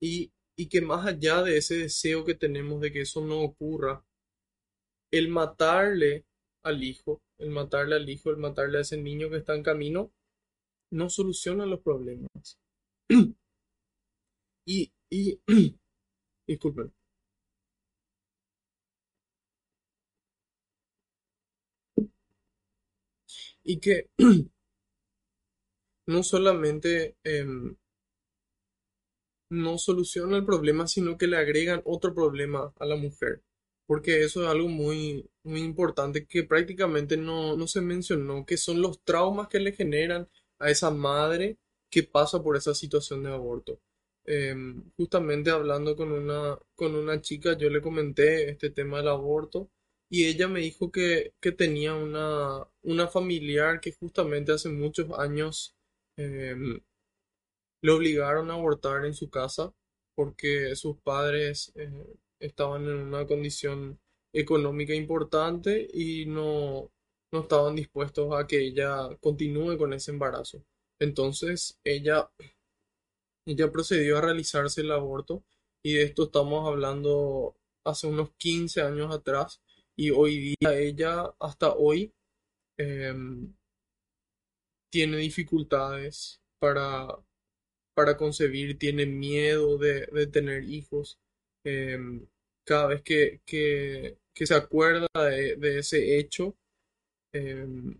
Y, 0.00 0.32
y 0.56 0.68
que 0.68 0.80
más 0.80 1.06
allá 1.06 1.42
de 1.42 1.58
ese 1.58 1.76
deseo 1.76 2.24
que 2.24 2.34
tenemos 2.34 2.80
de 2.80 2.90
que 2.92 3.02
eso 3.02 3.20
no 3.20 3.40
ocurra, 3.42 4.02
el 5.10 5.28
matarle 5.28 6.24
al 6.62 6.84
hijo, 6.84 7.20
el 7.38 7.50
matarle 7.50 7.96
al 7.96 8.08
hijo, 8.08 8.30
el 8.30 8.36
matarle 8.36 8.78
a 8.78 8.80
ese 8.82 8.96
niño 8.96 9.30
que 9.30 9.38
está 9.38 9.54
en 9.54 9.62
camino, 9.62 10.12
no 10.92 11.10
soluciona 11.10 11.66
los 11.66 11.80
problemas. 11.80 12.58
y, 14.66 14.92
y, 15.10 15.40
disculpen. 16.48 16.92
Y 23.64 23.78
que 23.80 24.08
no 26.06 26.22
solamente 26.22 27.16
em, 27.24 27.76
no 29.50 29.78
soluciona 29.78 30.36
el 30.36 30.44
problema, 30.44 30.86
sino 30.86 31.18
que 31.18 31.26
le 31.26 31.36
agregan 31.36 31.82
otro 31.84 32.14
problema 32.14 32.72
a 32.78 32.86
la 32.86 32.96
mujer 32.96 33.42
porque 33.86 34.24
eso 34.24 34.42
es 34.42 34.48
algo 34.48 34.68
muy, 34.68 35.30
muy 35.44 35.60
importante 35.62 36.26
que 36.26 36.44
prácticamente 36.44 37.16
no, 37.16 37.56
no 37.56 37.66
se 37.68 37.80
mencionó, 37.80 38.44
que 38.44 38.56
son 38.56 38.82
los 38.82 39.02
traumas 39.04 39.48
que 39.48 39.60
le 39.60 39.72
generan 39.72 40.28
a 40.58 40.70
esa 40.70 40.90
madre 40.90 41.58
que 41.90 42.02
pasa 42.02 42.42
por 42.42 42.56
esa 42.56 42.74
situación 42.74 43.22
de 43.22 43.30
aborto. 43.30 43.80
Em, 44.24 44.90
justamente 44.96 45.50
hablando 45.50 45.94
con 45.96 46.10
una, 46.12 46.58
con 46.74 46.96
una 46.96 47.20
chica, 47.20 47.56
yo 47.56 47.70
le 47.70 47.80
comenté 47.80 48.50
este 48.50 48.70
tema 48.70 48.98
del 48.98 49.08
aborto 49.08 49.70
y 50.10 50.26
ella 50.26 50.48
me 50.48 50.60
dijo 50.60 50.90
que, 50.90 51.34
que 51.40 51.52
tenía 51.52 51.94
una, 51.94 52.66
una 52.82 53.06
familiar 53.08 53.80
que 53.80 53.92
justamente 53.92 54.52
hace 54.52 54.68
muchos 54.68 55.06
años 55.18 55.75
em, 56.16 56.80
le 57.82 57.92
obligaron 57.92 58.50
a 58.50 58.54
abortar 58.54 59.04
en 59.06 59.14
su 59.14 59.30
casa 59.30 59.72
porque 60.14 60.74
sus 60.76 60.98
padres 60.98 61.72
eh, 61.76 61.90
estaban 62.40 62.84
en 62.84 62.96
una 62.98 63.26
condición 63.26 63.98
económica 64.32 64.94
importante 64.94 65.86
y 65.92 66.26
no, 66.26 66.90
no 67.32 67.40
estaban 67.40 67.76
dispuestos 67.76 68.34
a 68.34 68.46
que 68.46 68.60
ella 68.60 69.08
continúe 69.20 69.76
con 69.78 69.92
ese 69.92 70.10
embarazo. 70.10 70.64
Entonces 70.98 71.78
ella, 71.84 72.30
ella 73.46 73.70
procedió 73.70 74.18
a 74.18 74.20
realizarse 74.20 74.80
el 74.80 74.90
aborto 74.92 75.44
y 75.82 75.94
de 75.94 76.02
esto 76.02 76.24
estamos 76.24 76.66
hablando 76.66 77.56
hace 77.84 78.06
unos 78.08 78.30
15 78.38 78.82
años 78.82 79.14
atrás 79.14 79.60
Y 79.96 80.10
hoy 80.10 80.56
día 80.60 80.78
ella, 80.78 81.34
hasta 81.40 81.72
hoy, 81.74 82.12
em, 82.78 83.54
tiene 84.90 85.18
dificultades 85.18 86.40
para, 86.58 87.08
para 87.94 88.16
concebir, 88.16 88.78
tiene 88.78 89.06
miedo 89.06 89.78
de, 89.78 90.06
de 90.08 90.26
tener 90.28 90.64
hijos. 90.64 91.18
Em, 91.64 92.26
cada 92.64 92.88
vez 92.88 93.02
que, 93.02 93.40
que, 93.46 94.18
que 94.34 94.46
se 94.46 94.54
acuerda 94.54 95.08
de, 95.14 95.56
de 95.56 95.78
ese 95.80 96.18
hecho, 96.18 96.56
em, 97.32 97.98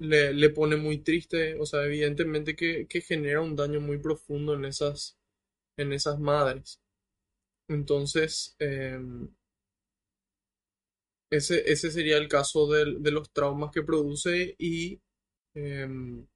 le, 0.00 0.32
le 0.34 0.50
pone 0.50 0.76
muy 0.76 0.98
triste, 0.98 1.54
o 1.60 1.64
sea, 1.66 1.84
evidentemente 1.84 2.56
que, 2.56 2.86
que 2.88 3.00
genera 3.00 3.40
un 3.40 3.54
daño 3.56 3.80
muy 3.80 3.98
profundo 3.98 4.54
en 4.54 4.64
esas, 4.64 5.16
en 5.78 5.92
esas 5.92 6.18
madres. 6.20 6.80
Entonces, 7.68 8.56
em, 8.60 9.30
ese, 11.30 11.70
ese 11.70 11.90
sería 11.90 12.16
el 12.18 12.28
caso 12.28 12.66
del- 12.70 13.02
de, 13.02 13.10
los 13.10 13.30
traumas 13.32 13.70
que 13.72 13.82
produce 13.82 14.54
y 14.58 15.00
em, 15.54 16.26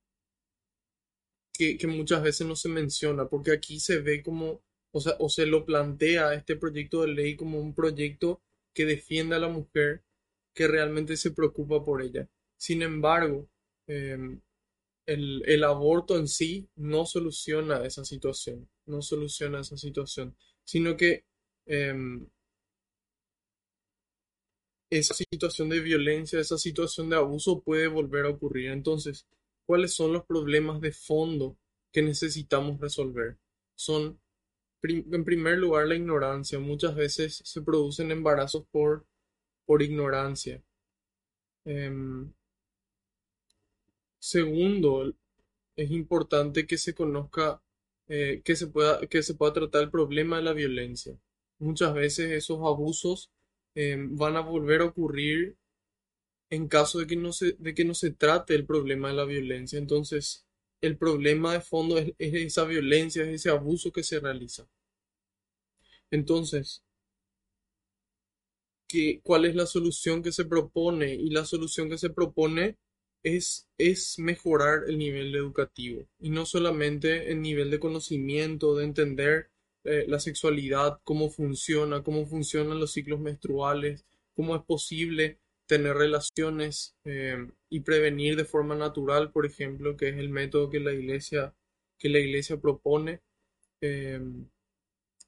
que, 1.53 1.87
muchas 1.87 2.23
veces 2.23 2.47
no 2.47 2.57
se 2.57 2.69
menciona, 2.69 3.29
porque 3.29 3.53
aquí 3.53 3.81
se 3.81 4.01
ve 4.01 4.23
como, 4.23 4.63
o 4.93 5.01
sea, 5.01 5.15
o 5.19 5.29
se 5.29 5.47
lo 5.47 5.65
plantea 5.65 6.35
este 6.35 6.57
proyecto 6.57 7.03
de 7.03 7.09
ley 7.09 7.37
como 7.37 7.61
un 7.61 7.75
proyecto 7.75 8.43
que 8.75 8.87
defiende 8.87 9.37
a 9.37 9.39
la 9.39 9.49
mujer, 9.49 10.03
que 10.55 10.69
realmente 10.69 11.17
se 11.17 11.31
preocupa 11.33 11.85
por 11.85 12.03
ella. 12.03 12.29
Sin 12.57 12.83
embargo, 12.83 13.49
em, 13.87 14.41
el, 15.07 15.43
el 15.47 15.65
aborto 15.65 16.17
en 16.19 16.29
sí 16.29 16.69
no 16.77 17.07
soluciona 17.07 17.85
esa 17.85 18.05
situación, 18.05 18.69
no 18.87 19.03
soluciona 19.03 19.61
esa 19.61 19.77
situación, 19.77 20.37
sino 20.65 20.97
que 20.97 21.25
em, 21.67 22.27
esa 24.99 25.15
situación 25.15 25.69
de 25.69 25.81
violencia, 25.81 26.41
esa 26.41 26.59
situación 26.59 27.11
de 27.11 27.17
abuso 27.17 27.61
puede 27.61 27.89
volver 27.89 28.27
a 28.27 28.31
ocurrir. 28.31 28.71
Entonces, 28.71 29.27
¿cuáles 29.67 29.95
son 29.95 30.13
los 30.13 30.25
problemas 30.25 30.81
de 30.81 30.93
fondo 30.93 31.57
que 31.93 32.03
necesitamos 32.03 32.81
resolver? 32.81 33.37
Son, 33.75 34.21
en 34.83 35.25
primer 35.25 35.59
lugar, 35.59 35.89
la 35.89 35.97
ignorancia. 35.97 36.59
Muchas 36.59 36.95
veces 36.95 37.43
se 37.45 37.63
producen 37.63 38.11
embarazos 38.11 38.67
por, 38.71 39.05
por 39.67 39.83
ignorancia. 39.83 40.63
Em, 41.65 42.33
segundo, 44.19 45.13
es 45.77 45.91
importante 45.91 46.67
que 46.67 46.79
se 46.79 46.95
conozca, 46.95 47.63
eh, 48.09 48.43
que 48.45 48.57
se 48.57 48.69
pueda, 48.69 49.07
que 49.09 49.23
se 49.23 49.35
pueda 49.35 49.53
tratar 49.53 49.83
el 49.83 49.91
problema 49.91 50.37
de 50.37 50.43
la 50.45 50.53
violencia. 50.53 51.19
Muchas 51.59 51.95
veces 51.95 52.31
esos 52.33 52.59
abusos 52.61 53.31
eh, 53.75 53.97
van 53.99 54.37
a 54.37 54.41
volver 54.41 54.83
a 54.83 54.87
ocurrir 54.87 55.57
en 56.51 56.69
caso 56.69 56.99
de 57.01 57.07
que 57.07 57.17
no 57.17 57.33
se, 57.33 57.53
de 57.59 57.75
que 57.75 57.85
no 57.85 57.95
se 57.95 58.13
trate 58.13 58.55
el 58.55 58.67
problema 58.67 59.09
de 59.09 59.15
la 59.15 59.25
violencia. 59.25 59.79
Entonces, 59.79 60.47
el 60.81 60.97
problema 60.99 61.55
de 61.55 61.61
fondo 61.61 61.99
es, 61.99 62.13
es 62.19 62.35
esa 62.35 62.65
violencia, 62.65 63.23
es 63.25 63.29
ese 63.29 63.51
abuso 63.51 63.93
que 63.93 64.03
se 64.05 64.21
realiza. 64.21 64.69
Entonces, 66.11 66.83
que, 68.89 69.21
cuál 69.23 69.45
es 69.45 69.55
la 69.55 69.67
solución 69.67 70.23
que 70.23 70.33
se 70.33 70.45
propone 70.45 71.15
y 71.15 71.31
la 71.31 71.45
solución 71.45 71.89
que 71.91 71.99
se 71.99 72.11
propone 72.11 72.79
es, 73.23 73.69
es 73.79 74.19
mejorar 74.19 74.85
el 74.87 74.99
nivel 74.99 75.35
educativo 75.35 76.07
y 76.19 76.31
no 76.31 76.47
solamente 76.47 77.33
el 77.33 77.41
nivel 77.43 77.71
de 77.71 77.81
conocimiento, 77.81 78.77
de 78.77 78.85
entender 78.85 79.51
eh, 79.85 80.07
la 80.09 80.19
sexualidad, 80.19 81.01
cómo 81.05 81.29
funciona, 81.31 82.03
cómo 82.03 82.27
funcionan 82.27 82.81
los 82.81 82.93
ciclos 82.93 83.21
menstruales, 83.21 84.07
cómo 84.35 84.57
es 84.57 84.63
posible 84.63 85.39
tener 85.67 85.95
relaciones 85.97 86.97
eh, 87.05 87.37
y 87.69 87.81
prevenir 87.81 88.37
de 88.37 88.45
forma 88.45 88.75
natural, 88.75 89.31
por 89.31 89.47
ejemplo, 89.47 89.97
que 89.97 90.09
es 90.09 90.17
el 90.17 90.31
método 90.31 90.71
que 90.71 90.81
la 90.81 90.93
iglesia, 90.93 91.55
que 91.99 92.09
la 92.09 92.19
iglesia 92.19 92.59
propone. 92.59 93.21
Eh, 93.83 94.21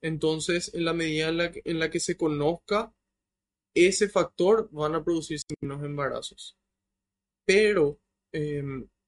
entonces, 0.02 0.72
en 0.74 0.84
la 0.84 0.94
medida 0.94 1.28
en 1.28 1.36
la 1.36 1.52
que, 1.52 1.62
en 1.64 1.78
la 1.78 1.90
que 1.90 2.00
se 2.00 2.16
conozca 2.16 2.94
ese 3.74 4.08
factor 4.08 4.70
van 4.72 4.94
a 4.94 5.04
producirse 5.04 5.44
menos 5.60 5.84
embarazos. 5.84 6.56
Pero 7.44 7.98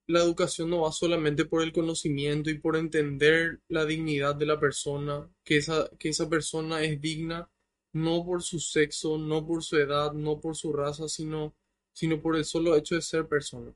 la 0.08 0.20
educación 0.20 0.70
no 0.70 0.80
va 0.82 0.92
solamente 0.92 1.44
por 1.44 1.62
el 1.62 1.72
conocimiento 1.72 2.50
y 2.50 2.58
por 2.58 2.76
entender 2.76 3.60
la 3.68 3.84
dignidad 3.84 4.34
de 4.34 4.46
la 4.46 4.58
persona, 4.58 5.30
que 5.44 5.58
esa, 5.58 5.90
que 5.98 6.08
esa 6.08 6.28
persona 6.28 6.82
es 6.82 7.00
digna 7.00 7.50
no 7.92 8.24
por 8.24 8.42
su 8.42 8.58
sexo, 8.60 9.18
no 9.18 9.46
por 9.46 9.62
su 9.62 9.76
edad, 9.76 10.12
no 10.12 10.40
por 10.40 10.56
su 10.56 10.72
raza, 10.72 11.08
sino, 11.08 11.54
sino 11.92 12.20
por 12.22 12.36
el 12.36 12.44
solo 12.44 12.74
hecho 12.76 12.94
de 12.94 13.02
ser 13.02 13.28
persona. 13.28 13.74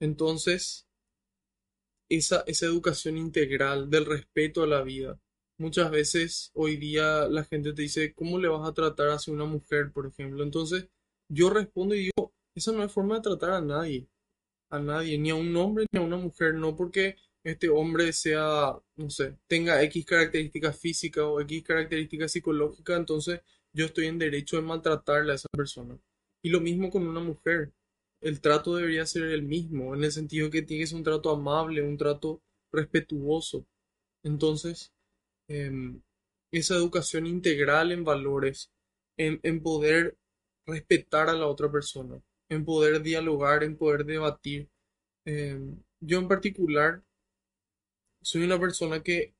Entonces, 0.00 0.86
esa, 2.08 2.44
esa 2.46 2.66
educación 2.66 3.18
integral 3.18 3.90
del 3.90 4.06
respeto 4.06 4.62
a 4.62 4.66
la 4.66 4.82
vida. 4.82 5.20
Muchas 5.58 5.90
veces 5.90 6.50
hoy 6.54 6.76
día 6.76 7.28
la 7.28 7.44
gente 7.44 7.72
te 7.72 7.82
dice, 7.82 8.14
¿cómo 8.14 8.38
le 8.38 8.48
vas 8.48 8.68
a 8.68 8.74
tratar 8.74 9.08
hacia 9.08 9.32
una 9.32 9.44
mujer, 9.44 9.92
por 9.92 10.06
ejemplo? 10.06 10.42
Entonces 10.42 10.88
yo 11.28 11.50
respondo 11.50 11.94
y 11.94 12.10
digo, 12.10 12.32
esa 12.54 12.72
no 12.72 12.82
es 12.82 12.92
forma 12.92 13.16
de 13.16 13.22
tratar 13.22 13.50
a 13.50 13.60
nadie, 13.60 14.08
a 14.70 14.78
nadie, 14.78 15.18
ni 15.18 15.30
a 15.30 15.34
un 15.34 15.56
hombre 15.56 15.86
ni 15.92 15.98
a 15.98 16.02
una 16.02 16.16
mujer, 16.16 16.54
no 16.54 16.76
porque 16.76 17.16
este 17.44 17.68
hombre 17.68 18.12
sea, 18.12 18.78
no 18.96 19.10
sé, 19.10 19.36
tenga 19.46 19.82
X 19.82 20.06
características 20.06 20.78
físicas 20.78 21.24
o 21.24 21.40
X 21.42 21.62
características 21.62 22.32
psicológicas, 22.32 22.98
entonces 22.98 23.40
yo 23.74 23.86
estoy 23.86 24.06
en 24.06 24.18
derecho 24.18 24.56
de 24.56 24.62
maltratarle 24.62 25.32
a 25.32 25.34
esa 25.36 25.48
persona. 25.54 25.98
Y 26.42 26.50
lo 26.50 26.60
mismo 26.60 26.90
con 26.90 27.06
una 27.06 27.20
mujer. 27.20 27.72
El 28.20 28.40
trato 28.40 28.76
debería 28.76 29.04
ser 29.06 29.24
el 29.24 29.42
mismo, 29.42 29.94
en 29.94 30.04
el 30.04 30.12
sentido 30.12 30.50
que 30.50 30.62
tiene 30.62 30.84
que 30.84 30.86
ser 30.86 30.98
un 30.98 31.04
trato 31.04 31.30
amable, 31.30 31.82
un 31.82 31.98
trato 31.98 32.40
respetuoso. 32.72 33.66
Entonces, 34.22 34.92
em, 35.48 36.00
esa 36.52 36.76
educación 36.76 37.26
integral 37.26 37.92
en 37.92 38.04
valores, 38.04 38.70
en, 39.18 39.40
en 39.42 39.62
poder 39.62 40.16
respetar 40.66 41.28
a 41.28 41.34
la 41.34 41.46
otra 41.46 41.70
persona, 41.70 42.22
en 42.54 42.64
poder 42.64 43.02
dialogar, 43.02 43.64
en 43.64 43.76
poder 43.76 44.04
debatir. 44.04 44.68
Em, 45.26 45.78
yo 46.00 46.18
en 46.20 46.28
particular 46.28 47.02
soy 48.22 48.42
una 48.42 48.58
persona 48.58 49.02
que, 49.02 49.34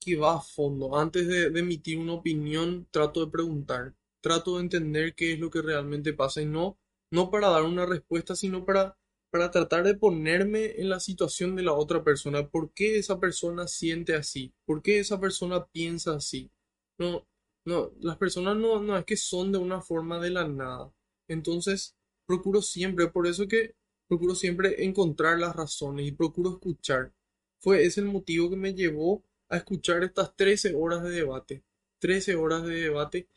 que 0.00 0.16
va 0.16 0.34
a 0.36 0.40
fondo. 0.40 0.96
Antes 0.96 1.26
de, 1.26 1.50
de 1.50 1.60
emitir 1.60 1.98
una 1.98 2.14
opinión, 2.14 2.86
trato 2.90 3.24
de 3.24 3.30
preguntar, 3.30 3.94
trato 4.20 4.56
de 4.56 4.62
entender 4.62 5.14
qué 5.14 5.32
es 5.32 5.38
lo 5.40 5.50
que 5.50 5.62
realmente 5.62 6.12
pasa 6.12 6.42
y 6.42 6.46
no, 6.46 6.78
no 7.10 7.30
para 7.30 7.48
dar 7.48 7.62
una 7.64 7.86
respuesta, 7.86 8.36
sino 8.36 8.64
para, 8.64 8.96
para 9.30 9.50
tratar 9.50 9.84
de 9.84 9.94
ponerme 9.94 10.80
en 10.80 10.88
la 10.90 11.00
situación 11.00 11.56
de 11.56 11.62
la 11.62 11.72
otra 11.72 12.04
persona. 12.04 12.48
¿Por 12.48 12.72
qué 12.72 12.98
esa 12.98 13.18
persona 13.20 13.66
siente 13.68 14.14
así? 14.14 14.52
¿Por 14.66 14.82
qué 14.82 14.98
esa 15.00 15.20
persona 15.20 15.66
piensa 15.66 16.14
así? 16.16 16.50
No, 16.98 17.26
no, 17.64 17.92
las 18.00 18.16
personas 18.18 18.56
no, 18.56 18.80
no 18.80 18.96
es 18.96 19.04
que 19.04 19.16
son 19.16 19.52
de 19.52 19.58
una 19.58 19.80
forma 19.80 20.20
de 20.20 20.30
la 20.30 20.46
nada. 20.46 20.92
Entonces, 21.28 21.94
procuro 22.26 22.62
siempre, 22.62 23.08
por 23.08 23.26
eso 23.26 23.48
que 23.48 23.74
procuro 24.08 24.34
siempre 24.34 24.84
encontrar 24.84 25.38
las 25.38 25.56
razones 25.56 26.06
y 26.06 26.12
procuro 26.12 26.50
escuchar. 26.50 27.12
Fue 27.60 27.84
ese 27.84 28.00
el 28.00 28.06
motivo 28.06 28.50
que 28.50 28.56
me 28.56 28.74
llevó 28.74 29.24
a 29.48 29.56
escuchar 29.56 30.04
estas 30.04 30.34
13 30.36 30.74
horas 30.74 31.02
de 31.02 31.10
debate. 31.10 31.64
13 31.98 32.36
horas 32.36 32.64
de 32.64 32.74
debate 32.74 33.28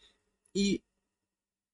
y, 0.54 0.84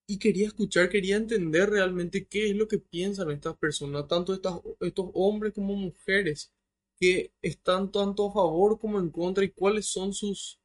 y 0.07 0.19
quería 0.19 0.47
escuchar, 0.47 0.89
quería 0.89 1.15
entender 1.17 1.69
realmente 1.69 2.27
qué 2.27 2.49
es 2.49 2.55
lo 2.55 2.67
que 2.67 2.77
piensan 2.79 3.31
estas 3.31 3.57
personas, 3.57 4.07
tanto 4.07 4.33
estas, 4.33 4.59
estos 4.81 5.09
hombres 5.13 5.53
como 5.53 5.75
mujeres, 5.75 6.51
que 6.99 7.31
están 7.41 7.91
tanto 7.91 8.29
a 8.29 8.33
favor 8.33 8.79
como 8.79 8.99
en 8.99 9.09
contra 9.09 9.43
y 9.43 9.49
cuáles 9.51 9.87
son 9.87 10.13
sus, 10.13 10.59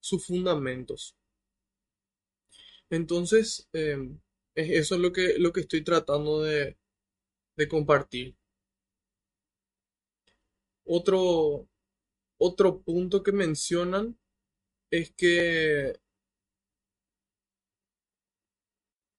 sus 0.00 0.26
fundamentos. 0.26 1.16
Entonces, 2.90 3.68
em, 3.72 4.18
es 4.60 4.70
eso 4.70 4.94
es 4.96 5.00
lo 5.00 5.12
que, 5.12 5.38
lo 5.38 5.52
que 5.52 5.60
estoy 5.60 5.82
tratando 5.82 6.42
de, 6.42 6.76
de 7.56 7.68
compartir. 7.68 8.36
Otro, 10.84 11.68
otro 12.38 12.82
punto 12.82 13.22
que 13.22 13.32
mencionan 13.32 14.18
es 14.90 15.12
que 15.12 16.00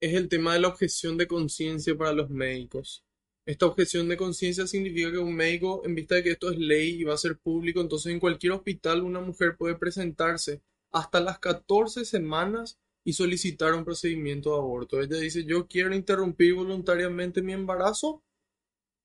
es 0.01 0.13
el 0.15 0.27
tema 0.29 0.53
de 0.53 0.59
la 0.59 0.67
objeción 0.67 1.17
de 1.17 1.27
conciencia 1.27 1.95
para 1.95 2.13
los 2.13 2.29
médicos. 2.29 3.05
Esta 3.45 3.65
objeción 3.67 4.07
de 4.07 4.17
conciencia 4.17 4.67
significa 4.67 5.11
que 5.11 5.17
un 5.17 5.35
médico, 5.35 5.81
en 5.85 5.95
vista 5.95 6.15
de 6.15 6.23
que 6.23 6.31
esto 6.31 6.51
es 6.51 6.57
ley 6.57 7.01
y 7.01 7.03
va 7.03 7.13
a 7.13 7.17
ser 7.17 7.37
público, 7.37 7.81
entonces 7.81 8.11
en 8.11 8.19
cualquier 8.19 8.53
hospital 8.53 9.03
una 9.03 9.19
mujer 9.19 9.55
puede 9.57 9.75
presentarse 9.75 10.61
hasta 10.91 11.19
las 11.19 11.39
14 11.39 12.05
semanas 12.05 12.79
y 13.03 13.13
solicitar 13.13 13.73
un 13.73 13.85
procedimiento 13.85 14.51
de 14.51 14.57
aborto. 14.57 15.01
Ella 15.01 15.17
dice, 15.17 15.45
yo 15.45 15.67
quiero 15.67 15.95
interrumpir 15.95 16.53
voluntariamente 16.55 17.41
mi 17.41 17.53
embarazo 17.53 18.23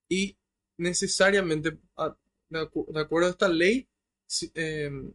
y 0.09 0.37
necesariamente, 0.79 1.73
de, 2.51 2.61
acu- 2.61 2.87
de 2.93 3.01
acuerdo 3.01 3.29
a 3.29 3.31
esta 3.33 3.49
ley, 3.49 3.89
si- 4.27 4.51
em, 4.55 5.13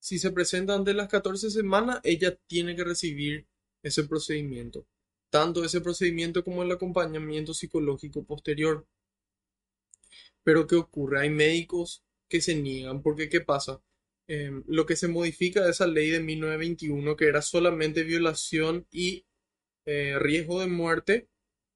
se 0.00 0.30
presenta 0.32 0.74
antes 0.74 0.94
de 0.94 0.98
las 0.98 1.08
14 1.08 1.50
semanas, 1.50 2.00
ella 2.04 2.36
tiene 2.48 2.76
que 2.76 2.84
recibir 2.84 3.46
ese 3.82 4.04
procedimiento. 4.04 4.86
Tanto 5.30 5.64
ese 5.64 5.80
procedimiento 5.80 6.44
como 6.44 6.62
el 6.62 6.72
acompañamiento 6.72 7.54
psicológico 7.54 8.24
posterior. 8.24 8.86
Pero 10.44 10.66
¿qué 10.68 10.76
ocurre? 10.76 11.20
Hay 11.20 11.30
médicos 11.30 12.04
que 12.28 12.40
se 12.40 12.54
niegan, 12.54 13.02
porque 13.02 13.28
¿qué 13.28 13.40
pasa? 13.40 13.82
Em, 14.28 14.62
lo 14.66 14.86
que 14.86 14.96
se 14.96 15.08
modifica 15.08 15.64
de 15.64 15.70
esa 15.70 15.86
ley 15.86 16.10
de 16.10 16.20
1921, 16.20 17.16
que 17.16 17.26
era 17.26 17.42
solamente 17.42 18.04
violación 18.04 18.86
y 18.90 19.26
eh, 19.86 20.18
riesgo 20.18 20.60
de 20.60 20.68
muerte, 20.68 21.28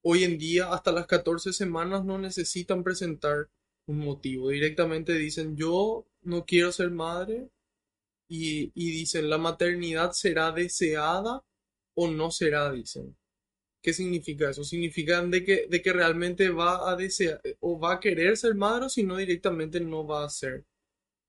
hoy 0.03 0.23
en 0.23 0.37
día 0.37 0.71
hasta 0.73 0.91
las 0.91 1.07
14 1.07 1.53
semanas 1.53 2.05
no 2.05 2.17
necesitan 2.17 2.83
presentar 2.83 3.49
un 3.87 3.99
motivo. 3.99 4.49
Directamente 4.49 5.13
dicen, 5.13 5.55
yo 5.57 6.07
no 6.21 6.45
quiero 6.45 6.71
ser 6.71 6.91
madre 6.91 7.49
y, 8.29 8.71
y 8.75 8.91
dicen, 8.91 9.29
la 9.29 9.37
maternidad 9.37 10.11
será 10.13 10.51
deseada 10.51 11.43
o 11.95 12.07
no 12.09 12.31
será, 12.31 12.71
dicen. 12.71 13.17
¿Qué 13.81 13.93
significa 13.93 14.49
eso? 14.49 14.63
Significa 14.63 15.21
de 15.23 15.43
que, 15.43 15.67
de 15.67 15.81
que 15.81 15.93
realmente 15.93 16.49
va 16.49 16.91
a 16.91 16.95
desear 16.95 17.41
o 17.59 17.79
va 17.79 17.93
a 17.95 17.99
querer 17.99 18.37
ser 18.37 18.55
madre 18.55 18.85
o 18.87 18.89
si 18.89 19.03
no 19.03 19.17
directamente 19.17 19.79
no 19.79 20.05
va 20.07 20.25
a 20.25 20.29
ser. 20.29 20.65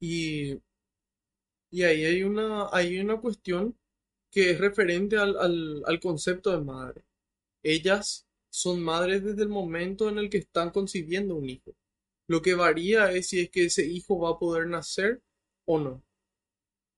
Y, 0.00 0.58
y 1.70 1.82
ahí 1.82 2.04
hay 2.04 2.22
una, 2.22 2.68
hay 2.72 2.98
una 2.98 3.20
cuestión 3.20 3.76
que 4.30 4.50
es 4.50 4.58
referente 4.58 5.16
al, 5.16 5.36
al, 5.38 5.82
al 5.86 6.00
concepto 6.00 6.50
de 6.50 6.64
madre. 6.64 7.04
Ellas 7.62 8.26
son 8.50 8.82
madres 8.82 9.24
desde 9.24 9.42
el 9.42 9.48
momento 9.48 10.08
en 10.08 10.18
el 10.18 10.30
que 10.30 10.38
están 10.38 10.70
concibiendo 10.70 11.36
un 11.36 11.48
hijo. 11.50 11.74
Lo 12.28 12.42
que 12.42 12.54
varía 12.54 13.12
es 13.12 13.28
si 13.28 13.40
es 13.40 13.50
que 13.50 13.66
ese 13.66 13.86
hijo 13.86 14.18
va 14.20 14.30
a 14.30 14.38
poder 14.38 14.66
nacer 14.68 15.22
o 15.66 15.78
no. 15.78 16.02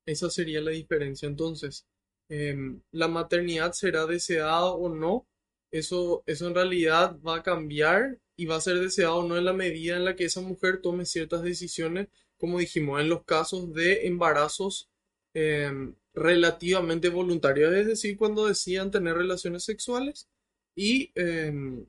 Esa 0.06 0.30
sería 0.30 0.60
la 0.60 0.72
diferencia. 0.72 1.28
Entonces, 1.28 1.86
em, 2.28 2.82
la 2.92 3.08
maternidad 3.08 3.72
será 3.72 4.06
deseada 4.06 4.72
o 4.72 4.88
no 4.88 5.26
eso, 5.70 6.22
eso 6.26 6.48
en 6.48 6.54
realidad 6.54 7.16
va 7.20 7.36
a 7.36 7.42
cambiar 7.42 8.18
y 8.36 8.46
va 8.46 8.56
a 8.56 8.60
ser 8.60 8.78
deseado 8.80 9.16
o 9.16 9.28
no 9.28 9.36
en 9.36 9.44
la 9.44 9.52
medida 9.52 9.96
en 9.96 10.04
la 10.04 10.16
que 10.16 10.24
esa 10.24 10.40
mujer 10.40 10.80
tome 10.82 11.06
ciertas 11.06 11.42
decisiones, 11.42 12.08
como 12.40 12.58
dijimos, 12.58 13.00
en 13.00 13.08
los 13.10 13.24
casos 13.24 13.72
de 13.74 14.06
embarazos 14.06 14.90
em, 15.34 15.94
relativamente 16.14 17.08
voluntarios, 17.10 17.74
es 17.74 17.86
decir, 17.86 18.16
cuando 18.16 18.46
decían 18.46 18.90
tener 18.90 19.14
relaciones 19.16 19.64
sexuales 19.64 20.28
y 20.74 21.12
em, 21.14 21.86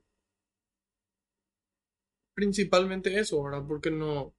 principalmente 2.34 3.18
eso, 3.20 3.42
¿verdad? 3.44 3.64
Porque 3.68 3.92
no, 3.92 4.34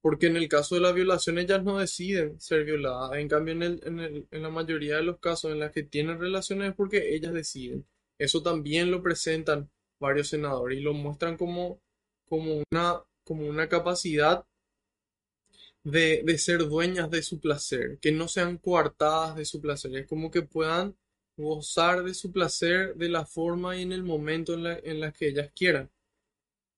porque 0.00 0.26
en 0.28 0.36
el 0.36 0.48
caso 0.48 0.74
de 0.74 0.80
la 0.82 0.92
violación 0.92 1.38
ellas 1.38 1.62
no 1.62 1.78
deciden 1.78 2.40
ser 2.40 2.64
violadas, 2.64 3.18
en 3.18 3.28
cambio 3.28 3.54
en, 3.54 3.62
el, 3.62 3.80
en, 3.84 4.00
el, 4.00 4.28
en 4.30 4.42
la 4.42 4.50
mayoría 4.50 4.96
de 4.96 5.02
los 5.02 5.18
casos 5.20 5.52
en 5.52 5.60
las 5.60 5.72
que 5.72 5.82
tienen 5.82 6.18
relaciones 6.20 6.70
es 6.70 6.76
porque 6.76 7.14
ellas 7.14 7.32
deciden. 7.34 7.86
Eso 8.18 8.42
también 8.42 8.90
lo 8.90 9.02
presentan 9.02 9.70
varios 10.00 10.28
senadores 10.28 10.78
y 10.78 10.82
lo 10.82 10.94
muestran 10.94 11.36
como, 11.36 11.80
como, 12.28 12.62
una, 12.70 13.02
como 13.24 13.46
una 13.46 13.68
capacidad 13.68 14.44
de, 15.84 16.22
de, 16.24 16.38
ser 16.38 16.58
dueñas 16.68 17.10
de 17.10 17.22
su 17.22 17.40
placer, 17.40 17.98
que 18.00 18.12
no 18.12 18.28
sean 18.28 18.58
coartadas 18.58 19.36
de 19.36 19.44
su 19.44 19.60
placer, 19.60 19.96
es 19.96 20.06
como 20.06 20.30
que 20.30 20.42
puedan 20.42 20.96
gozar 21.38 22.02
de 22.04 22.14
su 22.14 22.32
placer 22.32 22.94
de 22.96 23.08
la 23.08 23.24
forma 23.24 23.76
y 23.76 23.82
en 23.82 23.92
el 23.92 24.02
momento 24.02 24.54
en 24.54 24.64
la, 24.64 24.78
en 24.78 25.00
la 25.00 25.12
que 25.12 25.28
ellas 25.28 25.50
quieran. 25.54 25.90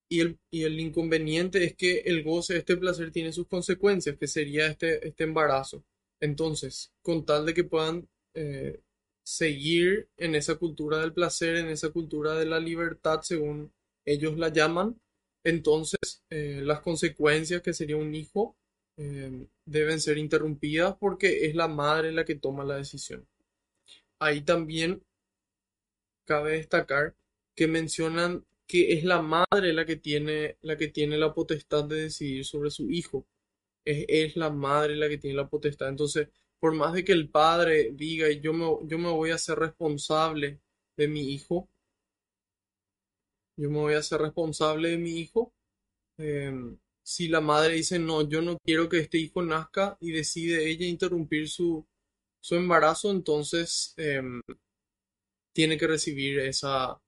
Y 0.08 0.20
el, 0.20 0.38
y 0.50 0.64
el, 0.64 0.78
inconveniente 0.80 1.64
es 1.64 1.74
que 1.76 2.00
el 2.00 2.22
goce 2.24 2.54
de 2.54 2.58
este 2.60 2.76
placer 2.76 3.10
tiene 3.12 3.32
sus 3.32 3.46
consecuencias, 3.46 4.16
que 4.18 4.26
sería 4.26 4.66
este, 4.66 5.06
este 5.06 5.24
embarazo. 5.24 5.84
Entonces, 6.20 6.92
con 7.00 7.24
tal 7.24 7.46
de 7.46 7.54
que 7.54 7.64
puedan 7.64 8.08
eh, 8.34 8.80
seguir 9.22 10.08
en 10.16 10.34
esa 10.34 10.56
cultura 10.56 10.98
del 10.98 11.12
placer, 11.12 11.56
en 11.56 11.68
esa 11.68 11.90
cultura 11.90 12.34
de 12.34 12.46
la 12.46 12.58
libertad, 12.58 13.20
según 13.22 13.72
ellos 14.04 14.36
la 14.36 14.48
llaman, 14.48 15.00
entonces 15.44 16.24
eh, 16.28 16.60
las 16.62 16.80
consecuencias 16.80 17.62
que 17.62 17.72
sería 17.72 17.96
un 17.96 18.14
hijo 18.14 18.56
eh, 19.00 19.46
deben 19.64 19.98
ser 19.98 20.18
interrumpidas 20.18 20.94
porque 20.98 21.46
es 21.46 21.54
la 21.54 21.68
madre 21.68 22.12
la 22.12 22.24
que 22.26 22.34
toma 22.34 22.64
la 22.64 22.76
decisión. 22.76 23.26
Ahí 24.18 24.42
también 24.42 25.02
cabe 26.26 26.52
destacar 26.52 27.14
que 27.54 27.66
mencionan 27.66 28.44
que 28.66 28.92
es 28.92 29.04
la 29.04 29.22
madre 29.22 29.72
la 29.72 29.86
que 29.86 29.96
tiene 29.96 30.56
la 30.62 30.76
que 30.76 30.88
tiene 30.88 31.18
la 31.18 31.34
potestad 31.34 31.84
de 31.86 32.02
decidir 32.02 32.44
sobre 32.44 32.70
su 32.70 32.90
hijo. 32.90 33.26
Es, 33.84 34.04
es 34.08 34.36
la 34.36 34.50
madre 34.50 34.96
la 34.96 35.08
que 35.08 35.18
tiene 35.18 35.36
la 35.36 35.48
potestad. 35.48 35.88
Entonces, 35.88 36.28
por 36.60 36.74
más 36.74 36.92
de 36.94 37.04
que 37.04 37.12
el 37.12 37.30
padre 37.30 37.92
diga 37.94 38.30
yo 38.30 38.52
me, 38.52 38.66
yo 38.86 38.98
me 38.98 39.10
voy 39.10 39.30
a 39.30 39.36
hacer 39.36 39.58
responsable 39.58 40.60
de 40.96 41.08
mi 41.08 41.32
hijo, 41.32 41.68
yo 43.56 43.70
me 43.70 43.78
voy 43.78 43.94
a 43.94 43.98
hacer 43.98 44.20
responsable 44.20 44.90
de 44.90 44.98
mi 44.98 45.20
hijo, 45.20 45.52
em, 46.18 46.78
si 47.10 47.26
la 47.26 47.40
madre 47.40 47.74
dice 47.74 47.98
no, 47.98 48.22
yo 48.28 48.40
no 48.40 48.56
quiero 48.64 48.88
que 48.88 48.98
este 49.00 49.18
hijo 49.18 49.42
nazca 49.42 49.96
y 50.00 50.12
decide 50.12 50.70
ella 50.70 50.86
interrumpir 50.86 51.48
su, 51.48 51.84
su 52.40 52.54
embarazo, 52.54 53.10
entonces 53.10 53.94
em, 53.96 54.40
tiene 55.52 55.76
que 55.76 55.88
recibir 55.88 56.38
esa, 56.38 57.02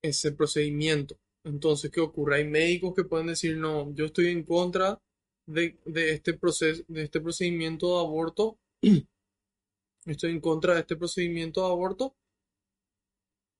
ese 0.00 0.30
procedimiento. 0.30 1.18
Entonces, 1.44 1.90
¿qué 1.90 2.00
ocurre? 2.00 2.36
Hay 2.36 2.44
médicos 2.44 2.94
que 2.94 3.02
pueden 3.02 3.26
decir, 3.26 3.56
no, 3.56 3.92
yo 3.94 4.04
estoy 4.06 4.28
en 4.28 4.44
contra 4.44 5.00
de, 5.46 5.76
este 5.96 6.34
proceso, 6.34 6.84
de 6.86 7.02
este 7.02 7.20
procedimiento 7.20 7.96
de 7.96 8.00
aborto. 8.06 8.58
Estoy 10.06 10.30
en 10.30 10.40
contra 10.40 10.74
de 10.74 10.80
este 10.80 10.96
procedimiento 10.96 11.62
de 11.62 11.72
aborto 11.72 12.14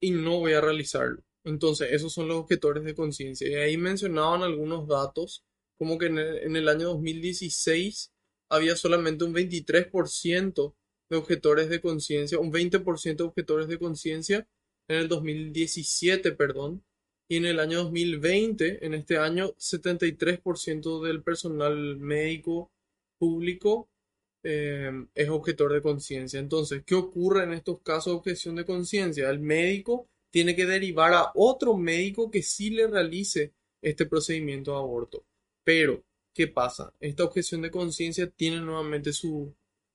y 0.01 0.13
no 0.13 0.39
voy 0.39 0.53
a 0.53 0.61
realizarlo. 0.61 1.25
Entonces, 1.49 1.89
esos 1.93 2.13
son 2.13 2.29
los 2.29 2.39
objetores 2.39 2.85
de 2.85 2.95
conciencia. 2.95 3.49
Y 3.49 3.55
ahí 3.55 3.77
mencionaban 3.77 4.43
algunos 4.43 4.87
datos, 4.87 5.45
como 5.79 5.99
que 5.99 6.07
en 6.07 6.19
el, 6.19 6.69
año 6.69 6.89
2016 6.89 8.13
había 8.51 8.77
solamente 8.77 9.25
un 9.25 9.35
23% 9.35 10.75
de 11.11 11.17
objetores 11.17 11.69
de 11.71 11.81
conciencia, 11.81 12.39
un 12.39 12.53
20% 12.53 13.17
de 13.17 13.25
objetores 13.25 13.69
de 13.69 13.79
conciencia 13.79 14.47
en 14.89 14.97
el 14.97 15.09
2017, 15.09 16.33
perdón, 16.33 16.85
y 17.31 17.37
en 17.37 17.47
el 17.47 17.61
año 17.61 17.85
2020, 17.85 18.85
en 18.85 18.95
este 18.95 19.19
año, 19.19 19.55
73% 19.59 21.03
del 21.03 21.23
personal 21.23 21.97
médico 21.99 22.71
público 23.19 23.89
eh, 24.43 24.91
es 25.15 25.29
objetor 25.29 25.73
de 25.73 25.83
conciencia. 25.83 26.41
Entonces, 26.41 26.83
¿qué 26.87 26.95
ocurre 26.95 27.45
en 27.45 27.53
estos 27.53 27.81
casos 27.83 28.13
de 28.13 28.19
objeción 28.19 28.57
de 28.57 28.65
conciencia? 28.65 29.31
El 29.31 29.41
médico 29.41 30.09
tiene 30.31 30.55
que 30.55 30.67
derivar 30.67 31.15
a 31.15 31.33
otro 31.35 31.77
médico 31.77 32.31
que 32.31 32.43
sí 32.43 32.71
le 32.71 32.87
realice 32.87 33.53
este 33.81 34.07
procedimiento 34.07 34.73
de 34.73 34.79
aborto. 34.79 35.25
Pero, 35.65 36.05
¿qué 36.35 36.47
pasa? 36.49 36.93
Esta 37.01 37.25
objeción 37.25 37.63
de 37.63 37.71
conciencia 37.71 38.29
tiene 38.29 38.61
nuevamente 38.61 39.13
su, 39.13 39.55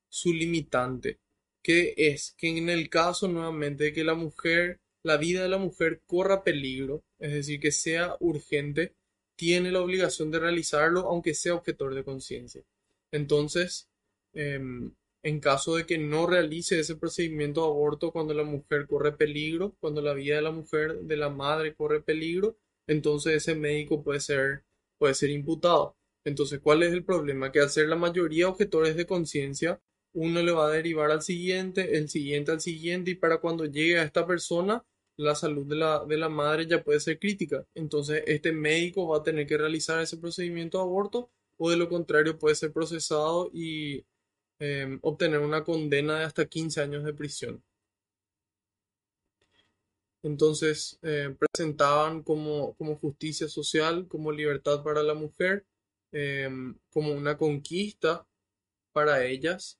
su 0.09 0.33
limitante, 0.33 1.19
que 1.61 1.93
es 1.97 2.33
que 2.37 2.49
en 2.49 2.69
el 2.69 2.89
caso 2.89 3.27
nuevamente 3.27 3.85
de 3.85 3.93
que 3.93 4.03
la 4.03 4.15
mujer 4.15 4.79
la 5.03 5.17
vida 5.17 5.43
de 5.43 5.49
la 5.49 5.57
mujer 5.57 6.01
corra 6.07 6.43
peligro, 6.43 7.03
es 7.19 7.33
decir, 7.33 7.59
que 7.59 7.71
sea 7.71 8.15
urgente, 8.21 8.95
tiene 9.35 9.71
la 9.71 9.81
obligación 9.81 10.31
de 10.31 10.39
realizarlo 10.39 11.01
aunque 11.01 11.33
sea 11.33 11.55
objetor 11.55 11.93
de 11.93 12.03
conciencia. 12.03 12.63
Entonces, 13.11 13.89
em, 14.33 14.93
en 15.23 15.39
caso 15.39 15.75
de 15.77 15.85
que 15.85 15.97
no 15.97 16.27
realice 16.27 16.79
ese 16.79 16.95
procedimiento 16.95 17.61
de 17.61 17.67
aborto 17.67 18.11
cuando 18.11 18.33
la 18.33 18.43
mujer 18.43 18.87
corre 18.87 19.13
peligro, 19.13 19.75
cuando 19.79 20.01
la 20.01 20.13
vida 20.13 20.35
de 20.35 20.41
la 20.41 20.51
mujer, 20.51 20.99
de 20.99 21.17
la 21.17 21.29
madre 21.29 21.73
corre 21.73 22.01
peligro, 22.01 22.57
entonces 22.87 23.35
ese 23.35 23.55
médico 23.55 24.03
puede 24.03 24.19
ser, 24.19 24.63
puede 24.97 25.13
ser 25.13 25.29
imputado. 25.29 25.95
Entonces, 26.25 26.59
¿cuál 26.59 26.83
es 26.83 26.93
el 26.93 27.03
problema? 27.05 27.51
Que 27.51 27.61
al 27.61 27.69
ser 27.69 27.87
la 27.87 27.95
mayoría 27.95 28.49
objetores 28.49 28.95
de 28.95 29.05
conciencia, 29.05 29.81
uno 30.13 30.41
le 30.41 30.51
va 30.51 30.67
a 30.67 30.71
derivar 30.71 31.11
al 31.11 31.21
siguiente, 31.21 31.97
el 31.97 32.09
siguiente 32.09 32.51
al 32.51 32.61
siguiente, 32.61 33.11
y 33.11 33.15
para 33.15 33.39
cuando 33.39 33.65
llegue 33.65 33.99
a 33.99 34.03
esta 34.03 34.27
persona, 34.27 34.85
la 35.17 35.35
salud 35.35 35.65
de 35.67 35.75
la, 35.75 36.05
de 36.05 36.17
la 36.17 36.29
madre 36.29 36.67
ya 36.67 36.83
puede 36.83 36.99
ser 36.99 37.19
crítica. 37.19 37.65
Entonces, 37.75 38.23
este 38.27 38.51
médico 38.51 39.07
va 39.07 39.17
a 39.19 39.23
tener 39.23 39.47
que 39.47 39.57
realizar 39.57 40.01
ese 40.01 40.17
procedimiento 40.17 40.77
de 40.77 40.83
aborto 40.83 41.29
o 41.57 41.69
de 41.69 41.77
lo 41.77 41.89
contrario 41.89 42.37
puede 42.39 42.55
ser 42.55 42.73
procesado 42.73 43.49
y 43.53 44.05
em, 44.63 44.99
obtener 45.01 45.39
una 45.39 45.63
condena 45.63 46.19
de 46.19 46.25
hasta 46.25 46.45
15 46.47 46.81
años 46.81 47.03
de 47.03 47.13
prisión. 47.13 47.63
Entonces, 50.23 50.97
eh, 51.01 51.35
presentaban 51.37 52.23
como, 52.23 52.75
como, 52.75 52.95
justicia 52.95 53.47
social, 53.49 54.07
como 54.07 54.31
libertad 54.31 54.81
para 54.83 55.03
la 55.03 55.13
mujer, 55.13 55.65
em, 56.11 56.75
como 56.91 57.11
una 57.13 57.37
conquista 57.37 58.25
para 58.93 59.25
ellas. 59.25 59.79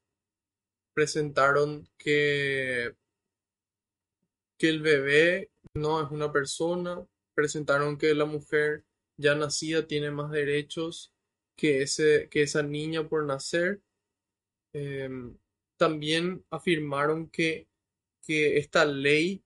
Presentaron 0.94 1.88
que 1.98 2.96
que 4.64 4.70
el 4.70 4.82
bebé 4.82 5.52
no 5.74 6.02
es 6.02 6.10
una 6.12 6.32
persona, 6.32 7.06
presentaron 7.36 7.98
que 7.98 8.16
la 8.16 8.24
mujer 8.24 8.86
ya 9.18 9.36
nacida 9.36 9.88
tiene 9.88 10.10
más 10.10 10.32
derechos 10.32 11.14
que, 11.58 11.82
ese, 11.82 12.30
que 12.30 12.44
esa 12.44 12.64
niña 12.64 13.10
por 13.10 13.26
nacer 13.26 13.82
em, 14.74 15.38
también 15.78 16.46
afirmaron 16.50 17.30
que, 17.30 17.68
que 18.22 18.58
esta 18.58 18.86
ley 18.86 19.44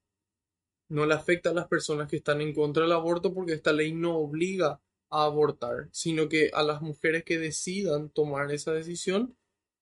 no 0.89 1.05
le 1.05 1.13
afecta 1.13 1.49
a 1.49 1.53
las 1.53 1.67
personas 1.67 2.09
que 2.09 2.17
están 2.17 2.41
en 2.41 2.53
contra 2.53 2.84
del 2.84 2.93
aborto 2.93 3.34
porque 3.34 3.53
esta 3.53 3.73
ley 3.73 3.93
no 3.93 4.17
obliga 4.17 4.82
a 5.09 5.23
abortar, 5.25 5.89
sino 5.91 6.30
que 6.30 6.51
a 6.53 6.63
las 6.63 6.82
mujeres 6.82 7.23
que 7.23 7.38
decidan 7.38 8.09
tomar 8.09 8.51
esa 8.51 8.73
decisión, 8.73 9.36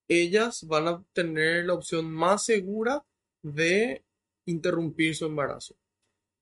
ellas 0.08 0.66
van 0.68 0.88
a 0.88 1.04
tener 1.14 1.66
la 1.66 1.74
opción 1.74 2.12
más 2.12 2.46
segura 2.46 3.06
de 3.42 4.04
interrumpir 4.46 5.16
su 5.16 5.26
embarazo. 5.26 5.76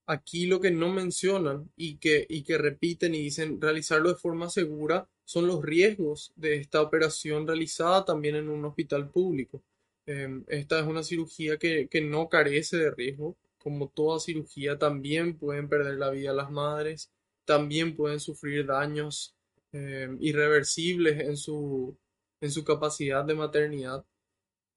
Aquí 0.06 0.48
lo 0.48 0.60
que 0.60 0.72
no 0.72 0.90
mencionan 0.90 1.72
y 1.78 1.98
que, 1.98 2.26
y 2.30 2.44
que 2.44 2.58
repiten 2.58 3.16
y 3.16 3.20
dicen 3.20 3.62
realizarlo 3.62 4.10
de 4.10 4.16
forma 4.16 4.50
segura 4.50 5.08
son 5.24 5.48
los 5.48 5.64
riesgos 5.64 6.34
de 6.36 6.58
esta 6.58 6.82
operación 6.82 7.48
realizada 7.48 8.04
también 8.04 8.36
en 8.36 8.50
un 8.50 8.66
hospital 8.66 9.10
público. 9.10 9.64
Em, 10.06 10.44
esta 10.48 10.80
es 10.80 10.86
una 10.86 11.04
cirugía 11.04 11.58
que, 11.58 11.88
que 11.88 12.02
no 12.02 12.28
carece 12.30 12.78
de 12.78 12.92
riesgo. 12.92 13.38
Como 13.58 13.90
toda 13.90 14.20
cirugía, 14.20 14.78
también 14.78 15.38
pueden 15.38 15.70
perder 15.70 15.98
la 15.98 16.10
vida 16.10 16.34
las 16.34 16.52
madres, 16.52 17.10
también 17.46 17.96
pueden 17.96 18.20
sufrir 18.20 18.66
daños 18.66 19.36
em, 19.72 20.18
irreversibles 20.22 21.20
en 21.22 21.38
su, 21.38 21.98
en 22.42 22.52
su 22.52 22.64
capacidad 22.66 23.24
de 23.26 23.36
maternidad. 23.36 24.06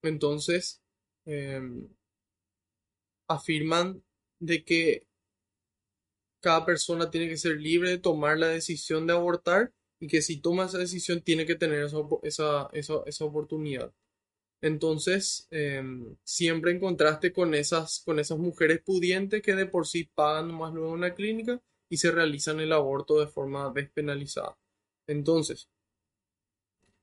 Entonces, 0.03 0.81
em, 1.27 1.89
afirman 3.29 4.03
de 4.39 4.65
que 4.65 5.07
cada 6.41 6.65
persona 6.65 7.11
tiene 7.11 7.29
que 7.29 7.37
ser 7.37 7.57
libre 7.61 7.91
de 7.91 7.99
tomar 7.99 8.39
la 8.39 8.49
decisión 8.49 9.07
de 9.07 9.15
abortar 9.15 9.73
y 10.01 10.09
que 10.09 10.23
si 10.23 10.41
toma 10.41 10.67
esa 10.67 10.79
decisión 10.79 11.23
tiene 11.23 11.47
que 11.47 11.55
tener 11.57 11.89
esa, 12.23 12.69
esa, 12.73 13.25
oportunidad. 13.25 13.93
Entonces, 14.63 15.47
em, 15.51 16.17
siempre 16.25 16.73
en 16.73 16.81
contraste 16.81 17.33
con 17.33 17.55
esas, 17.55 18.03
con 18.05 18.19
esas 18.19 18.39
mujeres 18.39 18.81
pudientes 18.83 19.43
que 19.43 19.55
de 19.55 19.67
por 19.67 19.87
sí 19.87 20.05
pagan 20.15 20.55
más 20.55 20.73
luego 20.75 20.93
una 20.93 21.15
clínica 21.15 21.63
y 21.89 21.99
se 21.99 22.11
realizan 22.11 22.61
el 22.61 22.73
aborto 22.73 23.21
de 23.21 23.27
forma 23.29 23.71
despenalizada. 23.75 24.59
Entonces, 25.07 25.69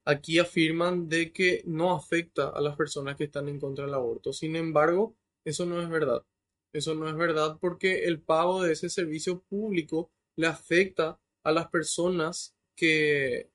aquí 0.05 0.39
afirman 0.39 1.07
de 1.09 1.31
que 1.31 1.63
no 1.65 1.93
afecta 1.95 2.49
a 2.49 2.61
las 2.61 2.75
personas 2.75 3.15
que 3.15 3.25
están 3.25 3.49
en 3.49 3.59
contra 3.59 3.85
del 3.85 3.93
aborto. 3.93 4.33
Sin 4.33 4.55
embargo, 4.55 5.15
eso 5.45 5.65
no 5.65 5.81
es 5.81 5.89
verdad. 5.89 6.23
Eso 6.73 6.95
no 6.95 7.07
es 7.07 7.15
verdad 7.15 7.57
porque 7.61 8.05
el 8.05 8.19
pago 8.19 8.63
de 8.63 8.73
ese 8.73 8.89
servicio 8.89 9.41
público 9.43 10.11
le 10.35 10.47
afecta 10.47 11.19
a 11.43 11.51
las 11.51 11.67
personas 11.69 12.55
que, 12.75 13.51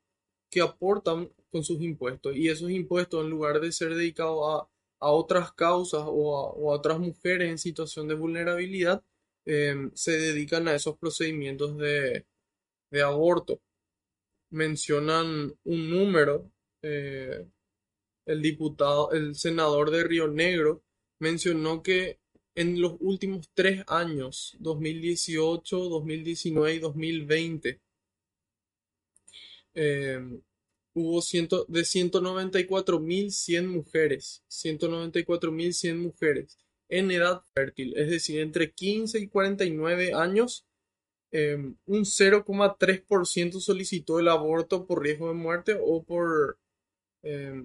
que 0.49 0.61
aportan 0.61 1.29
con 1.51 1.63
sus 1.63 1.81
impuestos. 1.81 2.35
Y 2.35 2.47
esos 2.49 2.71
impuestos, 2.71 3.23
en 3.23 3.29
lugar 3.29 3.59
de 3.59 3.71
ser 3.71 3.95
dedicados 3.95 4.63
a, 4.63 4.69
otras 5.11 5.53
causas 5.53 6.03
o 6.05 6.37
a, 6.37 6.75
otras 6.75 6.99
mujeres 6.99 7.49
en 7.49 7.57
situación 7.57 8.07
de 8.07 8.15
vulnerabilidad, 8.15 9.03
em, 9.45 9.91
se 9.93 10.11
dedican 10.17 10.67
a 10.67 10.75
esos 10.75 10.97
procedimientos 10.97 11.77
de, 11.77 12.25
aborto. 13.03 13.61
Mencionan 14.51 15.53
un 15.63 15.89
número, 15.89 16.51
eh, 16.81 17.45
el 18.25 18.41
diputado, 18.41 19.11
el 19.11 19.35
senador 19.35 19.91
de 19.91 20.03
Río 20.03 20.27
Negro 20.27 20.83
mencionó 21.19 21.83
que 21.83 22.19
en 22.55 22.81
los 22.81 22.95
últimos 22.99 23.49
tres 23.53 23.83
años, 23.87 24.55
2018, 24.59 25.77
2019 25.89 26.73
y 26.73 26.79
2020, 26.79 27.81
eh, 29.75 30.19
hubo 30.93 31.21
ciento, 31.21 31.65
de 31.67 31.81
194.100 31.81 33.67
mujeres, 33.67 34.43
194.100 34.49 35.97
mujeres 35.97 36.57
en 36.89 37.11
edad 37.11 37.43
fértil, 37.53 37.95
es 37.97 38.09
decir, 38.09 38.39
entre 38.41 38.71
15 38.71 39.19
y 39.19 39.27
49 39.27 40.13
años, 40.13 40.65
eh, 41.31 41.55
un 41.85 42.05
0,3% 42.05 43.59
solicitó 43.59 44.19
el 44.19 44.27
aborto 44.27 44.85
por 44.87 45.03
riesgo 45.03 45.27
de 45.27 45.35
muerte 45.35 45.77
o 45.79 46.03
por, 46.03 46.59
eh, 47.23 47.61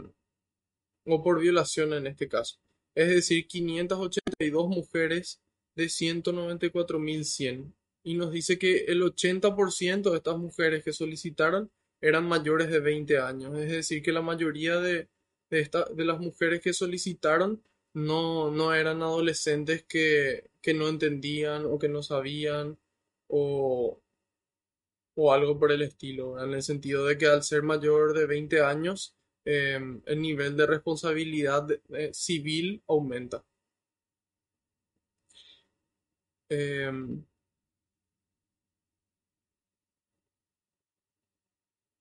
o 1.07 1.23
por 1.23 1.41
violación 1.41 1.95
en 1.95 2.07
este 2.07 2.29
caso. 2.29 2.59
Es 2.95 3.09
decir, 3.09 3.47
582 3.47 4.69
mujeres 4.69 5.41
de 5.77 5.87
194.100. 5.87 7.73
Y 8.05 8.15
nos 8.15 8.33
dice 8.33 8.59
que 8.59 8.85
el 8.85 9.03
80% 9.03 10.11
de 10.11 10.17
estas 10.17 10.39
mujeres 10.39 10.85
que 10.85 10.93
solicitaron 10.93 11.71
eran 12.01 12.29
mayores 12.29 12.71
de 12.71 12.81
20 12.81 13.19
años. 13.19 13.59
Es 13.59 13.71
decir, 13.71 14.03
que 14.03 14.13
la 14.13 14.23
mayoría 14.23 14.79
de, 14.79 15.09
de, 15.51 15.71
de 15.95 16.05
las 16.05 16.21
mujeres 16.21 16.61
que 16.61 16.73
solicitaron 16.73 17.63
no, 17.95 18.51
no 18.51 18.75
eran 18.75 19.03
adolescentes 19.03 19.85
que, 19.85 20.51
que, 20.61 20.75
no 20.75 20.89
entendían 20.89 21.65
o 21.67 21.79
que 21.79 21.89
no 21.89 22.03
sabían 22.03 22.79
o, 23.29 24.01
o 25.15 25.33
algo 25.33 25.59
por 25.59 25.73
el 25.73 25.83
estilo, 25.83 26.43
en 26.43 26.53
el 26.53 26.63
sentido 26.63 27.07
de 27.07 27.17
que 27.19 27.27
al 27.27 27.43
ser 27.43 27.63
mayor 27.63 28.15
de 28.15 28.27
20 28.27 28.61
años, 28.63 29.15
em, 29.45 30.03
el 30.07 30.21
nivel 30.23 30.57
de 30.57 30.67
responsabilidad 30.67 31.69
civil 32.13 32.83
aumenta. 32.89 33.45
Em, 36.51 37.25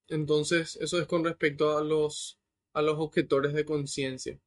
Entonces, 0.07 0.75
eso 0.81 0.99
es 0.99 1.07
con 1.07 1.23
respecto 1.23 1.77
a 1.77 1.83
los, 1.83 2.39
a 2.73 2.81
los 2.81 2.97
objetores 2.99 3.53
de 3.53 3.65
conciencia. 3.65 4.39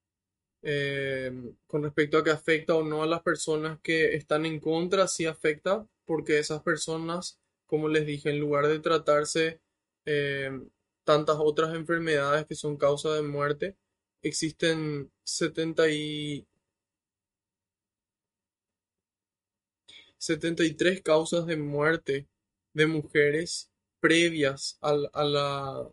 Eh, 0.63 1.33
con 1.67 1.83
respecto 1.85 2.19
a 2.19 2.25
que 2.25 2.31
afecta 2.31 2.75
o 2.77 2.85
no 2.85 3.03
a 3.03 3.07
las 3.07 3.23
personas 3.23 3.81
que 3.83 4.15
están 4.17 4.47
en 4.47 4.61
contra, 4.61 5.09
sí 5.09 5.27
afecta, 5.27 5.87
porque 6.07 6.39
esas 6.39 6.63
personas, 6.63 7.41
como 7.67 7.89
les 7.89 8.07
dije, 8.07 8.31
en 8.31 8.41
lugar 8.41 8.69
de 8.69 8.81
tratarse 8.81 9.61
eh, 10.07 10.51
tantas 11.07 11.37
otras 11.39 11.75
enfermedades 11.75 12.47
que 12.47 12.57
son 12.57 12.77
causa 12.77 13.15
de 13.15 13.23
muerte, 13.23 13.77
existen 14.23 15.11
70 15.25 15.89
y 15.91 16.47
73 20.19 21.03
causas 21.03 21.47
de 21.47 21.57
muerte 21.57 22.27
de 22.75 22.87
mujeres 22.87 23.71
previas 24.01 24.79
a 24.83 24.93
la, 25.25 25.89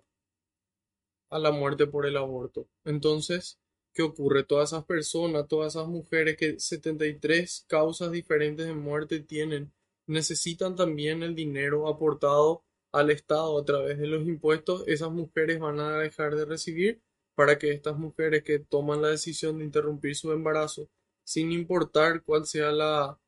a 1.29 1.39
la 1.39 1.51
muerte 1.51 1.87
por 1.87 2.05
el 2.07 2.17
aborto. 2.17 2.67
Entonces, 2.83 3.59
¿qué 3.93 4.01
ocurre? 4.01 4.43
Todas 4.43 4.71
esas 4.71 4.85
personas, 4.85 5.47
todas 5.47 5.75
esas 5.75 5.87
mujeres 5.87 6.37
que 6.37 6.59
73 6.59 7.65
causas 7.67 8.11
diferentes 8.11 8.65
de 8.65 8.73
muerte 8.73 9.19
tienen, 9.19 9.71
necesitan 10.07 10.75
también 10.75 11.21
el 11.23 11.35
dinero 11.35 11.87
aportado 11.87 12.63
al 12.93 13.11
Estado 13.11 13.59
a 13.59 13.65
través 13.65 13.99
de 13.99 14.07
los 14.07 14.25
impuestos. 14.27 14.85
Esas 14.87 15.11
mujeres 15.11 15.59
van 15.59 15.79
a 15.79 15.97
dejar 15.99 16.35
de 16.35 16.45
recibir 16.45 17.01
para 17.35 17.57
que 17.59 17.71
estas 17.71 17.97
mujeres 17.97 18.43
que 18.43 18.59
toman 18.59 19.01
la 19.01 19.09
decisión 19.09 19.57
de 19.59 19.65
interrumpir 19.65 20.15
su 20.15 20.31
embarazo, 20.31 20.89
sin 21.25 21.51
importar 21.51 22.23
cuál 22.23 22.45
sea 22.45 22.71
la, 22.71 23.19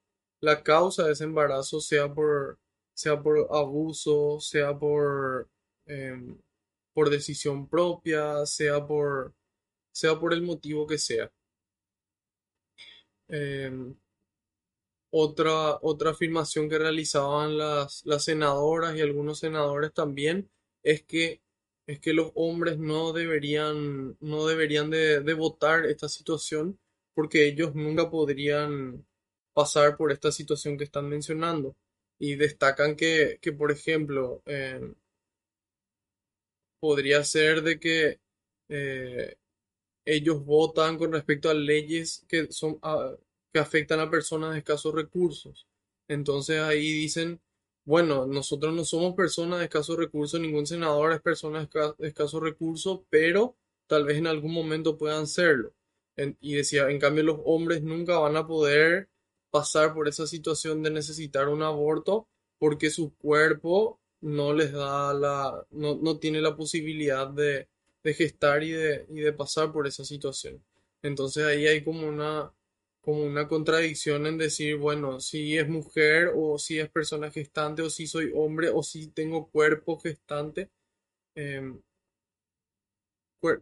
la 0.42 0.64
causa 0.64 1.06
de 1.06 1.14
ese 1.14 1.26
embarazo, 1.26 1.82
sea 1.82 2.14
por 2.14 2.60
sea 2.96 3.22
por 3.22 3.48
abuso, 3.52 4.40
sea 4.40 4.78
por, 4.78 5.50
em, 5.86 6.38
por 6.94 7.10
decisión 7.10 7.68
propia, 7.70 8.46
sea 8.46 8.86
por, 8.88 9.34
sea 9.92 10.20
por 10.20 10.34
el 10.34 10.42
motivo 10.44 10.88
que 10.88 10.98
sea. 10.98 11.32
Em, 13.28 13.96
otra, 15.12 15.78
otra 15.82 16.12
afirmación 16.12 16.70
que 16.70 16.78
realizaban 16.80 17.58
las, 17.58 18.02
las 18.06 18.26
senadoras 18.26 18.96
y 18.96 19.02
algunos 19.02 19.40
senadores 19.40 19.94
también 19.94 20.50
es 20.84 21.04
que, 21.04 21.42
es 21.88 22.00
que 22.00 22.14
los 22.14 22.32
hombres 22.36 22.78
no 22.78 23.14
deberían, 23.14 24.18
no 24.20 24.46
deberían 24.48 24.90
de, 24.90 25.22
de 25.22 25.34
votar 25.34 25.86
esta 25.86 26.10
situación 26.10 26.80
porque 27.16 27.48
ellos 27.48 27.74
nunca 27.76 28.10
podrían 28.12 29.06
pasar 29.54 29.98
por 29.98 30.12
esta 30.12 30.32
situación 30.32 30.78
que 30.78 30.84
están 30.84 31.10
mencionando. 31.10 31.76
Y 32.20 32.36
destacan 32.36 32.96
que, 32.96 33.40
que 33.42 33.52
por 33.54 33.72
ejemplo, 33.72 34.42
eh, 34.46 34.80
podría 36.80 37.24
ser 37.24 37.62
de 37.64 37.80
que 37.80 38.20
eh, 38.70 39.36
ellos 40.06 40.46
votan 40.46 40.98
con 40.98 41.12
respecto 41.14 41.50
a 41.50 41.54
leyes 41.54 42.26
que, 42.28 42.52
son, 42.52 42.80
ah, 42.84 43.16
que 43.56 43.60
afectan 43.60 44.02
a 44.02 44.10
personas 44.10 44.52
de 44.52 44.58
escasos 44.58 44.94
recursos. 44.94 45.66
Entonces 46.10 46.60
ahí 46.60 46.92
dicen, 46.92 47.40
bueno, 47.86 48.26
nosotros 48.26 48.76
no 48.76 48.84
somos 48.84 49.16
personas 49.16 49.60
de 49.60 49.66
escasos 49.66 49.96
recursos, 49.96 50.42
ningún 50.42 50.68
senador 50.68 51.14
es 51.14 51.22
persona 51.22 51.66
de 51.66 52.08
escasos 52.10 52.42
recursos, 52.42 53.04
pero 53.10 53.56
tal 53.88 54.04
vez 54.04 54.18
en 54.18 54.28
algún 54.28 54.52
momento 54.54 54.98
puedan 54.98 55.26
serlo. 55.26 55.74
y 56.42 56.56
decía, 56.56 56.90
en 56.90 57.00
cambio 57.00 57.24
los 57.24 57.40
hombres 57.46 57.82
nunca 57.82 58.20
van 58.20 58.36
a 58.36 58.46
poder 58.46 59.08
pasar 59.52 59.94
por 59.94 60.10
esa 60.10 60.28
situación 60.28 60.84
de 60.84 60.92
necesitar 60.92 61.48
un 61.48 61.64
aborto 61.64 62.28
porque 62.60 62.90
su 62.90 63.16
cuerpo 63.16 64.02
no 64.20 64.52
les 64.52 64.74
da 64.74 65.14
la, 65.14 65.66
no, 65.72 66.20
tiene 66.20 66.42
la 66.42 66.58
posibilidad 66.58 67.30
de, 67.30 67.70
de 68.04 68.14
gestar 68.14 68.64
y 68.64 68.72
de, 68.72 69.06
y 69.10 69.22
de 69.22 69.32
pasar 69.32 69.72
por 69.72 69.88
esa 69.88 70.04
situación. 70.04 70.62
Entonces 71.02 71.46
ahí 71.46 71.68
hay 71.68 71.86
como 71.86 72.06
una, 72.06 72.52
como 73.06 73.24
una 73.24 73.48
contradicción 73.48 74.28
en 74.28 74.38
decir, 74.38 74.78
bueno, 74.78 75.20
si 75.22 75.58
es 75.58 75.70
mujer 75.70 76.32
o 76.36 76.58
si 76.60 76.80
es 76.80 76.90
persona 76.90 77.32
gestante 77.32 77.82
o 77.84 77.90
si 77.90 78.08
soy 78.08 78.32
hombre 78.36 78.70
o 78.70 78.84
si 78.84 79.08
tengo 79.08 79.50
cuerpo 79.50 80.00
gestante. 80.00 80.72
em, 81.36 81.82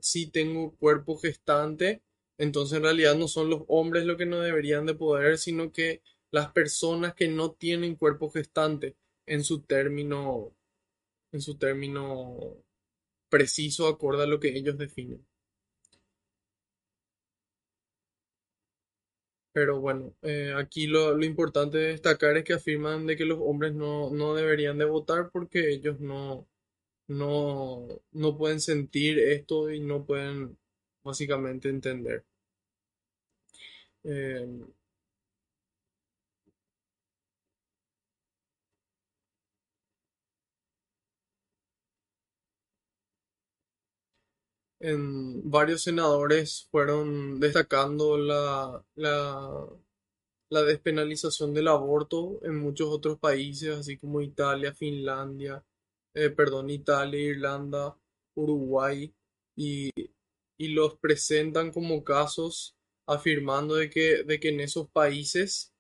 si 0.02 0.28
tengo 0.32 0.76
cuerpo 0.78 1.18
gestante, 1.18 2.02
entonces 2.38 2.78
en 2.78 2.84
realidad 2.84 3.16
no 3.16 3.28
son 3.28 3.50
los 3.50 3.64
hombres 3.68 4.06
los 4.06 4.18
que 4.18 4.26
no 4.26 4.40
deberían 4.40 4.86
de 4.86 4.96
poder, 4.96 5.38
sino 5.38 5.72
que 5.72 6.02
las 6.32 6.52
personas 6.52 7.14
que 7.16 7.28
no 7.28 7.52
tienen 7.52 7.96
cuerpo 7.96 8.30
gestante 8.32 8.96
en 9.26 9.44
su 9.44 9.62
término, 9.62 10.56
en 11.32 11.42
su 11.42 11.58
término 11.58 12.40
preciso, 13.30 13.88
acorde 13.88 14.24
a 14.24 14.28
lo 14.28 14.40
que 14.40 14.58
ellos 14.58 14.78
definen. 14.78 15.26
Pero 19.54 19.80
bueno, 19.80 20.14
eh, 20.24 20.54
aquí 20.58 20.88
lo, 20.88 21.16
lo 21.16 21.26
importante 21.26 21.78
de 21.78 21.88
destacar 21.90 22.38
es 22.38 22.44
que 22.44 22.54
afirman 22.54 23.06
de 23.08 23.16
que 23.18 23.26
los 23.26 23.40
hombres 23.42 23.74
no, 23.74 24.10
no 24.12 24.34
deberían 24.36 24.78
de 24.80 24.86
votar 24.86 25.30
porque 25.32 25.70
ellos 25.72 26.00
no, 26.00 26.48
no, 27.08 27.88
no 28.14 28.38
pueden 28.38 28.62
sentir 28.62 29.20
esto 29.20 29.72
y 29.72 29.80
no 29.82 30.06
pueden 30.06 30.58
básicamente 31.04 31.70
entender. 31.70 32.26
Eh, 34.04 34.48
en 44.84 45.50
varios 45.50 45.84
senadores 45.84 46.68
fueron 46.70 47.40
destacando 47.40 48.18
la, 48.18 48.84
la, 48.96 50.64
despenalización 50.64 51.54
del 51.54 51.70
aborto 51.70 52.40
en 52.44 52.58
muchos 52.60 52.90
otros 52.90 53.18
países, 53.18 53.70
así 53.78 53.98
como 53.98 54.22
Italia, 54.22 54.74
Finlandia, 54.74 55.64
eh, 56.14 56.30
perdón, 56.30 56.70
Italia, 56.70 57.20
Irlanda, 57.20 57.98
Uruguay, 58.36 59.14
y, 59.56 59.90
y 60.58 60.68
los 60.70 60.98
presentan 60.98 61.72
como 61.72 62.04
casos 62.04 62.76
afirmando 63.08 63.76
de 63.76 63.90
que, 63.90 64.24
de 64.24 64.40
que 64.40 64.50
en 64.50 64.60
esos 64.60 64.90
países 64.90 65.74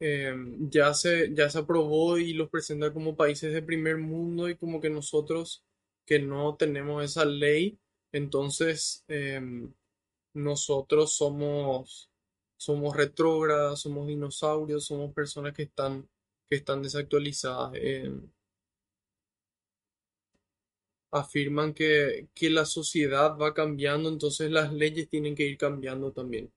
eh, 0.00 0.34
ya 0.70 0.92
se, 0.94 1.34
ya 1.34 1.48
se 1.50 1.58
aprobó 1.58 2.18
y 2.18 2.34
los 2.34 2.50
presenta 2.50 2.92
como 2.92 3.16
países 3.16 3.54
de 3.54 3.62
primer 3.62 3.96
mundo 3.98 4.48
y 4.50 4.56
como 4.56 4.80
que 4.80 4.90
nosotros 4.90 5.64
que 6.06 6.18
no 6.18 6.56
tenemos 6.56 7.02
esa 7.04 7.24
ley, 7.24 7.78
entonces 8.14 9.04
em, 9.08 9.72
nosotros 10.34 11.16
somos, 11.16 12.10
somos 12.56 12.96
retrógradas, 12.96 13.80
somos 13.80 14.06
dinosaurios, 14.06 14.86
somos 14.86 15.12
personas 15.14 15.54
que 15.54 15.64
están, 15.64 16.08
que 16.48 16.56
están 16.56 16.82
desactualizadas. 16.82 17.72
em, 17.74 18.30
afirman 21.12 21.72
que, 21.74 22.28
que 22.34 22.50
la 22.50 22.64
sociedad 22.66 23.36
va 23.38 23.54
cambiando, 23.54 24.08
entonces 24.10 24.50
las 24.50 24.72
leyes 24.72 25.08
tienen 25.08 25.34
que 25.34 25.46
ir 25.46 25.56
cambiando 25.56 26.12
también. 26.12 26.52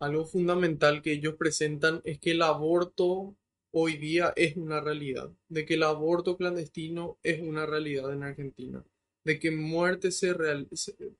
Algo 0.00 0.26
fundamental 0.26 1.00
que 1.02 1.12
ellos 1.12 1.34
presentan 1.38 2.00
es 2.04 2.18
que 2.18 2.32
el 2.32 2.42
aborto 2.42 3.36
hoy 3.72 3.96
día 3.96 4.32
es 4.36 4.56
una 4.56 4.80
realidad, 4.80 5.30
de 5.48 5.64
que 5.64 5.74
el 5.74 5.82
aborto 5.82 6.36
clandestino 6.36 7.18
es 7.22 7.40
una 7.40 7.64
realidad 7.66 8.12
en 8.12 8.22
Argentina, 8.22 8.84
de 9.24 9.38
que 9.38 9.50
muertes 9.50 10.18
se 10.18 10.34
real- 10.34 10.68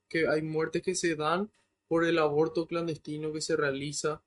que 0.08 0.26
hay 0.28 0.42
muertes 0.42 0.82
que 0.82 0.94
se 0.94 1.14
dan 1.16 1.50
por 1.88 2.04
el 2.04 2.18
aborto 2.18 2.66
clandestino 2.66 3.32
que 3.32 3.40
se 3.40 3.56
realiza 3.56 4.22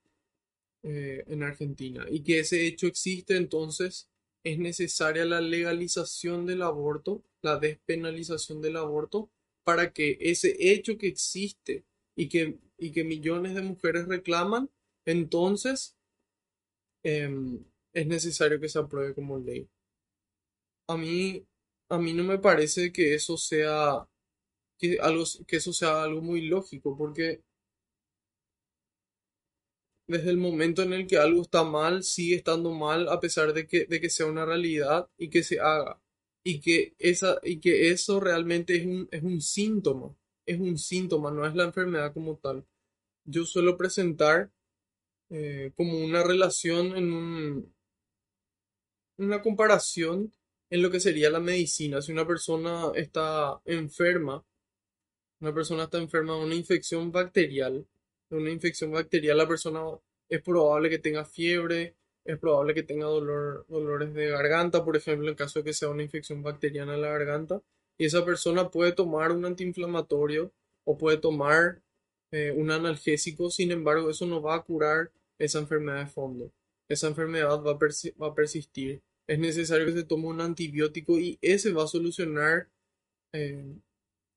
eh, 0.83 1.23
en 1.27 1.43
Argentina 1.43 2.05
y 2.09 2.21
que 2.23 2.39
ese 2.39 2.65
hecho 2.67 2.87
existe, 2.87 3.37
entonces 3.37 4.09
es 4.43 4.59
necesaria 4.59 5.25
la 5.25 5.41
legalización 5.41 6.45
del 6.45 6.61
aborto, 6.61 7.23
la 7.41 7.57
despenalización 7.57 8.61
del 8.61 8.77
aborto, 8.77 9.29
para 9.63 9.91
que 9.91 10.17
ese 10.21 10.55
hecho 10.59 10.97
que 10.97 11.07
existe 11.07 11.83
y 12.15 12.29
que, 12.29 12.59
y 12.77 12.91
que 12.91 13.03
millones 13.03 13.55
de 13.55 13.63
mujeres 13.63 14.07
reclaman, 14.07 14.69
entonces 15.05 15.95
em, 17.03 17.63
es 17.93 18.05
necesario 18.07 18.59
que 18.59 18.67
se 18.69 18.79
apruebe 18.79 19.13
como 19.13 19.37
ley. 19.39 19.69
A 20.87 20.97
mí, 20.97 21.45
a 21.89 21.97
mí 21.97 22.13
no 22.13 22.23
me 22.23 22.39
parece 22.39 22.91
que 22.91 23.15
eso 23.15 23.37
sea, 23.37 24.07
que 24.79 24.99
algo, 25.01 25.25
que 25.47 25.57
eso 25.57 25.73
sea 25.73 26.03
algo 26.03 26.21
muy 26.21 26.43
lógico, 26.47 26.97
porque 26.97 27.43
desde 30.07 30.29
el 30.29 30.37
momento 30.37 30.83
en 30.83 30.93
el 30.93 31.07
que 31.07 31.17
algo 31.17 31.41
está 31.41 31.63
mal, 31.63 32.03
sigue 32.03 32.35
estando 32.35 32.71
mal 32.73 33.07
a 33.09 33.19
pesar 33.19 33.53
de 33.53 33.67
que, 33.67 33.85
de 33.85 33.99
que 33.99 34.09
sea 34.09 34.27
una 34.27 34.45
realidad 34.45 35.09
y 35.17 35.29
que 35.29 35.43
se 35.43 35.59
haga. 35.59 35.99
Y 36.43 36.59
que, 36.61 36.93
esa, 36.99 37.39
y 37.43 37.59
que 37.59 37.89
eso 37.91 38.19
realmente 38.19 38.75
es 38.77 38.85
un, 38.85 39.07
es 39.11 39.23
un 39.23 39.41
síntoma. 39.41 40.15
Es 40.45 40.59
un 40.59 40.77
síntoma, 40.77 41.31
no 41.31 41.45
es 41.47 41.55
la 41.55 41.63
enfermedad 41.63 42.13
como 42.13 42.37
tal. 42.37 42.63
Yo 43.25 43.45
suelo 43.45 43.77
presentar 43.77 44.51
eh, 45.29 45.73
como 45.75 45.99
una 45.99 46.23
relación 46.23 46.97
en 46.97 47.13
un- 47.13 47.75
una 49.17 49.41
comparación 49.41 50.31
en 50.69 50.81
lo 50.81 50.91
que 50.91 50.99
sería 50.99 51.29
la 51.29 51.39
medicina. 51.39 52.01
Si 52.01 52.11
una 52.11 52.27
persona 52.27 52.91
está 52.95 53.61
enferma, 53.65 54.43
una 55.39 55.53
persona 55.53 55.83
está 55.83 55.97
enferma 55.97 56.33
de 56.35 56.45
una 56.45 56.55
infección 56.55 57.11
bacterial, 57.11 57.85
de 58.29 58.37
una 58.37 58.51
infección 58.51 58.91
bacterial, 58.91 59.37
la 59.37 59.47
persona 59.47 59.81
es 60.29 60.41
probable 60.41 60.89
que 60.89 60.99
tenga 60.99 61.25
fiebre, 61.25 61.95
es 62.23 62.39
probable 62.39 62.73
que 62.73 62.83
tenga 62.83 63.05
dolor, 63.05 63.65
dolores 63.67 64.13
de 64.13 64.27
garganta, 64.27 64.83
por 64.83 64.97
ejemplo, 64.97 65.29
en 65.29 65.35
caso 65.35 65.59
de 65.59 65.65
que 65.65 65.73
sea 65.73 65.89
una 65.89 66.03
infección 66.03 66.41
bacteriana 66.41 66.95
en 66.95 67.01
la 67.01 67.09
garganta, 67.09 67.61
y 67.97 68.05
esa 68.05 68.25
persona 68.25 68.69
puede 68.69 68.91
tomar 68.91 69.31
un 69.31 69.45
antiinflamatorio 69.45 70.51
o 70.83 70.97
puede 70.97 71.17
tomar 71.17 71.81
eh, 72.31 72.51
un 72.51 72.71
analgésico, 72.71 73.49
sin 73.51 73.71
embargo, 73.71 74.09
eso 74.09 74.25
no 74.25 74.41
va 74.41 74.55
a 74.55 74.63
curar 74.63 75.11
esa 75.37 75.59
enfermedad 75.59 75.99
de 75.99 76.07
fondo. 76.07 76.51
Esa 76.87 77.07
enfermedad 77.07 77.61
va 77.63 77.73
va 77.73 78.27
a 78.27 78.35
persistir. 78.35 79.01
Es 79.27 79.39
necesario 79.39 79.87
que 79.87 79.93
se 79.93 80.03
tome 80.03 80.27
un 80.27 80.41
antibiótico 80.41 81.17
y 81.19 81.37
ese 81.41 81.73
va 81.73 81.83
a 81.83 81.87
solucionar 81.87 82.69
eh, 83.33 83.75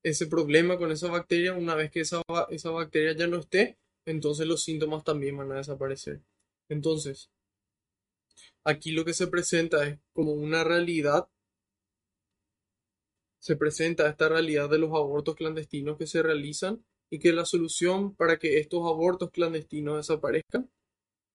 ese 0.02 0.26
problema 0.26 0.78
con 0.78 0.90
esa 0.90 1.10
bacteria, 1.10 1.52
una 1.52 1.74
vez 1.74 1.90
que 1.90 2.00
esa, 2.00 2.22
esa 2.50 2.70
bacteria 2.70 3.12
ya 3.12 3.26
no 3.26 3.38
esté, 3.38 3.78
entonces 4.06 4.46
los 4.46 4.62
síntomas 4.62 5.04
también 5.04 5.36
van 5.36 5.52
a 5.52 5.56
desaparecer. 5.56 6.20
Entonces, 6.68 7.30
aquí 8.64 8.92
lo 8.92 9.04
que 9.04 9.14
se 9.14 9.26
presenta 9.26 9.86
es 9.86 9.98
como 10.12 10.32
una 10.32 10.64
realidad, 10.64 11.28
se 13.40 13.56
presenta 13.56 14.08
esta 14.08 14.28
realidad 14.28 14.68
de 14.68 14.78
los 14.78 14.90
abortos 14.90 15.36
clandestinos 15.36 15.96
que 15.96 16.06
se 16.06 16.22
realizan 16.22 16.84
y 17.10 17.18
que 17.18 17.32
la 17.32 17.44
solución 17.44 18.14
para 18.14 18.38
que 18.38 18.58
estos 18.58 18.80
abortos 18.80 19.30
clandestinos 19.30 19.96
desaparezcan 19.96 20.70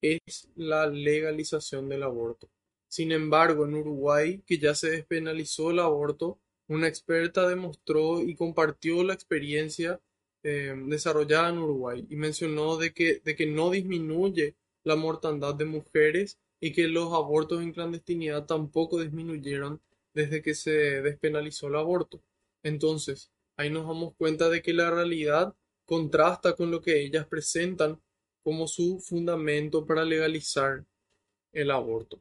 es 0.01 0.49
la 0.55 0.87
legalización 0.87 1.89
del 1.89 2.03
aborto. 2.03 2.49
Sin 2.93 3.11
embargo, 3.11 3.65
en 3.65 3.73
Uruguay, 3.73 4.43
que 4.45 4.59
ya 4.59 4.75
se 4.75 4.91
despenalizó 4.91 5.71
el 5.71 5.79
aborto, 5.79 6.39
una 6.67 6.87
experta 6.87 7.47
demostró 7.47 8.21
y 8.21 8.35
compartió 8.35 9.03
la 9.03 9.15
experiencia 9.15 9.99
eh, 10.43 10.75
desarrollada 10.85 11.49
en 11.49 11.57
Uruguay 11.57 12.05
y 12.07 12.15
mencionó 12.17 12.77
de 12.77 12.93
que, 12.93 13.19
de 13.25 13.35
que 13.35 13.47
no 13.47 13.71
disminuye 13.71 14.55
la 14.83 14.95
mortandad 14.95 15.55
de 15.55 15.65
mujeres 15.65 16.37
y 16.59 16.71
que 16.71 16.87
los 16.87 17.11
abortos 17.13 17.63
en 17.63 17.73
clandestinidad 17.73 18.45
tampoco 18.45 19.01
disminuyeron 19.01 19.81
desde 20.13 20.43
que 20.43 20.53
se 20.53 21.01
despenalizó 21.01 21.69
el 21.69 21.77
aborto. 21.77 22.21
Entonces, 22.61 23.31
ahí 23.57 23.71
nos 23.71 23.87
damos 23.87 24.13
cuenta 24.17 24.49
de 24.49 24.61
que 24.61 24.71
la 24.71 24.91
realidad 24.91 25.55
contrasta 25.85 26.55
con 26.55 26.69
lo 26.69 26.79
que 26.79 27.01
ellas 27.01 27.25
presentan 27.25 27.99
como 28.43 28.67
su 28.67 28.99
fundamento 28.99 29.83
para 29.83 30.05
legalizar 30.05 30.85
el 31.53 31.71
aborto. 31.71 32.19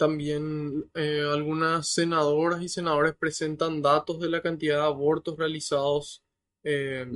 También 0.00 0.90
eh, 0.94 1.28
algunas 1.30 1.88
senadoras 1.88 2.62
y 2.62 2.70
senadores 2.70 3.14
presentan 3.14 3.82
datos 3.82 4.18
de 4.18 4.30
la 4.30 4.40
cantidad 4.40 4.76
de 4.76 4.84
abortos 4.84 5.36
realizados 5.36 6.22
eh, 6.64 7.06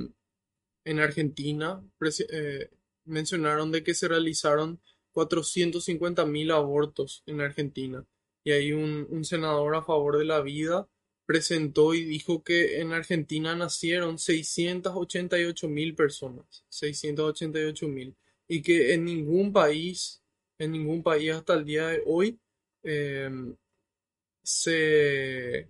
en 0.83 0.99
Argentina. 0.99 1.83
Eh, 2.29 2.69
mencionaron 3.05 3.71
de 3.71 3.83
que 3.83 3.95
se 3.95 4.07
realizaron 4.07 4.79
450.000 5.15 6.53
abortos 6.53 7.23
en 7.25 7.41
Argentina. 7.41 8.05
Y 8.43 8.51
hay 8.51 8.71
un, 8.71 9.07
un 9.09 9.25
senador 9.25 9.73
a 9.73 9.81
favor 9.81 10.19
de 10.19 10.25
la 10.25 10.41
vida 10.41 10.87
presentó 11.25 11.95
y 11.95 12.05
dijo 12.05 12.43
que 12.43 12.81
en 12.81 12.93
Argentina 12.93 13.55
nacieron 13.55 14.19
688 14.19 15.67
mil 15.69 15.95
personas, 15.95 16.63
688 16.69 17.87
mil, 17.87 18.15
y 18.47 18.61
que 18.61 18.93
en 18.93 19.05
ningún 19.05 19.51
país, 19.51 20.21
en 20.59 20.73
ningún 20.73 21.01
país 21.01 21.31
hasta 21.31 21.55
el 21.55 21.65
día 21.65 21.87
de 21.87 22.03
hoy, 22.05 22.39
em, 22.85 23.55
se 24.43 25.69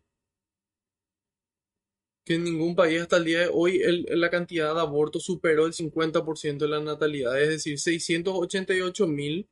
que 2.26 2.36
en 2.36 2.44
ningún 2.44 2.76
país 2.76 3.02
hasta 3.02 3.18
el 3.18 3.26
día 3.26 3.42
de 3.42 3.50
hoy 3.54 3.82
la 4.10 4.30
cantidad 4.32 4.74
de 4.74 4.82
abortos 4.82 5.24
superó 5.24 5.66
el 5.68 5.74
50% 5.74 6.66
de 6.66 6.68
la 6.68 6.80
natalidad, 6.82 7.40
es 7.40 7.50
decir, 7.50 7.80
688 7.80 9.08
mil, 9.08 9.48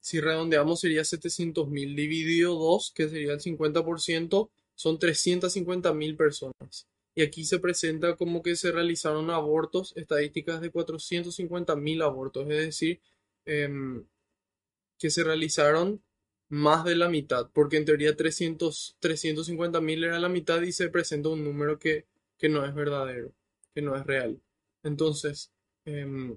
si 0.00 0.20
redondeamos 0.20 0.80
sería 0.80 1.04
700 1.04 1.68
mil, 1.68 1.94
dividido 1.94 2.54
2, 2.56 2.92
que 2.94 3.08
sería 3.08 3.32
el 3.34 3.40
50%, 3.40 4.50
son 4.74 4.98
350 4.98 5.92
mil 5.94 6.16
personas. 6.16 6.88
Y 7.14 7.22
aquí 7.22 7.44
se 7.44 7.58
presenta 7.58 8.16
como 8.16 8.42
que 8.42 8.56
se 8.56 8.72
realizaron 8.72 9.30
abortos, 9.30 9.92
estadísticas 9.96 10.60
de 10.60 10.70
450 10.70 11.76
mil 11.76 12.02
abortos, 12.02 12.48
es 12.50 12.66
decir, 12.66 13.00
em, 13.44 14.04
que 14.98 15.10
se 15.10 15.24
realizaron 15.24 16.02
más 16.50 16.84
de 16.84 16.96
la 16.96 17.08
mitad, 17.08 17.48
porque 17.52 17.76
en 17.78 17.84
teoría 17.84 18.16
300, 18.16 18.96
350 19.00 19.80
mil 19.80 20.04
era 20.04 20.18
la 20.18 20.28
mitad 20.28 20.60
y 20.62 20.72
se 20.72 20.88
presenta 20.90 21.30
un 21.30 21.44
número 21.44 21.78
que, 21.78 22.06
que 22.38 22.48
no 22.48 22.64
es 22.66 22.74
verdadero, 22.74 23.32
que 23.72 23.82
no 23.82 23.96
es 23.96 24.04
real. 24.04 24.42
Entonces, 24.82 25.52
em, 25.84 26.36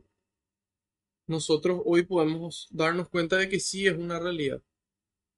nosotros 1.27 1.81
hoy 1.85 2.03
podemos 2.03 2.67
darnos 2.71 3.09
cuenta 3.09 3.37
de 3.37 3.49
que 3.49 3.59
sí 3.59 3.87
es 3.87 3.97
una 3.97 4.19
realidad, 4.19 4.61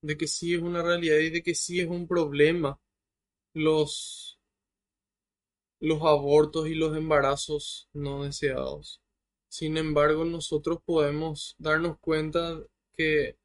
de 0.01 0.17
que 0.17 0.27
sí 0.27 0.53
es 0.53 0.61
una 0.61 0.83
realidad 0.83 1.19
y 1.19 1.29
de 1.29 1.41
que 1.41 1.55
sí 1.55 1.79
es 1.79 1.87
un 1.87 2.07
problema 2.07 2.79
los, 3.53 4.39
los 5.79 6.01
abortos 6.01 6.67
y 6.67 6.75
los 6.75 6.97
embarazos 6.97 7.87
no 7.93 8.23
deseados. 8.23 9.01
Sin 9.47 9.77
embargo, 9.77 10.25
nosotros 10.25 10.79
podemos 10.83 11.55
darnos 11.59 11.97
cuenta 11.99 12.61
que 12.91 13.37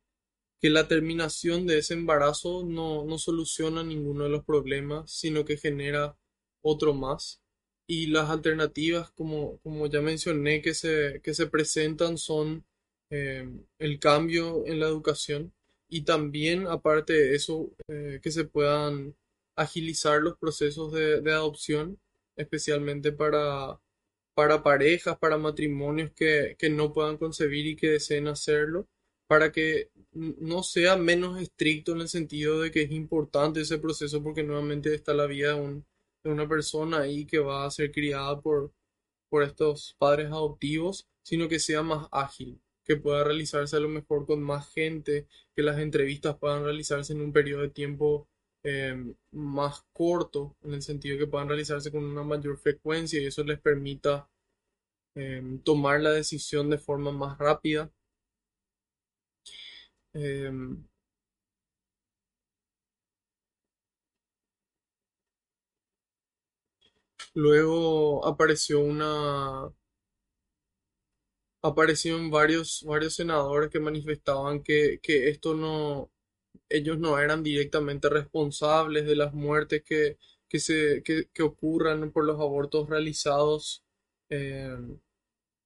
que 0.60 0.70
la 0.70 0.88
terminación 0.88 1.66
de 1.66 1.78
ese 1.78 1.94
embarazo 1.94 2.64
no, 2.64 3.04
no 3.04 3.18
soluciona 3.18 3.82
ninguno 3.82 4.24
de 4.24 4.30
los 4.30 4.44
problemas, 4.44 5.10
sino 5.10 5.44
que 5.44 5.56
genera 5.56 6.16
otro 6.62 6.94
más. 6.94 7.40
Y 7.86 8.06
las 8.08 8.30
alternativas, 8.30 9.10
como, 9.12 9.58
como 9.60 9.86
ya 9.86 10.00
mencioné, 10.02 10.62
que 10.62 10.74
se, 10.74 11.20
que 11.24 11.34
se 11.34 11.46
presentan 11.46 12.18
son 12.18 12.64
eh, 13.10 13.48
el 13.78 13.98
cambio 13.98 14.66
en 14.66 14.80
la 14.80 14.86
educación 14.86 15.52
y 15.88 16.02
también, 16.02 16.66
aparte 16.68 17.14
de 17.14 17.34
eso, 17.34 17.72
eh, 17.88 18.20
que 18.22 18.30
se 18.30 18.44
puedan 18.44 19.16
agilizar 19.56 20.20
los 20.22 20.38
procesos 20.38 20.92
de, 20.92 21.20
de 21.20 21.32
adopción, 21.32 21.98
especialmente 22.36 23.12
para, 23.12 23.80
para 24.34 24.62
parejas, 24.62 25.18
para 25.18 25.38
matrimonios 25.38 26.12
que, 26.12 26.56
que 26.58 26.70
no 26.70 26.92
puedan 26.92 27.16
concebir 27.18 27.66
y 27.66 27.76
que 27.76 27.88
deseen 27.90 28.28
hacerlo 28.28 28.88
para 29.30 29.52
que 29.52 29.90
no 30.12 30.64
sea 30.64 30.96
menos 30.96 31.40
estricto 31.40 31.92
en 31.92 32.00
el 32.02 32.08
sentido 32.08 32.60
de 32.60 32.72
que 32.72 32.82
es 32.82 32.90
importante 32.90 33.60
ese 33.60 33.78
proceso 33.78 34.22
porque 34.24 34.42
nuevamente 34.42 34.92
está 34.94 35.14
la 35.14 35.26
vida 35.26 35.54
de, 35.54 35.60
un- 35.60 35.86
de 36.24 36.30
una 36.32 36.48
persona 36.48 36.98
ahí 37.00 37.26
que 37.26 37.38
va 37.38 37.64
a 37.64 37.70
ser 37.70 37.92
criada 37.92 38.40
por, 38.40 38.72
por 39.28 39.42
estos 39.44 39.96
padres 39.98 40.28
adoptivos, 40.28 41.08
sino 41.22 41.48
que 41.48 41.60
sea 41.60 41.82
más 41.82 42.08
ágil, 42.12 42.60
que 42.84 42.96
pueda 42.96 43.24
realizarse 43.24 43.76
a 43.76 43.80
lo 43.80 43.88
mejor 43.88 44.26
con 44.26 44.42
más 44.42 44.72
gente, 44.72 45.26
que 45.56 45.62
las 45.62 45.78
entrevistas 45.78 46.36
puedan 46.38 46.64
realizarse 46.64 47.12
en 47.12 47.20
un 47.22 47.32
periodo 47.32 47.62
de 47.62 47.70
tiempo 47.70 48.28
eh, 48.64 48.96
más 49.32 49.84
corto, 49.92 50.56
en 50.64 50.74
el 50.74 50.82
sentido 50.82 51.18
que 51.18 51.26
puedan 51.28 51.48
realizarse 51.48 51.92
con 51.92 52.04
una 52.04 52.24
mayor 52.24 52.58
frecuencia 52.58 53.20
y 53.22 53.26
eso 53.26 53.44
les 53.44 53.60
permita 53.60 54.28
eh, 55.14 55.42
tomar 55.64 56.00
la 56.00 56.10
decisión 56.12 56.70
de 56.70 56.78
forma 56.78 57.12
más 57.12 57.38
rápida. 57.38 57.90
Em, 60.14 60.84
Luego 67.34 68.24
apareció 68.24 68.78
una, 68.78 69.72
aparecieron 71.62 72.30
varios, 72.30 72.82
varios 72.86 73.14
senadores 73.14 73.70
que 73.70 73.80
manifestaban 73.80 74.62
que, 74.62 74.98
que 75.02 75.28
esto 75.28 75.54
no, 75.54 76.10
ellos 76.68 76.98
no 76.98 77.18
eran 77.18 77.42
directamente 77.42 78.08
responsables 78.08 79.06
de 79.06 79.16
las 79.16 79.34
muertes 79.34 79.82
que, 79.84 80.18
que 80.48 80.60
se, 80.60 81.02
que, 81.04 81.28
que 81.32 81.42
ocurran 81.42 82.12
por 82.12 82.24
los 82.26 82.40
abortos 82.40 82.88
realizados 82.88 83.84
eh, 84.30 84.76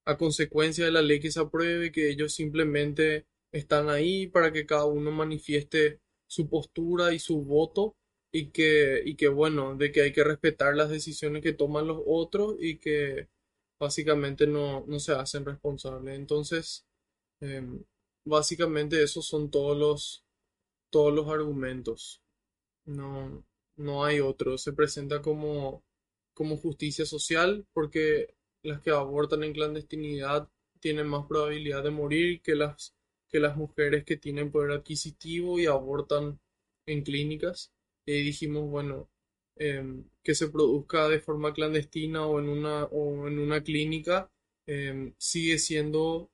a 0.06 0.16
consecuencia 0.16 0.84
de 0.86 0.92
la 0.92 1.02
ley 1.02 1.20
que 1.20 1.30
se 1.32 1.40
apruebe, 1.40 1.92
que 1.92 2.10
ellos 2.10 2.34
simplemente 2.34 3.26
están 3.54 3.88
ahí 3.88 4.26
para 4.26 4.52
que 4.52 4.66
cada 4.66 4.86
uno 4.86 5.10
manifieste 5.12 6.00
su 6.26 6.48
postura 6.48 7.14
y 7.14 7.18
su 7.20 7.42
voto 7.42 7.96
y 8.32 8.50
que, 8.50 9.02
y 9.04 9.16
que 9.16 9.28
bueno, 9.28 9.76
de 9.76 9.92
que 9.92 10.02
hay 10.02 10.12
que 10.12 10.24
respetar 10.24 10.76
las 10.76 10.90
decisiones 10.90 11.42
que 11.42 11.52
toman 11.52 11.86
los 11.86 12.02
otros 12.04 12.56
y 12.58 12.78
que 12.78 13.28
básicamente 13.78 14.46
no, 14.46 14.84
no 14.88 14.98
se 15.00 15.12
hacen 15.12 15.44
responsables. 15.44 16.16
Entonces, 16.16 16.84
em, 17.40 17.84
básicamente 18.24 19.02
esos 19.02 19.26
son 19.26 19.50
todos 19.50 19.76
los, 19.78 20.24
todos 20.90 21.14
los 21.14 21.28
argumentos. 21.28 22.22
No, 22.86 23.44
no 23.76 24.04
hay 24.04 24.20
otro. 24.20 24.58
Se 24.58 24.72
presenta 24.72 25.22
como, 25.22 25.84
como 26.34 26.56
justicia 26.56 27.06
social 27.06 27.66
porque 27.72 28.34
las 28.62 28.80
que 28.80 28.90
abortan 28.90 29.44
en 29.44 29.52
clandestinidad 29.52 30.48
tienen 30.80 31.06
más 31.08 31.26
probabilidad 31.26 31.84
de 31.84 31.90
morir 31.90 32.42
que 32.42 32.54
las, 32.56 32.94
que 33.34 33.40
las 33.40 33.56
mujeres 33.56 34.04
que 34.04 34.16
tienen 34.16 34.52
poder 34.52 34.70
adquisitivo 34.70 35.58
y 35.58 35.66
abortan 35.66 36.38
en 36.86 37.02
clínicas. 37.02 37.72
Y 38.06 38.22
dijimos, 38.22 38.70
bueno, 38.70 39.10
em, 39.56 40.04
que 40.22 40.36
se 40.36 40.48
produzca 40.50 41.08
de 41.08 41.18
forma 41.18 41.52
clandestina 41.52 42.26
o 42.28 42.38
en 42.38 42.48
una, 42.48 42.84
o 42.84 43.26
en 43.26 43.40
una 43.40 43.60
clínica 43.64 44.30
em, 44.68 45.14
sigue 45.18 45.58
siendo 45.58 46.30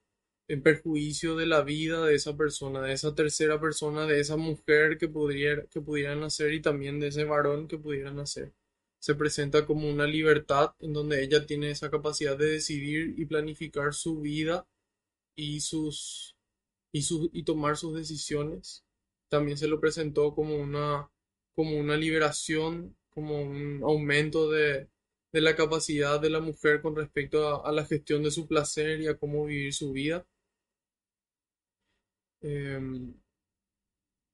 en 0.46 0.62
perjuicio 0.62 1.36
de 1.36 1.46
la 1.46 1.62
vida 1.62 2.04
de 2.04 2.16
esa 2.16 2.36
persona, 2.36 2.82
de 2.82 2.92
esa 2.92 3.14
tercera 3.14 3.58
persona, 3.58 4.06
de 4.06 4.20
esa 4.20 4.36
mujer 4.36 4.98
que 4.98 5.08
pudiera, 5.08 5.64
que 5.68 5.80
pudiera 5.80 6.14
nacer 6.16 6.52
y 6.52 6.60
también 6.60 7.00
de 7.00 7.08
ese 7.08 7.24
varón 7.24 7.66
que 7.66 7.78
pudiera 7.78 8.12
nacer. 8.12 8.52
Se 9.00 9.14
presenta 9.14 9.64
como 9.66 9.88
una 9.90 10.06
libertad 10.06 10.74
en 10.80 10.92
donde 10.92 11.22
ella 11.24 11.46
tiene 11.46 11.70
esa 11.70 11.90
capacidad 11.90 12.36
de 12.36 12.50
decidir 12.50 13.14
y 13.18 13.24
planificar 13.24 13.94
su 13.94 14.20
vida 14.20 14.66
y 15.34 15.60
sus 15.60 16.36
y 16.92 17.42
tomar 17.44 17.76
sus 17.76 17.96
decisiones. 17.96 18.84
También 19.28 19.58
se 19.58 19.68
lo 19.68 19.80
presentó 19.80 20.34
como 20.34 20.56
una 20.56 21.10
como 21.54 21.76
una 21.78 21.96
liberación, 21.96 22.96
como 23.10 23.42
un 23.42 23.82
aumento 23.84 24.50
de 24.50 24.88
de 25.32 25.40
la 25.40 25.54
capacidad 25.56 26.20
de 26.20 26.30
la 26.30 26.40
mujer 26.40 26.82
con 26.82 26.96
respecto 26.96 27.46
a, 27.48 27.68
a 27.68 27.72
la 27.72 27.84
gestión 27.86 28.22
de 28.24 28.30
su 28.32 28.46
placer 28.48 29.00
y 29.00 29.06
a 29.08 29.16
cómo 29.18 29.46
vivir 29.46 29.72
su 29.74 29.92
vida. 29.92 30.26
Em, 32.42 33.14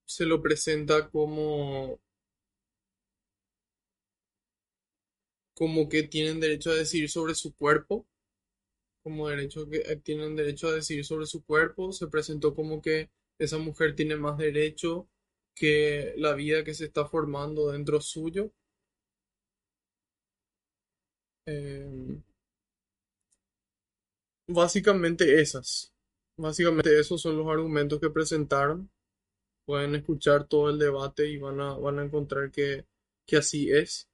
se 0.04 0.24
lo 0.24 0.42
presenta 0.42 1.08
como, 1.10 2.00
como 5.54 5.88
que 5.88 6.04
tienen 6.04 6.38
derecho 6.38 6.70
a 6.70 6.74
decidir 6.76 7.10
sobre 7.10 7.34
su 7.34 7.52
cuerpo, 7.56 8.06
como 9.06 9.28
derecho 9.28 9.68
que 9.70 9.78
eh, 9.78 9.96
tienen 10.02 10.34
derecho 10.34 10.66
a 10.66 10.72
decidir 10.72 11.04
sobre 11.04 11.26
su 11.26 11.44
cuerpo. 11.44 11.92
Se 11.92 12.08
presentó 12.08 12.56
como 12.56 12.82
que 12.82 13.08
esa 13.38 13.56
mujer 13.58 13.94
tiene 13.94 14.16
más 14.16 14.36
derecho 14.36 15.08
que 15.54 16.12
la 16.16 16.34
vida 16.34 16.64
que 16.64 16.74
se 16.74 16.86
está 16.86 17.06
formando 17.06 17.70
dentro 17.70 18.00
suyo. 18.00 18.50
Em, 21.46 22.22
básicamente 24.48 25.40
esas. 25.40 25.92
Básicamente 26.36 26.98
esos 26.98 27.22
son 27.22 27.36
los 27.38 27.46
argumentos 27.46 28.00
que 28.00 28.10
presentaron. 28.10 28.90
Pueden 29.66 29.94
escuchar 29.96 30.48
todo 30.48 30.70
el 30.70 30.78
debate 30.80 31.28
y 31.28 31.38
van 31.38 31.60
a, 31.60 31.74
van 31.74 32.00
a 32.00 32.04
encontrar 32.04 32.50
que, 32.50 32.86
que 33.26 33.36
así 33.36 33.70
es. 33.70 34.08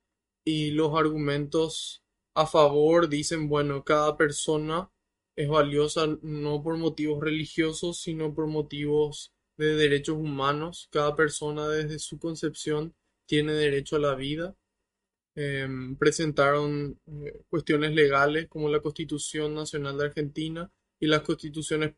Y 0.44 0.72
los 0.72 0.94
argumentos 0.94 2.01
a 2.34 2.46
favor 2.46 3.08
dicen, 3.08 3.48
bueno, 3.48 3.84
cada 3.84 4.16
persona 4.16 4.90
es 5.36 5.48
valiosa 5.48 6.06
no 6.22 6.62
por 6.62 6.76
motivos 6.78 7.22
religiosos, 7.22 8.00
sino 8.02 8.34
por 8.34 8.46
motivos 8.46 9.32
de 9.56 9.76
derechos 9.76 10.16
humanos. 10.16 10.88
Cada 10.92 11.16
persona 11.16 11.68
desde 11.68 11.98
su 11.98 12.18
concepción 12.18 12.94
tiene 13.26 13.52
derecho 13.52 13.96
a 13.96 14.00
la 14.00 14.14
vida. 14.14 14.56
Em, 15.34 15.96
presentaron 15.96 17.00
eh, 17.06 17.42
cuestiones 17.48 17.92
legales 17.92 18.48
como 18.48 18.68
la 18.68 18.80
Constitución 18.80 19.54
Nacional 19.54 19.96
de 19.98 20.04
Argentina 20.06 20.70
y 21.00 21.06
las 21.06 21.22
constituciones 21.22 21.92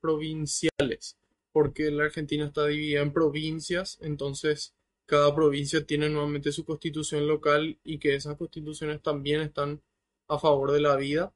provinciales 0.00 1.16
porque 1.56 1.90
la 1.90 2.04
Argentina 2.04 2.44
está 2.44 2.66
dividida 2.66 3.00
en 3.00 3.14
provincias, 3.14 3.96
entonces 4.02 4.74
cada 5.06 5.34
provincia 5.34 5.84
tiene 5.86 6.08
nuevamente 6.10 6.52
su 6.52 6.64
constitución 6.64 7.26
local 7.26 7.78
y 7.84 7.98
que 7.98 8.14
esas 8.16 8.36
constituciones 8.36 9.02
también 9.02 9.40
están 9.40 9.80
a 10.28 10.38
favor 10.38 10.72
de 10.72 10.80
la 10.80 10.96
vida. 10.96 11.32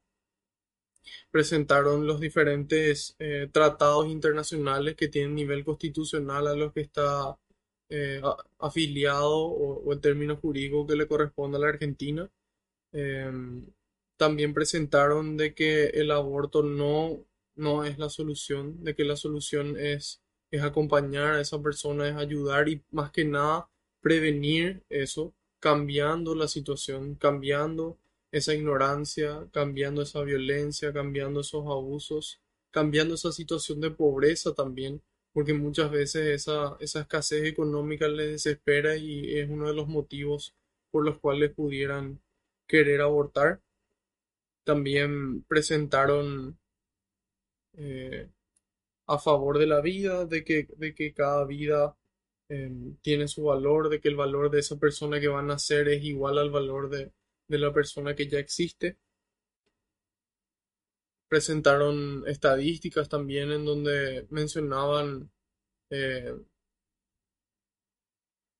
Presentaron 1.31 2.05
los 2.05 2.19
diferentes 2.19 3.15
eh, 3.19 3.49
tratados 3.51 4.07
internacionales 4.07 4.95
que 4.95 5.07
tienen 5.07 5.35
nivel 5.35 5.63
constitucional 5.63 6.47
a 6.47 6.55
los 6.55 6.73
que 6.73 6.81
está 6.81 7.37
eh, 7.89 8.21
afiliado 8.59 9.37
o, 9.37 9.91
el 9.93 9.99
término 10.01 10.37
jurídico 10.37 10.87
que 10.87 10.95
le 10.95 11.07
corresponde 11.07 11.57
a 11.57 11.61
la 11.61 11.69
Argentina. 11.69 12.29
Em, 12.93 13.65
también 14.17 14.53
presentaron 14.53 15.37
de 15.37 15.53
que 15.55 15.85
el 15.87 16.11
aborto 16.11 16.63
no, 16.63 17.25
no 17.55 17.83
es 17.85 17.97
la 17.97 18.09
solución, 18.09 18.83
de 18.83 18.95
que 18.95 19.03
la 19.03 19.15
solución 19.15 19.77
es, 19.77 20.21
es 20.51 20.63
acompañar 20.63 21.35
a 21.35 21.41
esa 21.41 21.61
persona, 21.61 22.09
es 22.09 22.15
ayudar 22.15 22.69
y 22.69 22.83
más 22.91 23.11
que 23.11 23.25
nada 23.25 23.69
prevenir 24.01 24.83
eso, 24.89 25.33
cambiando 25.59 26.35
la 26.35 26.47
situación, 26.47 27.15
cambiando 27.15 27.97
esa 28.31 28.53
ignorancia, 28.53 29.47
cambiando 29.51 30.01
esa 30.01 30.21
violencia, 30.23 30.93
cambiando 30.93 31.41
esos 31.41 31.65
abusos, 31.65 32.41
cambiando 32.71 33.15
esa 33.15 33.31
situación 33.31 33.81
de 33.81 33.91
pobreza 33.91 34.53
también, 34.53 35.01
porque 35.33 35.53
muchas 35.53 35.91
veces 35.91 36.27
esa, 36.27 36.77
escasez 36.79 37.45
económica 37.45 38.07
les 38.07 38.31
desespera 38.31 38.95
y 38.97 39.37
es 39.37 39.49
uno 39.49 39.67
de 39.67 39.75
los 39.75 39.87
motivos 39.87 40.55
por 40.91 41.05
los 41.05 41.19
cuales 41.19 41.51
pudieran 41.51 42.19
querer 42.67 43.01
abortar. 43.01 43.61
También 44.63 45.43
presentaron 45.43 46.57
eh, 47.73 48.29
a 49.15 49.19
favor 49.19 49.59
de 49.59 49.67
la 49.67 49.81
vida, 49.81 50.25
de 50.25 50.43
que, 50.43 50.67
de 50.77 50.93
que 50.95 51.13
cada 51.13 51.45
vida 51.45 51.97
em, 52.49 52.95
tiene 53.01 53.27
su 53.27 53.43
valor, 53.43 53.89
de 53.89 53.99
que 54.01 54.09
el 54.09 54.15
valor 54.15 54.51
de 54.51 54.59
esa 54.59 54.77
persona 54.79 55.19
que 55.19 55.27
va 55.27 55.39
a 55.39 55.43
nacer 55.43 55.87
es 55.89 56.03
igual 56.03 56.37
al 56.39 56.51
valor 56.51 56.89
de, 56.89 57.11
de 57.47 57.59
la 57.59 57.73
persona 57.73 58.15
que 58.15 58.27
ya 58.27 58.39
existe. 58.39 58.97
Presentaron 61.27 62.23
estadísticas 62.27 63.09
también 63.09 63.51
en 63.51 63.65
donde 63.65 64.27
mencionaban 64.29 65.31
eh, 65.91 66.35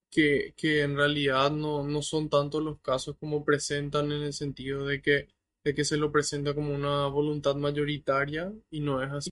que, 0.09 0.53
que, 0.57 0.81
en 0.83 0.95
realidad 0.97 1.51
no, 1.51 1.83
no, 1.83 2.01
son 2.01 2.29
tantos 2.29 2.61
los 2.63 2.79
casos 2.81 3.15
como 3.19 3.45
presentan 3.45 4.11
en 4.11 4.23
el 4.23 4.33
sentido 4.33 4.85
de 4.85 5.01
que, 5.01 5.29
de 5.63 5.73
que 5.73 5.85
se 5.85 5.97
lo 5.97 6.11
presenta 6.11 6.53
como 6.53 6.73
una 6.73 7.07
voluntad 7.07 7.55
mayoritaria 7.55 8.53
y 8.69 8.81
no 8.81 9.01
es 9.03 9.11
así. 9.11 9.31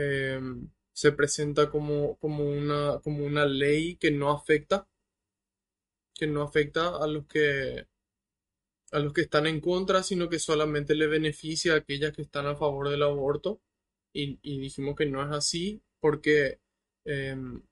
Em, 0.00 0.70
se 0.92 1.10
presenta 1.12 1.70
como, 1.70 2.16
como, 2.18 2.44
una, 2.44 3.00
como 3.02 3.24
una 3.24 3.44
ley 3.46 3.96
que 3.96 4.12
no 4.12 4.30
afecta, 4.30 4.86
que 6.14 6.26
no 6.28 6.42
afecta 6.42 6.96
a 7.02 7.06
los 7.08 7.26
que, 7.26 7.86
a 8.92 8.98
los 9.00 9.12
que 9.12 9.22
están 9.22 9.46
en 9.48 9.60
contra, 9.60 10.02
sino 10.04 10.28
que 10.28 10.38
solamente 10.38 10.94
le 10.94 11.06
beneficia 11.08 11.74
a 11.74 11.76
aquellas 11.78 12.12
que 12.12 12.22
están 12.22 12.46
a 12.46 12.56
favor 12.56 12.88
del 12.90 13.02
aborto. 13.02 13.60
Y, 14.12 14.38
dijimos 14.60 14.96
que 14.96 15.06
no 15.06 15.22
es 15.22 15.30
así 15.32 15.82
porque 16.00 16.60
em, 17.04 17.62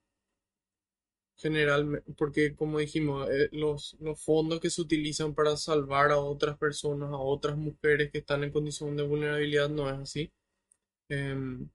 generalmente, 1.37 2.13
porque 2.17 2.55
como 2.57 2.79
dijimos, 2.79 3.29
eh, 3.31 3.49
los, 3.53 3.97
los 4.01 4.21
fondos 4.23 4.61
que 4.61 4.71
se 4.71 4.81
utilizan 4.83 5.35
para 5.35 5.57
salvar 5.57 6.11
a 6.13 6.19
otras 6.19 6.59
personas, 6.59 7.11
a 7.11 7.19
otras 7.19 7.57
mujeres 7.57 8.11
que 8.11 8.19
están 8.19 8.45
en 8.45 8.53
condición 8.53 8.97
de 8.97 9.05
vulnerabilidad, 9.05 9.69
no 9.71 9.89
es 9.91 9.97
así. 9.99 10.33
Em, 11.09 11.69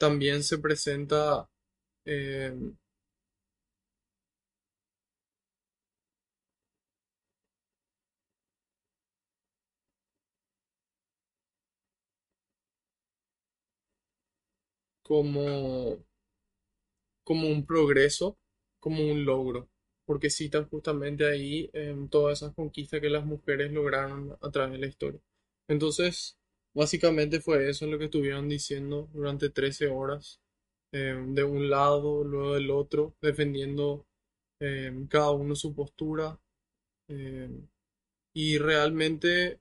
también 0.00 0.42
se 0.42 0.58
presenta 0.58 1.48
em, 2.06 2.76
como, 15.02 15.98
como 17.24 17.48
un 17.48 17.64
progreso, 17.66 18.38
como 18.78 19.02
un 19.04 19.24
logro, 19.24 19.68
porque 20.04 20.30
citan 20.30 20.68
justamente 20.68 21.28
ahí 21.28 21.70
en 21.72 22.08
todas 22.08 22.38
esas 22.42 22.54
conquistas 22.54 23.00
que 23.00 23.10
las 23.10 23.24
mujeres 23.24 23.72
lograron 23.72 24.36
a 24.40 24.50
través 24.50 24.72
de 24.72 24.78
la 24.78 24.86
historia. 24.86 25.20
Entonces, 25.68 26.38
básicamente 26.74 27.40
fue 27.40 27.68
eso 27.70 27.86
lo 27.86 27.98
que 27.98 28.06
estuvieron 28.06 28.48
diciendo 28.48 29.08
durante 29.12 29.50
13 29.50 29.88
horas, 29.88 30.40
eh, 30.92 31.16
de 31.28 31.44
un 31.44 31.70
lado, 31.70 32.24
luego 32.24 32.54
del 32.54 32.70
otro, 32.70 33.14
defendiendo 33.20 34.06
eh, 34.60 34.92
cada 35.08 35.30
uno 35.32 35.54
su 35.56 35.74
postura. 35.74 36.38
Eh, 37.08 37.50
y 38.34 38.58
realmente 38.58 39.60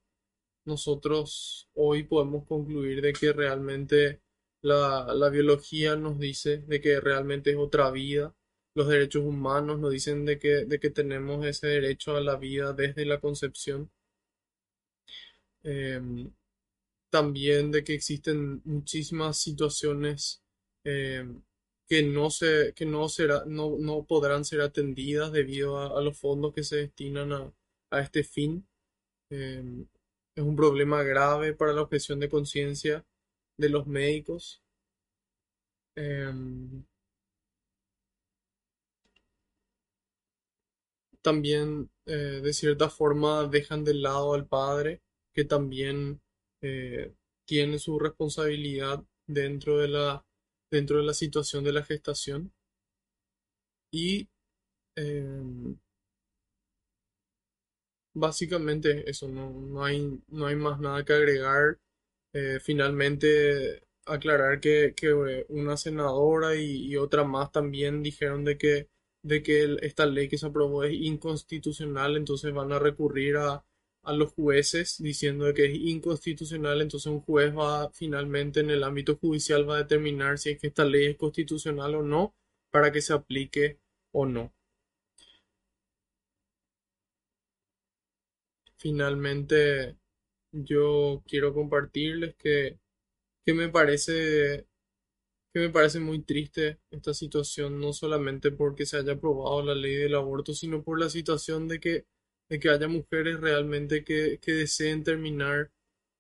nosotros 0.66 1.70
hoy 1.76 2.03
podemos 2.03 2.45
concluir 2.45 3.01
de 3.01 3.14
que 3.14 3.34
realmente 3.34 4.22
la, 4.62 5.14
la 5.14 5.30
biología 5.30 5.95
nos 5.95 6.20
dice 6.20 6.60
de 6.68 6.82
que 6.82 6.99
realmente 7.01 7.51
es 7.51 7.57
otra 7.57 7.91
vida. 7.91 8.36
Los 8.76 8.88
derechos 8.88 9.24
humanos 9.24 9.80
nos 9.80 9.91
dicen 9.91 10.26
de 10.26 10.39
que, 10.39 10.66
de 10.66 10.80
que 10.80 10.89
tenemos 10.91 11.45
ese 11.45 11.68
derecho 11.68 12.16
a 12.16 12.22
la 12.22 12.38
vida 12.38 12.74
desde 12.74 13.05
la 13.05 13.20
concepción. 13.20 13.91
Em, 15.64 16.32
también 17.10 17.72
de 17.72 17.84
que 17.84 17.93
existen 17.93 18.62
muchísimas 18.66 19.38
situaciones 19.38 20.43
em, 20.86 21.41
que 21.88 22.03
no 22.03 22.30
se, 22.30 22.74
que 22.76 22.86
no 22.86 23.10
será, 23.10 23.43
no, 23.45 23.78
no 23.80 24.05
podrán 24.05 24.45
ser 24.45 24.62
atendidas 24.62 25.32
debido 25.32 25.78
a, 25.80 26.01
los 26.01 26.20
fondos 26.20 26.53
que 26.53 26.64
se 26.64 26.78
destinan 26.78 27.34
a, 27.34 27.53
a 27.91 28.01
este 28.01 28.24
fin. 28.24 28.68
Em, 29.32 29.88
es 30.36 30.43
un 30.43 30.55
problema 30.55 31.03
grave 31.03 31.53
para 31.53 31.74
la 31.74 31.82
objeción 31.84 32.20
de 32.20 32.30
conciencia 32.30 33.05
de 33.57 33.70
los 33.70 33.88
médicos. 33.88 34.62
Em, 35.95 36.84
también 41.22 41.89
eh, 42.05 42.41
de 42.43 42.53
cierta 42.53 42.89
forma 42.89 43.47
dejan 43.47 43.84
de 43.84 43.93
lado 43.93 44.34
al 44.34 44.47
padre, 44.47 45.01
que 45.34 45.43
también 45.45 46.22
eh, 46.62 47.14
tiene 47.47 47.80
su 47.80 47.99
responsabilidad 47.99 49.03
dentro 49.28 49.78
de 49.80 49.88
la, 49.89 50.26
dentro 50.72 50.97
de 50.97 51.03
la 51.03 51.14
situación 51.14 51.64
de 51.64 51.74
la 51.74 51.84
gestación. 51.84 52.53
Y 53.91 54.30
em, 54.95 55.78
básicamente 58.14 59.10
eso, 59.10 59.28
no, 59.28 59.51
no, 59.51 59.84
hay, 59.84 60.22
no 60.28 60.45
hay 60.47 60.55
más 60.55 60.80
nada 60.80 61.03
que 61.05 61.14
agregar. 61.14 61.80
Eh, 62.34 62.60
finalmente 62.62 63.84
aclarar 64.05 64.60
que, 64.60 64.93
que 64.95 65.14
una 65.49 65.78
senadora 65.78 66.55
y, 66.55 66.95
otra 66.97 67.24
más 67.24 67.51
también 67.51 68.03
dijeron 68.03 68.43
de 68.45 68.57
que, 68.57 68.89
de 69.24 69.43
que 69.43 69.78
esta 69.82 70.05
ley 70.05 70.30
que 70.30 70.38
se 70.38 70.47
aprobó 70.47 70.84
es 70.84 70.93
inconstitucional, 70.93 72.18
entonces 72.18 72.53
van 72.53 72.72
a 72.74 72.80
recurrir 72.80 73.38
a, 73.38 73.66
a 74.04 74.14
los 74.14 74.34
jueces 74.34 74.97
diciendo 75.00 75.54
que 75.54 75.66
es 75.66 75.76
inconstitucional, 75.76 76.82
entonces 76.82 77.12
un 77.12 77.22
juez 77.22 77.56
va 77.56 77.89
finalmente 77.91 78.62
en 78.62 78.70
el 78.72 78.84
ámbito 78.84 79.18
judicial 79.18 79.70
va 79.70 79.76
a 79.76 79.84
determinar 79.84 80.38
si 80.39 80.52
es 80.52 80.60
que 80.60 80.68
esta 80.68 80.86
ley 80.86 81.06
es 81.08 81.18
constitucional 81.18 81.95
o 81.95 82.04
no 82.04 82.36
para 82.72 82.91
que 82.91 83.02
se 83.02 83.14
aplique 83.14 83.80
o 84.12 84.26
no. 84.26 84.54
Finalmente, 88.78 89.97
yo 90.52 91.22
quiero 91.28 91.54
compartirles 91.54 92.36
que, 92.36 92.80
que 93.45 93.54
me 93.54 93.70
parece 93.70 94.68
que 95.54 95.60
me 95.60 95.70
parece 95.70 96.00
muy 96.00 96.22
triste 96.22 96.80
esta 96.91 97.14
situación, 97.14 97.80
no 97.80 97.93
solamente 97.93 98.52
porque 98.52 98.86
se 98.86 98.97
haya 98.97 99.14
aprobado 99.14 99.64
la 99.64 99.76
ley 99.76 99.95
del 99.95 100.16
aborto, 100.16 100.54
sino 100.54 100.84
por 100.84 101.00
la 101.00 101.10
situación 101.10 101.68
de 101.68 101.80
que, 101.80 102.06
de 102.50 102.60
que 102.60 102.70
haya 102.70 102.88
mujeres 102.88 103.39
realmente 103.39 104.04
que, 104.04 104.39
que 104.41 104.54
deseen 104.54 105.04
terminar 105.04 105.72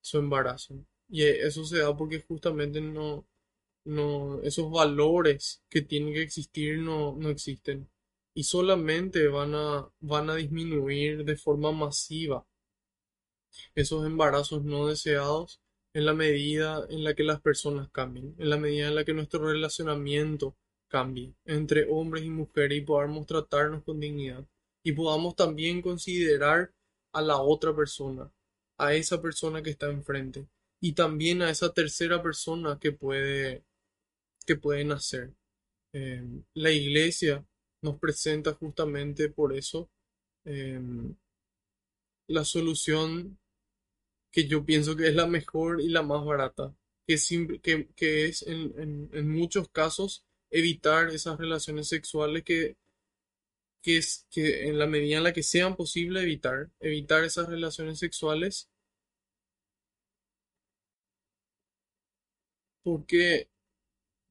su 0.01 0.19
embarazo. 0.19 0.85
Y 1.09 1.23
eso 1.23 1.65
se 1.65 1.79
da 1.79 1.95
porque 1.97 2.21
justamente 2.21 2.81
no, 2.81 3.27
no, 3.85 4.41
esos 4.43 4.71
valores 4.71 5.63
que 5.69 5.81
tienen 5.81 6.13
que 6.13 6.21
existir 6.21 6.79
no, 6.79 7.15
no 7.15 7.29
existen. 7.29 7.89
Y 8.35 8.43
solamente 8.43 9.27
van 9.27 9.55
a, 9.55 9.89
van 9.99 10.29
a 10.29 10.35
disminuir 10.35 11.25
de 11.25 11.35
forma 11.35 11.71
masiva 11.71 12.45
esos 13.75 14.05
embarazos 14.05 14.63
no 14.63 14.87
deseados 14.87 15.59
en 15.93 16.05
la 16.05 16.13
medida 16.13 16.85
en 16.89 17.03
la 17.03 17.15
que 17.15 17.23
las 17.23 17.41
personas 17.41 17.89
cambien, 17.89 18.35
en 18.37 18.49
la 18.49 18.57
medida 18.57 18.87
en 18.87 18.95
la 18.95 19.03
que 19.05 19.13
nuestro 19.13 19.47
relacionamiento 19.47 20.55
cambie 20.87 21.33
entre 21.45 21.87
hombres 21.89 22.23
y 22.23 22.29
mujeres 22.29 22.77
y 22.77 22.81
podamos 22.81 23.25
tratarnos 23.25 23.83
con 23.83 23.99
dignidad 23.99 24.45
y 24.89 24.91
podamos 24.93 25.35
también 25.35 25.83
considerar 25.83 26.73
a 27.13 27.21
la 27.21 27.39
otra 27.39 27.75
persona, 27.75 28.31
a 28.79 28.95
esa 28.95 29.21
persona 29.21 29.61
que 29.61 29.69
está 29.69 29.85
enfrente 29.85 30.47
y 30.81 30.93
también 30.93 31.43
a 31.43 31.51
esa 31.51 31.71
tercera 31.71 32.23
persona 32.23 32.79
que 32.81 32.91
puede 32.91 33.63
que 34.47 34.55
puede 34.55 34.83
nacer. 34.83 35.31
Eh, 35.93 36.23
la 36.55 36.71
iglesia 36.71 37.45
nos 37.83 37.99
presenta 37.99 38.53
justamente 38.53 39.29
por 39.29 39.55
eso 39.55 39.91
em, 40.43 41.15
la 42.27 42.43
solución 42.43 43.37
que 44.31 44.47
yo 44.47 44.65
pienso 44.65 44.95
que 44.95 45.07
es 45.09 45.15
la 45.15 45.27
mejor 45.27 45.81
y 45.81 45.89
la 45.89 46.01
más 46.01 46.25
barata, 46.25 46.75
que, 47.05 47.89
que, 47.95 48.25
es 48.25 48.41
en, 48.47 49.29
muchos 49.29 49.69
casos 49.69 50.25
evitar 50.49 51.09
esas 51.09 51.37
relaciones 51.37 51.87
sexuales 51.89 52.43
que, 52.43 52.75
que 53.81 53.97
es 53.97 54.27
que 54.31 54.67
en 54.67 54.79
la 54.79 54.87
medida 54.87 55.17
en 55.17 55.23
la 55.23 55.33
que 55.33 55.43
sean 55.43 55.75
posible 55.75 56.21
evitar, 56.21 56.69
evitar 56.79 57.23
esas 57.23 57.47
relaciones 57.49 57.99
sexuales 57.99 58.69
porque 62.83 63.49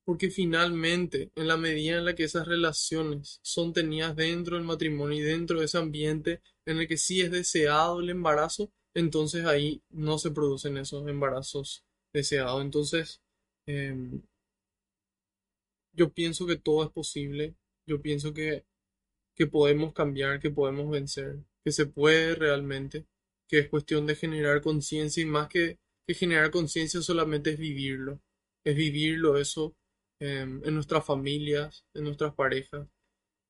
porque 0.04 0.30
finalmente, 0.30 1.32
en 1.36 1.48
la 1.48 1.56
medida 1.58 1.98
en 1.98 2.04
la 2.06 2.14
que 2.14 2.24
esas 2.24 2.48
relaciones 2.48 3.40
son 3.42 3.72
tenidas 3.74 4.16
dentro 4.16 4.56
del 4.56 4.64
matrimonio 4.66 5.18
y 5.18 5.22
dentro 5.22 5.60
de 5.60 5.66
ese 5.66 5.78
ambiente 5.78 6.42
en 6.66 6.78
el 6.78 6.88
que 6.88 6.96
sí 6.98 7.20
es 7.22 7.30
deseado 7.30 8.00
el 8.00 8.10
embarazo, 8.10 8.72
entonces 8.94 9.44
ahí 9.46 9.82
no 9.90 10.18
se 10.18 10.30
producen 10.32 10.78
esos 10.78 11.08
embarazos 11.08 11.84
deseados. 12.12 12.62
Entonces, 12.62 13.22
em, 13.66 14.22
yo 15.92 16.10
pienso 16.12 16.46
que 16.46 16.56
todo 16.56 16.84
es 16.84 16.90
posible, 16.90 17.54
yo 17.86 18.00
pienso 18.00 18.32
que, 18.32 18.64
que 19.38 19.46
podemos 19.46 19.92
cambiar, 19.92 20.40
que 20.40 20.50
podemos 20.50 20.90
vencer, 20.90 21.38
que 21.64 21.72
se 21.72 21.86
puede 21.86 22.34
realmente, 22.34 23.06
que 23.48 23.60
es 23.60 23.68
cuestión 23.68 24.06
de 24.06 24.16
generar 24.16 24.60
conciencia 24.60 25.22
y 25.22 25.26
más 25.26 25.48
que, 25.48 25.78
que 26.06 26.14
generar 26.14 26.50
conciencia 26.50 27.00
solamente 27.02 27.50
es 27.50 27.58
vivirlo, 27.58 28.20
es 28.64 28.76
vivirlo 28.76 29.38
eso 29.38 29.76
Em, 30.20 30.60
en 30.64 30.74
nuestras 30.74 31.04
familias, 31.04 31.84
en 31.94 32.04
nuestras 32.04 32.34
parejas. 32.34 32.88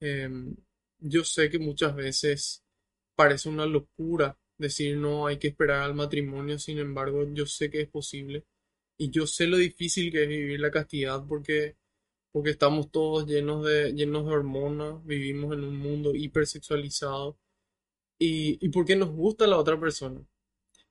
Em, 0.00 0.54
yo 1.00 1.24
sé 1.24 1.50
que 1.50 1.58
muchas 1.58 1.94
veces 1.96 2.62
parece 3.16 3.48
una 3.48 3.66
locura 3.66 4.38
decir 4.58 4.96
no 4.98 5.26
hay 5.26 5.38
que 5.38 5.48
esperar 5.48 5.82
al 5.82 5.94
matrimonio, 5.94 6.58
sin 6.58 6.78
embargo 6.78 7.24
yo 7.32 7.46
sé 7.46 7.70
que 7.70 7.82
es 7.82 7.88
posible 7.88 8.44
y 8.98 9.10
yo 9.10 9.26
sé 9.26 9.46
lo 9.46 9.56
difícil 9.56 10.12
que 10.12 10.24
es 10.24 10.28
vivir 10.28 10.60
la 10.60 10.70
castidad 10.70 11.24
porque 11.26 11.76
porque 12.32 12.50
estamos 12.50 12.90
todos 12.90 13.26
llenos 13.26 13.64
de 13.66 13.92
llenos 13.94 14.26
de 14.26 14.32
hormonas, 14.32 15.04
vivimos 15.04 15.54
en 15.54 15.64
un 15.64 15.78
mundo 15.78 16.14
hipersexualizado 16.14 17.38
y, 18.18 18.58
y 18.64 18.70
porque 18.70 18.96
nos 18.96 19.10
gusta 19.10 19.46
la 19.46 19.58
otra 19.58 19.78
persona. 19.80 20.20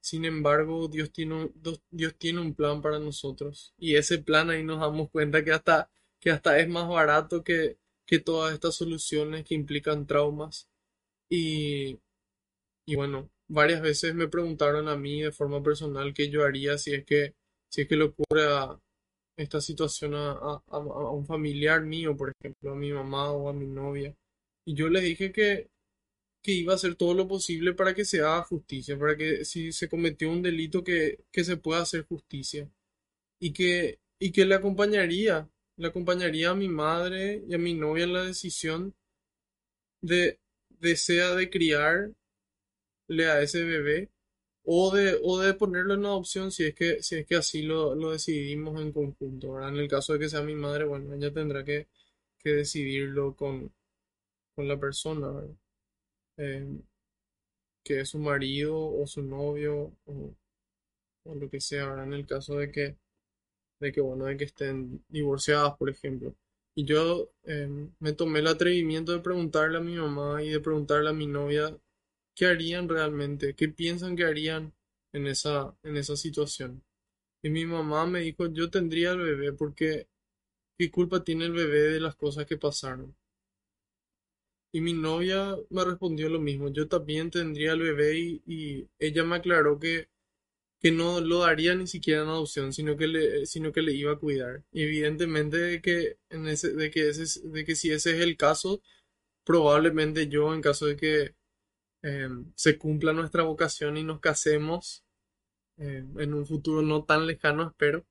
Sin 0.01 0.25
embargo, 0.25 0.87
Dios 0.87 1.11
tiene, 1.11 1.51
Dios 1.91 2.15
tiene 2.17 2.39
un 2.41 2.53
plan 2.55 2.81
para 2.81 2.99
nosotros 2.99 3.73
y 3.77 3.95
ese 3.95 4.19
plan 4.19 4.49
ahí 4.49 4.63
nos 4.63 4.79
damos 4.79 5.09
cuenta 5.09 5.43
que 5.43 5.51
hasta, 5.51 5.89
que 6.19 6.31
hasta 6.31 6.59
es 6.59 6.69
más 6.69 6.87
barato 6.87 7.43
que, 7.43 7.77
que 8.05 8.19
todas 8.19 8.53
estas 8.53 8.75
soluciones 8.75 9.45
que 9.45 9.55
implican 9.55 10.07
traumas. 10.07 10.69
Y, 11.29 11.99
y 12.85 12.95
bueno, 12.95 13.29
varias 13.47 13.81
veces 13.81 14.15
me 14.15 14.27
preguntaron 14.29 14.87
a 14.87 14.97
mí 14.97 15.21
de 15.21 15.31
forma 15.31 15.61
personal 15.63 16.13
qué 16.13 16.29
yo 16.29 16.45
haría 16.45 16.77
si 16.77 16.93
es 16.93 17.05
que, 17.05 17.35
si 17.69 17.81
es 17.81 17.87
que 17.87 17.97
le 17.97 18.05
ocurre 18.05 18.45
a 18.45 18.79
esta 19.37 19.61
situación 19.61 20.15
a, 20.15 20.31
a, 20.31 20.61
a 20.69 21.11
un 21.11 21.25
familiar 21.25 21.83
mío, 21.83 22.17
por 22.17 22.33
ejemplo, 22.39 22.71
a 22.71 22.75
mi 22.75 22.91
mamá 22.91 23.31
o 23.31 23.49
a 23.49 23.53
mi 23.53 23.67
novia. 23.67 24.15
Y 24.65 24.73
yo 24.75 24.89
les 24.89 25.03
dije 25.03 25.31
que, 25.31 25.69
que 26.43 26.53
iba 26.53 26.73
a 26.73 26.75
hacer 26.77 26.95
todo 26.95 27.13
lo 27.13 27.27
posible 27.27 27.73
para 27.73 27.93
que 27.95 28.05
se 28.05 28.21
haga 28.21 28.43
justicia, 28.43 28.97
para 28.97 29.17
que 29.17 29.45
si 29.45 29.71
se 29.71 29.89
cometió 29.89 30.31
un 30.31 30.41
delito 30.41 30.83
que, 30.83 31.19
que 31.31 31.43
se 31.43 31.57
pueda 31.57 31.81
hacer 31.81 32.05
justicia 32.05 32.69
y 33.39 33.53
que, 33.53 33.99
y 34.19 34.31
que 34.31 34.45
le 34.45 34.55
acompañaría, 34.55 35.49
le 35.77 35.87
acompañaría 35.87 36.51
a 36.51 36.55
mi 36.55 36.69
madre 36.69 37.43
y 37.47 37.53
a 37.55 37.57
mi 37.59 37.73
novia 37.73 38.05
en 38.05 38.13
la 38.13 38.23
decisión 38.23 38.95
de, 40.01 40.39
de 40.79 40.95
sea 40.95 41.35
de 41.35 41.49
criarle 41.51 42.15
a 43.27 43.41
ese 43.41 43.63
bebé 43.63 44.09
o 44.69 44.93
de, 44.95 45.19
o 45.23 45.39
de 45.39 45.53
ponerlo 45.55 45.93
en 45.95 46.05
adopción 46.05 46.51
si 46.51 46.65
es 46.65 46.75
que, 46.75 47.01
si 47.03 47.15
es 47.17 47.25
que 47.27 47.35
así 47.37 47.63
lo, 47.63 47.95
lo 47.95 48.11
decidimos 48.11 48.81
en 48.81 48.91
conjunto. 48.91 49.61
En 49.67 49.77
el 49.77 49.87
caso 49.89 50.13
de 50.13 50.19
que 50.19 50.29
sea 50.29 50.41
mi 50.41 50.55
madre, 50.55 50.85
bueno, 50.85 51.13
ella 51.13 51.33
tendrá 51.33 51.63
que, 51.63 51.87
que 52.39 52.51
decidirlo 52.51 53.35
con, 53.35 53.71
con 54.55 54.67
la 54.67 54.79
persona, 54.79 55.29
¿verdad? 55.31 55.55
eh, 56.37 56.67
que 57.83 58.01
es 58.01 58.09
su 58.09 58.19
marido 58.19 58.77
o 58.77 59.07
su 59.07 59.21
novio 59.23 59.93
o, 60.05 60.33
lo 61.35 61.49
que 61.49 61.59
sea, 61.61 61.85
ahora 61.89 62.03
en 62.03 62.13
el 62.13 62.25
caso 62.25 62.55
de 62.57 62.71
que, 62.71 62.95
de 63.79 63.91
que, 63.91 64.01
bueno, 64.01 64.25
de 64.25 64.37
que 64.37 64.45
estén 64.45 65.03
divorciadas, 65.09 65.75
por 65.77 65.89
ejemplo. 65.89 66.35
Y 66.75 66.85
yo 66.85 67.31
em, 67.43 67.91
me 67.99 68.13
tomé 68.13 68.39
el 68.39 68.47
atrevimiento 68.47 69.11
de 69.13 69.19
preguntarle 69.19 69.77
a 69.77 69.81
mi 69.81 69.95
mamá 69.97 70.43
y 70.43 70.49
de 70.49 70.59
preguntarle 70.59 71.09
a 71.09 71.13
mi 71.13 71.27
novia 71.27 71.77
qué 72.37 72.45
harían 72.45 72.87
realmente, 72.87 73.55
qué 73.55 73.67
piensan 73.69 74.15
que 74.15 74.23
harían 74.25 74.73
en 75.11 75.27
esa, 75.27 75.75
en 75.83 75.97
esa 75.97 76.15
situación. 76.15 76.83
Y 77.43 77.49
mi 77.49 77.65
mamá 77.65 78.05
me 78.05 78.21
dijo, 78.21 78.47
yo 78.47 78.69
tendría 78.69 79.11
el 79.11 79.19
bebé 79.19 79.53
porque 79.53 80.07
¿qué 80.77 80.91
culpa 80.91 81.23
tiene 81.23 81.45
el 81.45 81.53
bebé 81.53 81.81
de 81.93 81.99
las 81.99 82.15
cosas 82.15 82.45
que 82.45 82.57
pasaron? 82.57 83.15
Y 84.71 84.81
mi 84.81 84.93
novia 84.93 85.55
me 85.71 85.83
respondió 85.83 86.29
lo 86.29 86.39
mismo. 86.39 86.69
Yo 86.69 86.87
también 86.87 87.31
tendría 87.31 87.73
el 87.73 87.81
bebé 87.81 88.17
y, 88.45 88.87
ella 88.99 89.23
me 89.23 89.37
aclaró 89.37 89.79
que, 89.79 90.09
que 90.79 90.91
no 90.91 91.21
lo 91.21 91.39
daría 91.39 91.75
ni 91.75 91.87
siquiera 91.87 92.23
en 92.23 92.29
adopción, 92.29 92.73
sino 92.73 92.97
que 92.97 93.07
le, 93.07 93.45
sino 93.47 93.71
que 93.71 93.81
le 93.81 93.93
iba 93.93 94.13
a 94.13 94.19
cuidar. 94.19 94.63
Y 94.71 94.83
evidentemente 94.83 95.57
de 95.57 95.81
que, 95.81 96.17
en 96.29 96.47
ese, 96.47 96.73
de 96.73 96.91
que, 96.91 97.09
ese, 97.09 97.47
de 97.49 97.65
que 97.65 97.75
si 97.75 97.91
ese 97.91 98.11
es 98.17 98.21
el 98.21 98.37
caso, 98.37 98.81
probablemente 99.45 100.27
yo, 100.27 100.53
en 100.53 100.61
caso 100.61 100.87
de 100.87 100.97
que 100.97 101.36
em, 102.07 102.51
se 102.55 102.77
cumpla 102.77 103.13
nuestra 103.13 103.43
vocación 103.43 103.97
y 103.97 104.03
nos 104.03 104.19
casemos 104.19 105.03
em, 105.77 106.19
en 106.19 106.33
un 106.33 106.45
futuro 106.45 106.81
no 106.81 107.03
tan 107.05 107.27
lejano, 107.27 107.67
espero, 107.69 108.05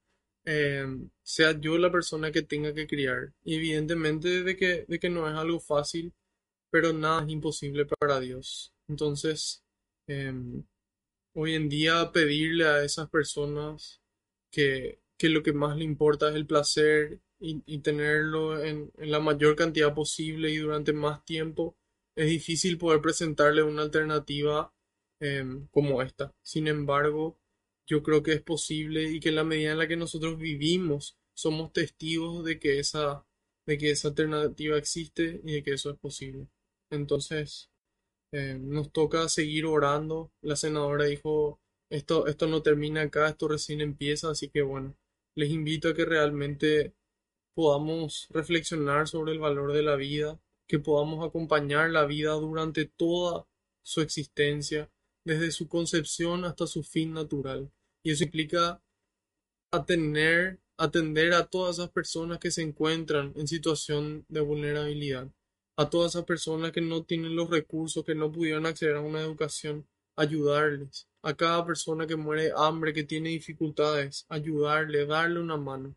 em, 0.44 1.10
sea 1.22 1.58
yo 1.60 1.78
la 1.78 1.90
persona 1.90 2.32
que 2.32 2.42
tenga 2.42 2.74
que 2.74 2.86
criar. 2.86 3.32
Y 3.44 3.56
evidentemente 3.56 4.42
de 4.42 4.56
que, 4.56 4.84
de 4.88 4.98
que 4.98 5.10
no 5.10 5.28
es 5.28 5.34
algo 5.36 5.60
fácil 5.60 6.14
pero 6.70 6.92
nada 6.92 7.22
es 7.22 7.30
imposible 7.30 7.86
para 7.86 8.20
Dios. 8.20 8.74
Entonces, 8.88 9.64
hoy 11.34 11.54
en 11.54 11.68
día 11.68 12.12
pedirle 12.12 12.66
a 12.66 12.84
esas 12.84 13.08
personas 13.08 14.02
que, 14.50 15.00
que, 15.18 15.28
lo 15.28 15.42
que 15.42 15.52
más 15.52 15.76
le 15.76 15.84
importa 15.84 16.28
es 16.28 16.34
el 16.34 16.46
placer 16.46 17.20
y, 17.38 17.78
tenerlo 17.78 18.62
en, 18.62 18.90
la 18.98 19.20
mayor 19.20 19.56
cantidad 19.56 19.94
posible 19.94 20.50
y 20.50 20.58
durante 20.58 20.92
más 20.92 21.24
tiempo, 21.24 21.76
es 22.16 22.28
difícil 22.28 22.78
poder 22.78 23.00
presentarle 23.00 23.62
una 23.62 23.82
alternativa 23.82 24.72
em, 25.20 25.66
como 25.68 26.02
esta. 26.02 26.34
Sin 26.42 26.66
embargo, 26.68 27.38
yo 27.86 28.02
creo 28.02 28.22
que 28.22 28.32
es 28.32 28.42
posible 28.42 29.10
y 29.10 29.20
que 29.20 29.30
en 29.30 29.36
la 29.36 29.44
medida 29.44 29.72
en 29.72 29.78
la 29.78 29.88
que 29.88 29.96
nosotros 29.96 30.38
vivimos, 30.38 31.16
somos 31.34 31.72
testigos 31.72 32.44
de 32.44 32.58
que 32.58 32.78
esa, 32.80 33.26
de 33.66 33.78
que 33.78 33.90
esa 33.90 34.08
alternativa 34.08 34.78
existe 34.78 35.40
y 35.44 35.54
de 35.54 35.62
que 35.62 35.74
eso 35.74 35.90
es 35.90 35.98
posible. 35.98 36.48
Entonces, 36.90 37.70
eh, 38.32 38.58
nos 38.60 38.92
toca 38.92 39.28
seguir 39.28 39.66
orando. 39.66 40.32
La 40.42 40.56
senadora 40.56 41.04
dijo, 41.04 41.60
esto, 41.90 42.26
esto 42.26 42.46
no 42.48 42.62
termina 42.62 43.02
acá, 43.02 43.28
esto 43.28 43.48
recién 43.48 43.80
empieza, 43.80 44.30
así 44.30 44.48
que 44.48 44.62
bueno, 44.62 44.96
les 45.36 45.50
invito 45.50 45.88
a 45.88 45.94
que 45.94 46.04
realmente 46.04 46.94
podamos 47.54 48.26
reflexionar 48.30 49.08
sobre 49.08 49.32
el 49.32 49.38
valor 49.38 49.72
de 49.72 49.82
la 49.82 49.96
vida, 49.96 50.40
que 50.66 50.78
podamos 50.78 51.26
acompañar 51.26 51.90
la 51.90 52.04
vida 52.04 52.32
durante 52.32 52.86
toda 52.86 53.46
su 53.82 54.00
existencia, 54.00 54.90
desde 55.24 55.50
su 55.50 55.68
concepción 55.68 56.44
hasta 56.44 56.66
su 56.66 56.82
fin 56.82 57.12
natural. 57.12 57.70
Y 58.02 58.12
eso 58.12 58.24
implica 58.24 58.82
atender, 59.72 60.60
atender 60.76 61.32
a 61.34 61.46
todas 61.46 61.78
esas 61.78 61.90
personas 61.90 62.38
que 62.38 62.50
se 62.50 62.62
encuentran 62.62 63.32
en 63.36 63.48
situación 63.48 64.24
de 64.28 64.40
vulnerabilidad 64.40 65.30
a 65.76 65.90
todas 65.90 66.12
esas 66.12 66.24
personas 66.24 66.72
que 66.72 66.80
no 66.80 67.04
tienen 67.04 67.36
los 67.36 67.50
recursos, 67.50 68.04
que 68.04 68.14
no 68.14 68.32
pudieron 68.32 68.66
acceder 68.66 68.96
a 68.96 69.00
una 69.00 69.20
educación, 69.20 69.86
ayudarles. 70.16 71.06
A 71.22 71.34
cada 71.34 71.66
persona 71.66 72.06
que 72.06 72.16
muere 72.16 72.44
de 72.44 72.52
hambre, 72.56 72.92
que 72.92 73.04
tiene 73.04 73.30
dificultades, 73.30 74.24
ayudarle, 74.28 75.06
darle 75.06 75.40
una 75.40 75.56
mano. 75.56 75.94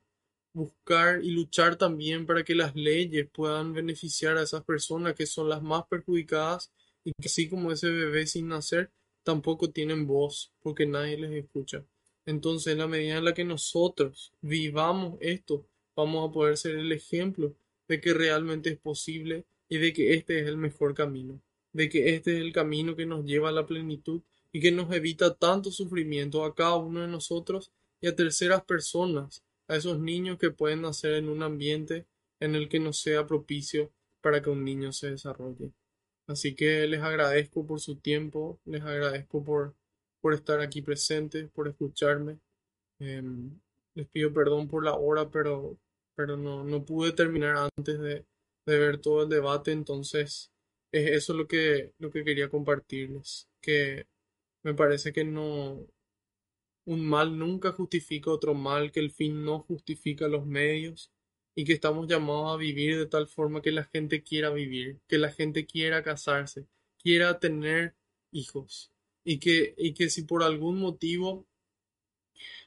Buscar 0.60 1.24
y 1.24 1.32
luchar 1.32 1.78
también 1.78 2.26
para 2.26 2.44
que 2.44 2.54
las 2.54 2.76
leyes 2.76 3.30
puedan 3.32 3.72
beneficiar 3.74 4.38
a 4.38 4.44
esas 4.44 4.64
personas 4.66 5.16
que 5.16 5.26
son 5.26 5.48
las 5.48 5.62
más 5.62 5.86
perjudicadas 5.88 6.70
y 7.06 7.14
que 7.14 7.28
así 7.28 7.48
como 7.48 7.72
ese 7.72 7.90
bebé 7.90 8.28
sin 8.28 8.50
nacer, 8.50 8.92
tampoco 9.24 9.72
tienen 9.72 10.06
voz 10.06 10.52
porque 10.62 10.86
nadie 10.86 11.18
les 11.18 11.32
escucha. 11.32 11.86
Entonces, 12.26 12.74
en 12.74 12.80
la 12.80 12.88
medida 12.88 13.18
en 13.18 13.26
la 13.26 13.34
que 13.34 13.46
nosotros 13.46 14.34
vivamos 14.42 15.18
esto, 15.22 15.66
vamos 15.96 16.30
a 16.30 16.34
poder 16.34 16.58
ser 16.58 16.76
el 16.76 16.92
ejemplo 16.92 17.56
de 17.88 18.02
que 18.02 18.14
realmente 18.14 18.70
es 18.70 18.78
posible 18.78 19.46
y 19.70 19.78
de 19.78 19.94
que 19.94 20.14
este 20.14 20.42
es 20.42 20.48
el 20.48 20.58
mejor 20.58 20.94
camino, 20.94 21.42
de 21.72 21.88
que 21.88 22.16
este 22.16 22.36
es 22.36 22.42
el 22.42 22.52
camino 22.52 22.96
que 22.98 23.06
nos 23.06 23.24
lleva 23.24 23.50
a 23.50 23.54
la 23.54 23.66
plenitud 23.66 24.22
y 24.52 24.60
que 24.60 24.72
nos 24.72 24.92
evita 24.92 25.36
tanto 25.36 25.72
sufrimiento 25.72 26.44
a 26.44 26.54
cada 26.54 26.76
uno 26.76 27.02
de 27.02 27.08
nosotros 27.08 27.72
y 28.02 28.08
a 28.08 28.16
terceras 28.16 28.64
personas, 28.64 29.44
a 29.70 29.78
esos 29.78 30.00
niños 30.00 30.38
que 30.38 30.52
pueden 30.52 30.82
nacer 30.82 31.14
en 31.14 31.30
un 31.30 31.44
ambiente 31.44 32.06
en 32.42 32.56
el 32.56 32.68
que 32.68 32.80
no 32.80 32.92
sea 32.92 33.28
propicio 33.28 33.92
para 34.22 34.42
que 34.42 34.50
un 34.50 34.66
niño 34.66 34.92
se 34.92 35.12
desarrolle. 35.12 35.72
Así 36.28 36.56
que 36.56 36.88
les 36.88 37.02
agradezco 37.02 37.66
por 37.66 37.80
su 37.80 37.96
tiempo, 37.98 38.60
les 38.66 38.82
agradezco 38.82 39.44
por, 39.44 39.76
por 40.22 40.34
estar 40.34 40.60
aquí 40.60 40.82
presentes, 40.82 41.50
por 41.52 41.68
escucharme. 41.68 42.40
Em, 43.00 43.60
les 43.96 44.08
pido 44.08 44.34
perdón 44.34 44.68
por 44.68 44.84
la 44.84 44.96
hora, 44.96 45.30
pero, 45.30 45.78
pero 46.16 46.36
no, 46.38 46.64
no 46.64 46.84
pude 46.86 47.14
terminar 47.14 47.70
antes 47.78 48.00
de, 48.00 48.26
de 48.66 48.80
ver 48.80 49.00
todo 49.00 49.24
el 49.24 49.30
debate, 49.30 49.72
entonces 49.72 50.52
es 50.92 51.12
eso 51.12 51.34
lo 51.34 51.48
que, 51.48 51.94
lo 52.00 52.12
que 52.12 52.24
quería 52.24 52.50
compartirles, 52.50 53.48
que 53.62 54.08
me 54.64 54.74
parece 54.74 55.14
que 55.14 55.24
no, 55.24 55.86
un 56.90 57.06
mal 57.06 57.38
nunca 57.38 57.72
justifica 57.72 58.32
otro 58.32 58.56
mal, 58.56 58.92
que 58.92 59.00
el 59.00 59.12
fin 59.12 59.46
no 59.46 59.60
justifica 59.60 60.28
los 60.28 60.48
medios 60.48 61.12
y 61.54 61.64
que 61.64 61.74
estamos 61.74 62.08
llamados 62.08 62.52
a 62.52 62.58
vivir 62.58 62.98
de 62.98 63.06
tal 63.06 63.28
forma 63.28 63.62
que 63.62 63.72
la 63.72 63.84
gente 63.84 64.24
quiera 64.24 64.50
vivir, 64.50 65.00
que 65.08 65.20
la 65.20 65.32
gente 65.32 65.68
quiera 65.68 66.02
casarse, 66.02 66.66
quiera 66.98 67.40
tener 67.40 67.94
hijos 68.32 68.92
y 69.24 69.38
que, 69.38 69.76
y 69.78 69.94
que 69.94 70.10
si 70.10 70.24
por 70.24 70.42
algún 70.42 70.80
motivo 70.80 71.46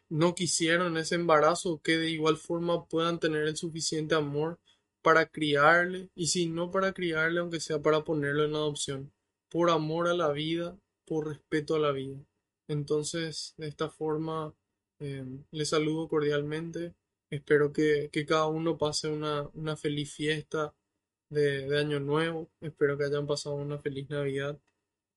no 0.08 0.36
quisieron 0.36 0.96
ese 0.98 1.16
embarazo, 1.16 1.80
que 1.82 1.96
de 1.96 2.10
igual 2.10 2.36
forma 2.36 2.84
puedan 2.86 3.18
tener 3.18 3.48
el 3.48 3.56
suficiente 3.56 4.14
amor 4.14 4.60
para 5.02 5.26
criarle 5.26 6.10
y 6.14 6.28
si 6.28 6.46
no 6.46 6.70
para 6.70 6.92
criarle, 6.92 7.40
aunque 7.40 7.58
sea 7.58 7.82
para 7.82 8.04
ponerlo 8.04 8.44
en 8.44 8.54
adopción, 8.54 9.12
por 9.48 9.70
amor 9.70 10.06
a 10.06 10.14
la 10.14 10.30
vida, 10.30 10.78
por 11.06 11.26
respeto 11.26 11.74
a 11.74 11.80
la 11.80 11.90
vida. 11.90 12.24
Entonces, 12.68 13.54
de 13.56 13.68
esta 13.68 13.90
forma, 13.90 14.54
eh, 15.00 15.24
les 15.50 15.68
saludo 15.68 16.08
cordialmente. 16.08 16.94
Espero 17.30 17.72
que, 17.72 18.10
cada 18.26 18.46
uno 18.46 18.78
pase 18.78 19.08
una, 19.08 19.50
feliz 19.76 20.12
fiesta 20.14 20.74
de, 21.30 21.78
Año 21.78 22.00
Nuevo. 22.00 22.50
Espero 22.60 22.98
que 22.98 23.04
hayan 23.04 23.26
pasado 23.26 23.56
una 23.56 23.78
feliz 23.78 24.08
Navidad. 24.10 24.60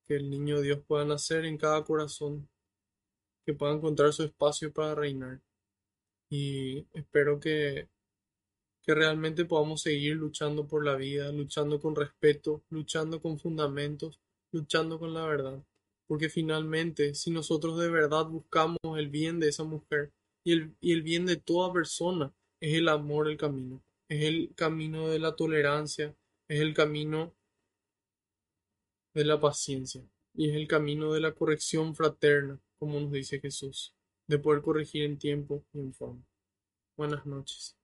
Que 0.07 0.15
el 0.15 0.29
niño 0.29 0.61
Dios 0.61 0.81
pueda 0.87 1.05
nacer 1.05 1.45
en 1.45 1.57
cada 1.57 1.83
corazón. 1.83 2.49
Que 3.45 3.53
pueda 3.53 3.73
encontrar 3.73 4.13
su 4.13 4.23
espacio 4.23 4.73
para 4.73 4.95
reinar. 4.95 5.41
Y 6.29 6.87
espero 6.93 7.39
que 7.39 7.89
realmente 8.87 9.45
podamos 9.45 9.81
seguir 9.81 10.15
luchando 10.15 10.67
por 10.67 10.85
la 10.85 10.95
vida, 10.95 11.31
luchando 11.31 11.79
con 11.79 11.95
respeto, 11.95 12.63
luchando 12.69 13.21
con 13.21 13.39
fundamentos, 13.39 14.19
luchando 14.51 14.99
con 14.99 15.13
la 15.13 15.25
verdad. 15.25 15.63
Porque 16.07 16.29
finalmente, 16.29 17.15
si 17.15 17.31
nosotros 17.31 17.79
de 17.79 17.89
verdad 17.89 18.25
buscamos 18.25 18.79
el 18.97 19.09
bien 19.09 19.39
de 19.39 19.49
esa 19.49 19.63
mujer, 19.63 20.11
y 20.45 20.51
el, 20.91 21.01
bien 21.01 21.25
de 21.25 21.37
toda 21.37 21.73
persona 21.73 22.31
es 22.59 22.75
el 22.75 22.87
amor 22.87 23.27
el 23.27 23.37
camino, 23.37 23.83
es 24.07 24.23
el 24.23 24.53
camino 24.55 25.09
de 25.09 25.17
la 25.17 25.35
tolerancia, 25.35 26.15
es 26.47 26.61
el 26.61 26.75
camino 26.75 27.33
de 29.15 29.25
la 29.25 29.39
paciencia 29.39 30.07
y 30.35 30.49
es 30.49 30.55
el 30.55 30.67
camino 30.67 31.11
de 31.13 31.21
la 31.21 31.33
corrección 31.33 31.95
fraterna, 31.95 32.61
como 32.77 32.99
nos 32.99 33.11
dice 33.11 33.39
Jesús, 33.39 33.95
de 34.27 34.37
poder 34.37 34.61
corregir 34.61 35.03
en 35.03 35.17
tiempo 35.17 35.65
y 35.73 35.79
en 35.79 35.93
forma. 35.93 36.23
Buenas 36.95 37.25
noches. 37.25 37.75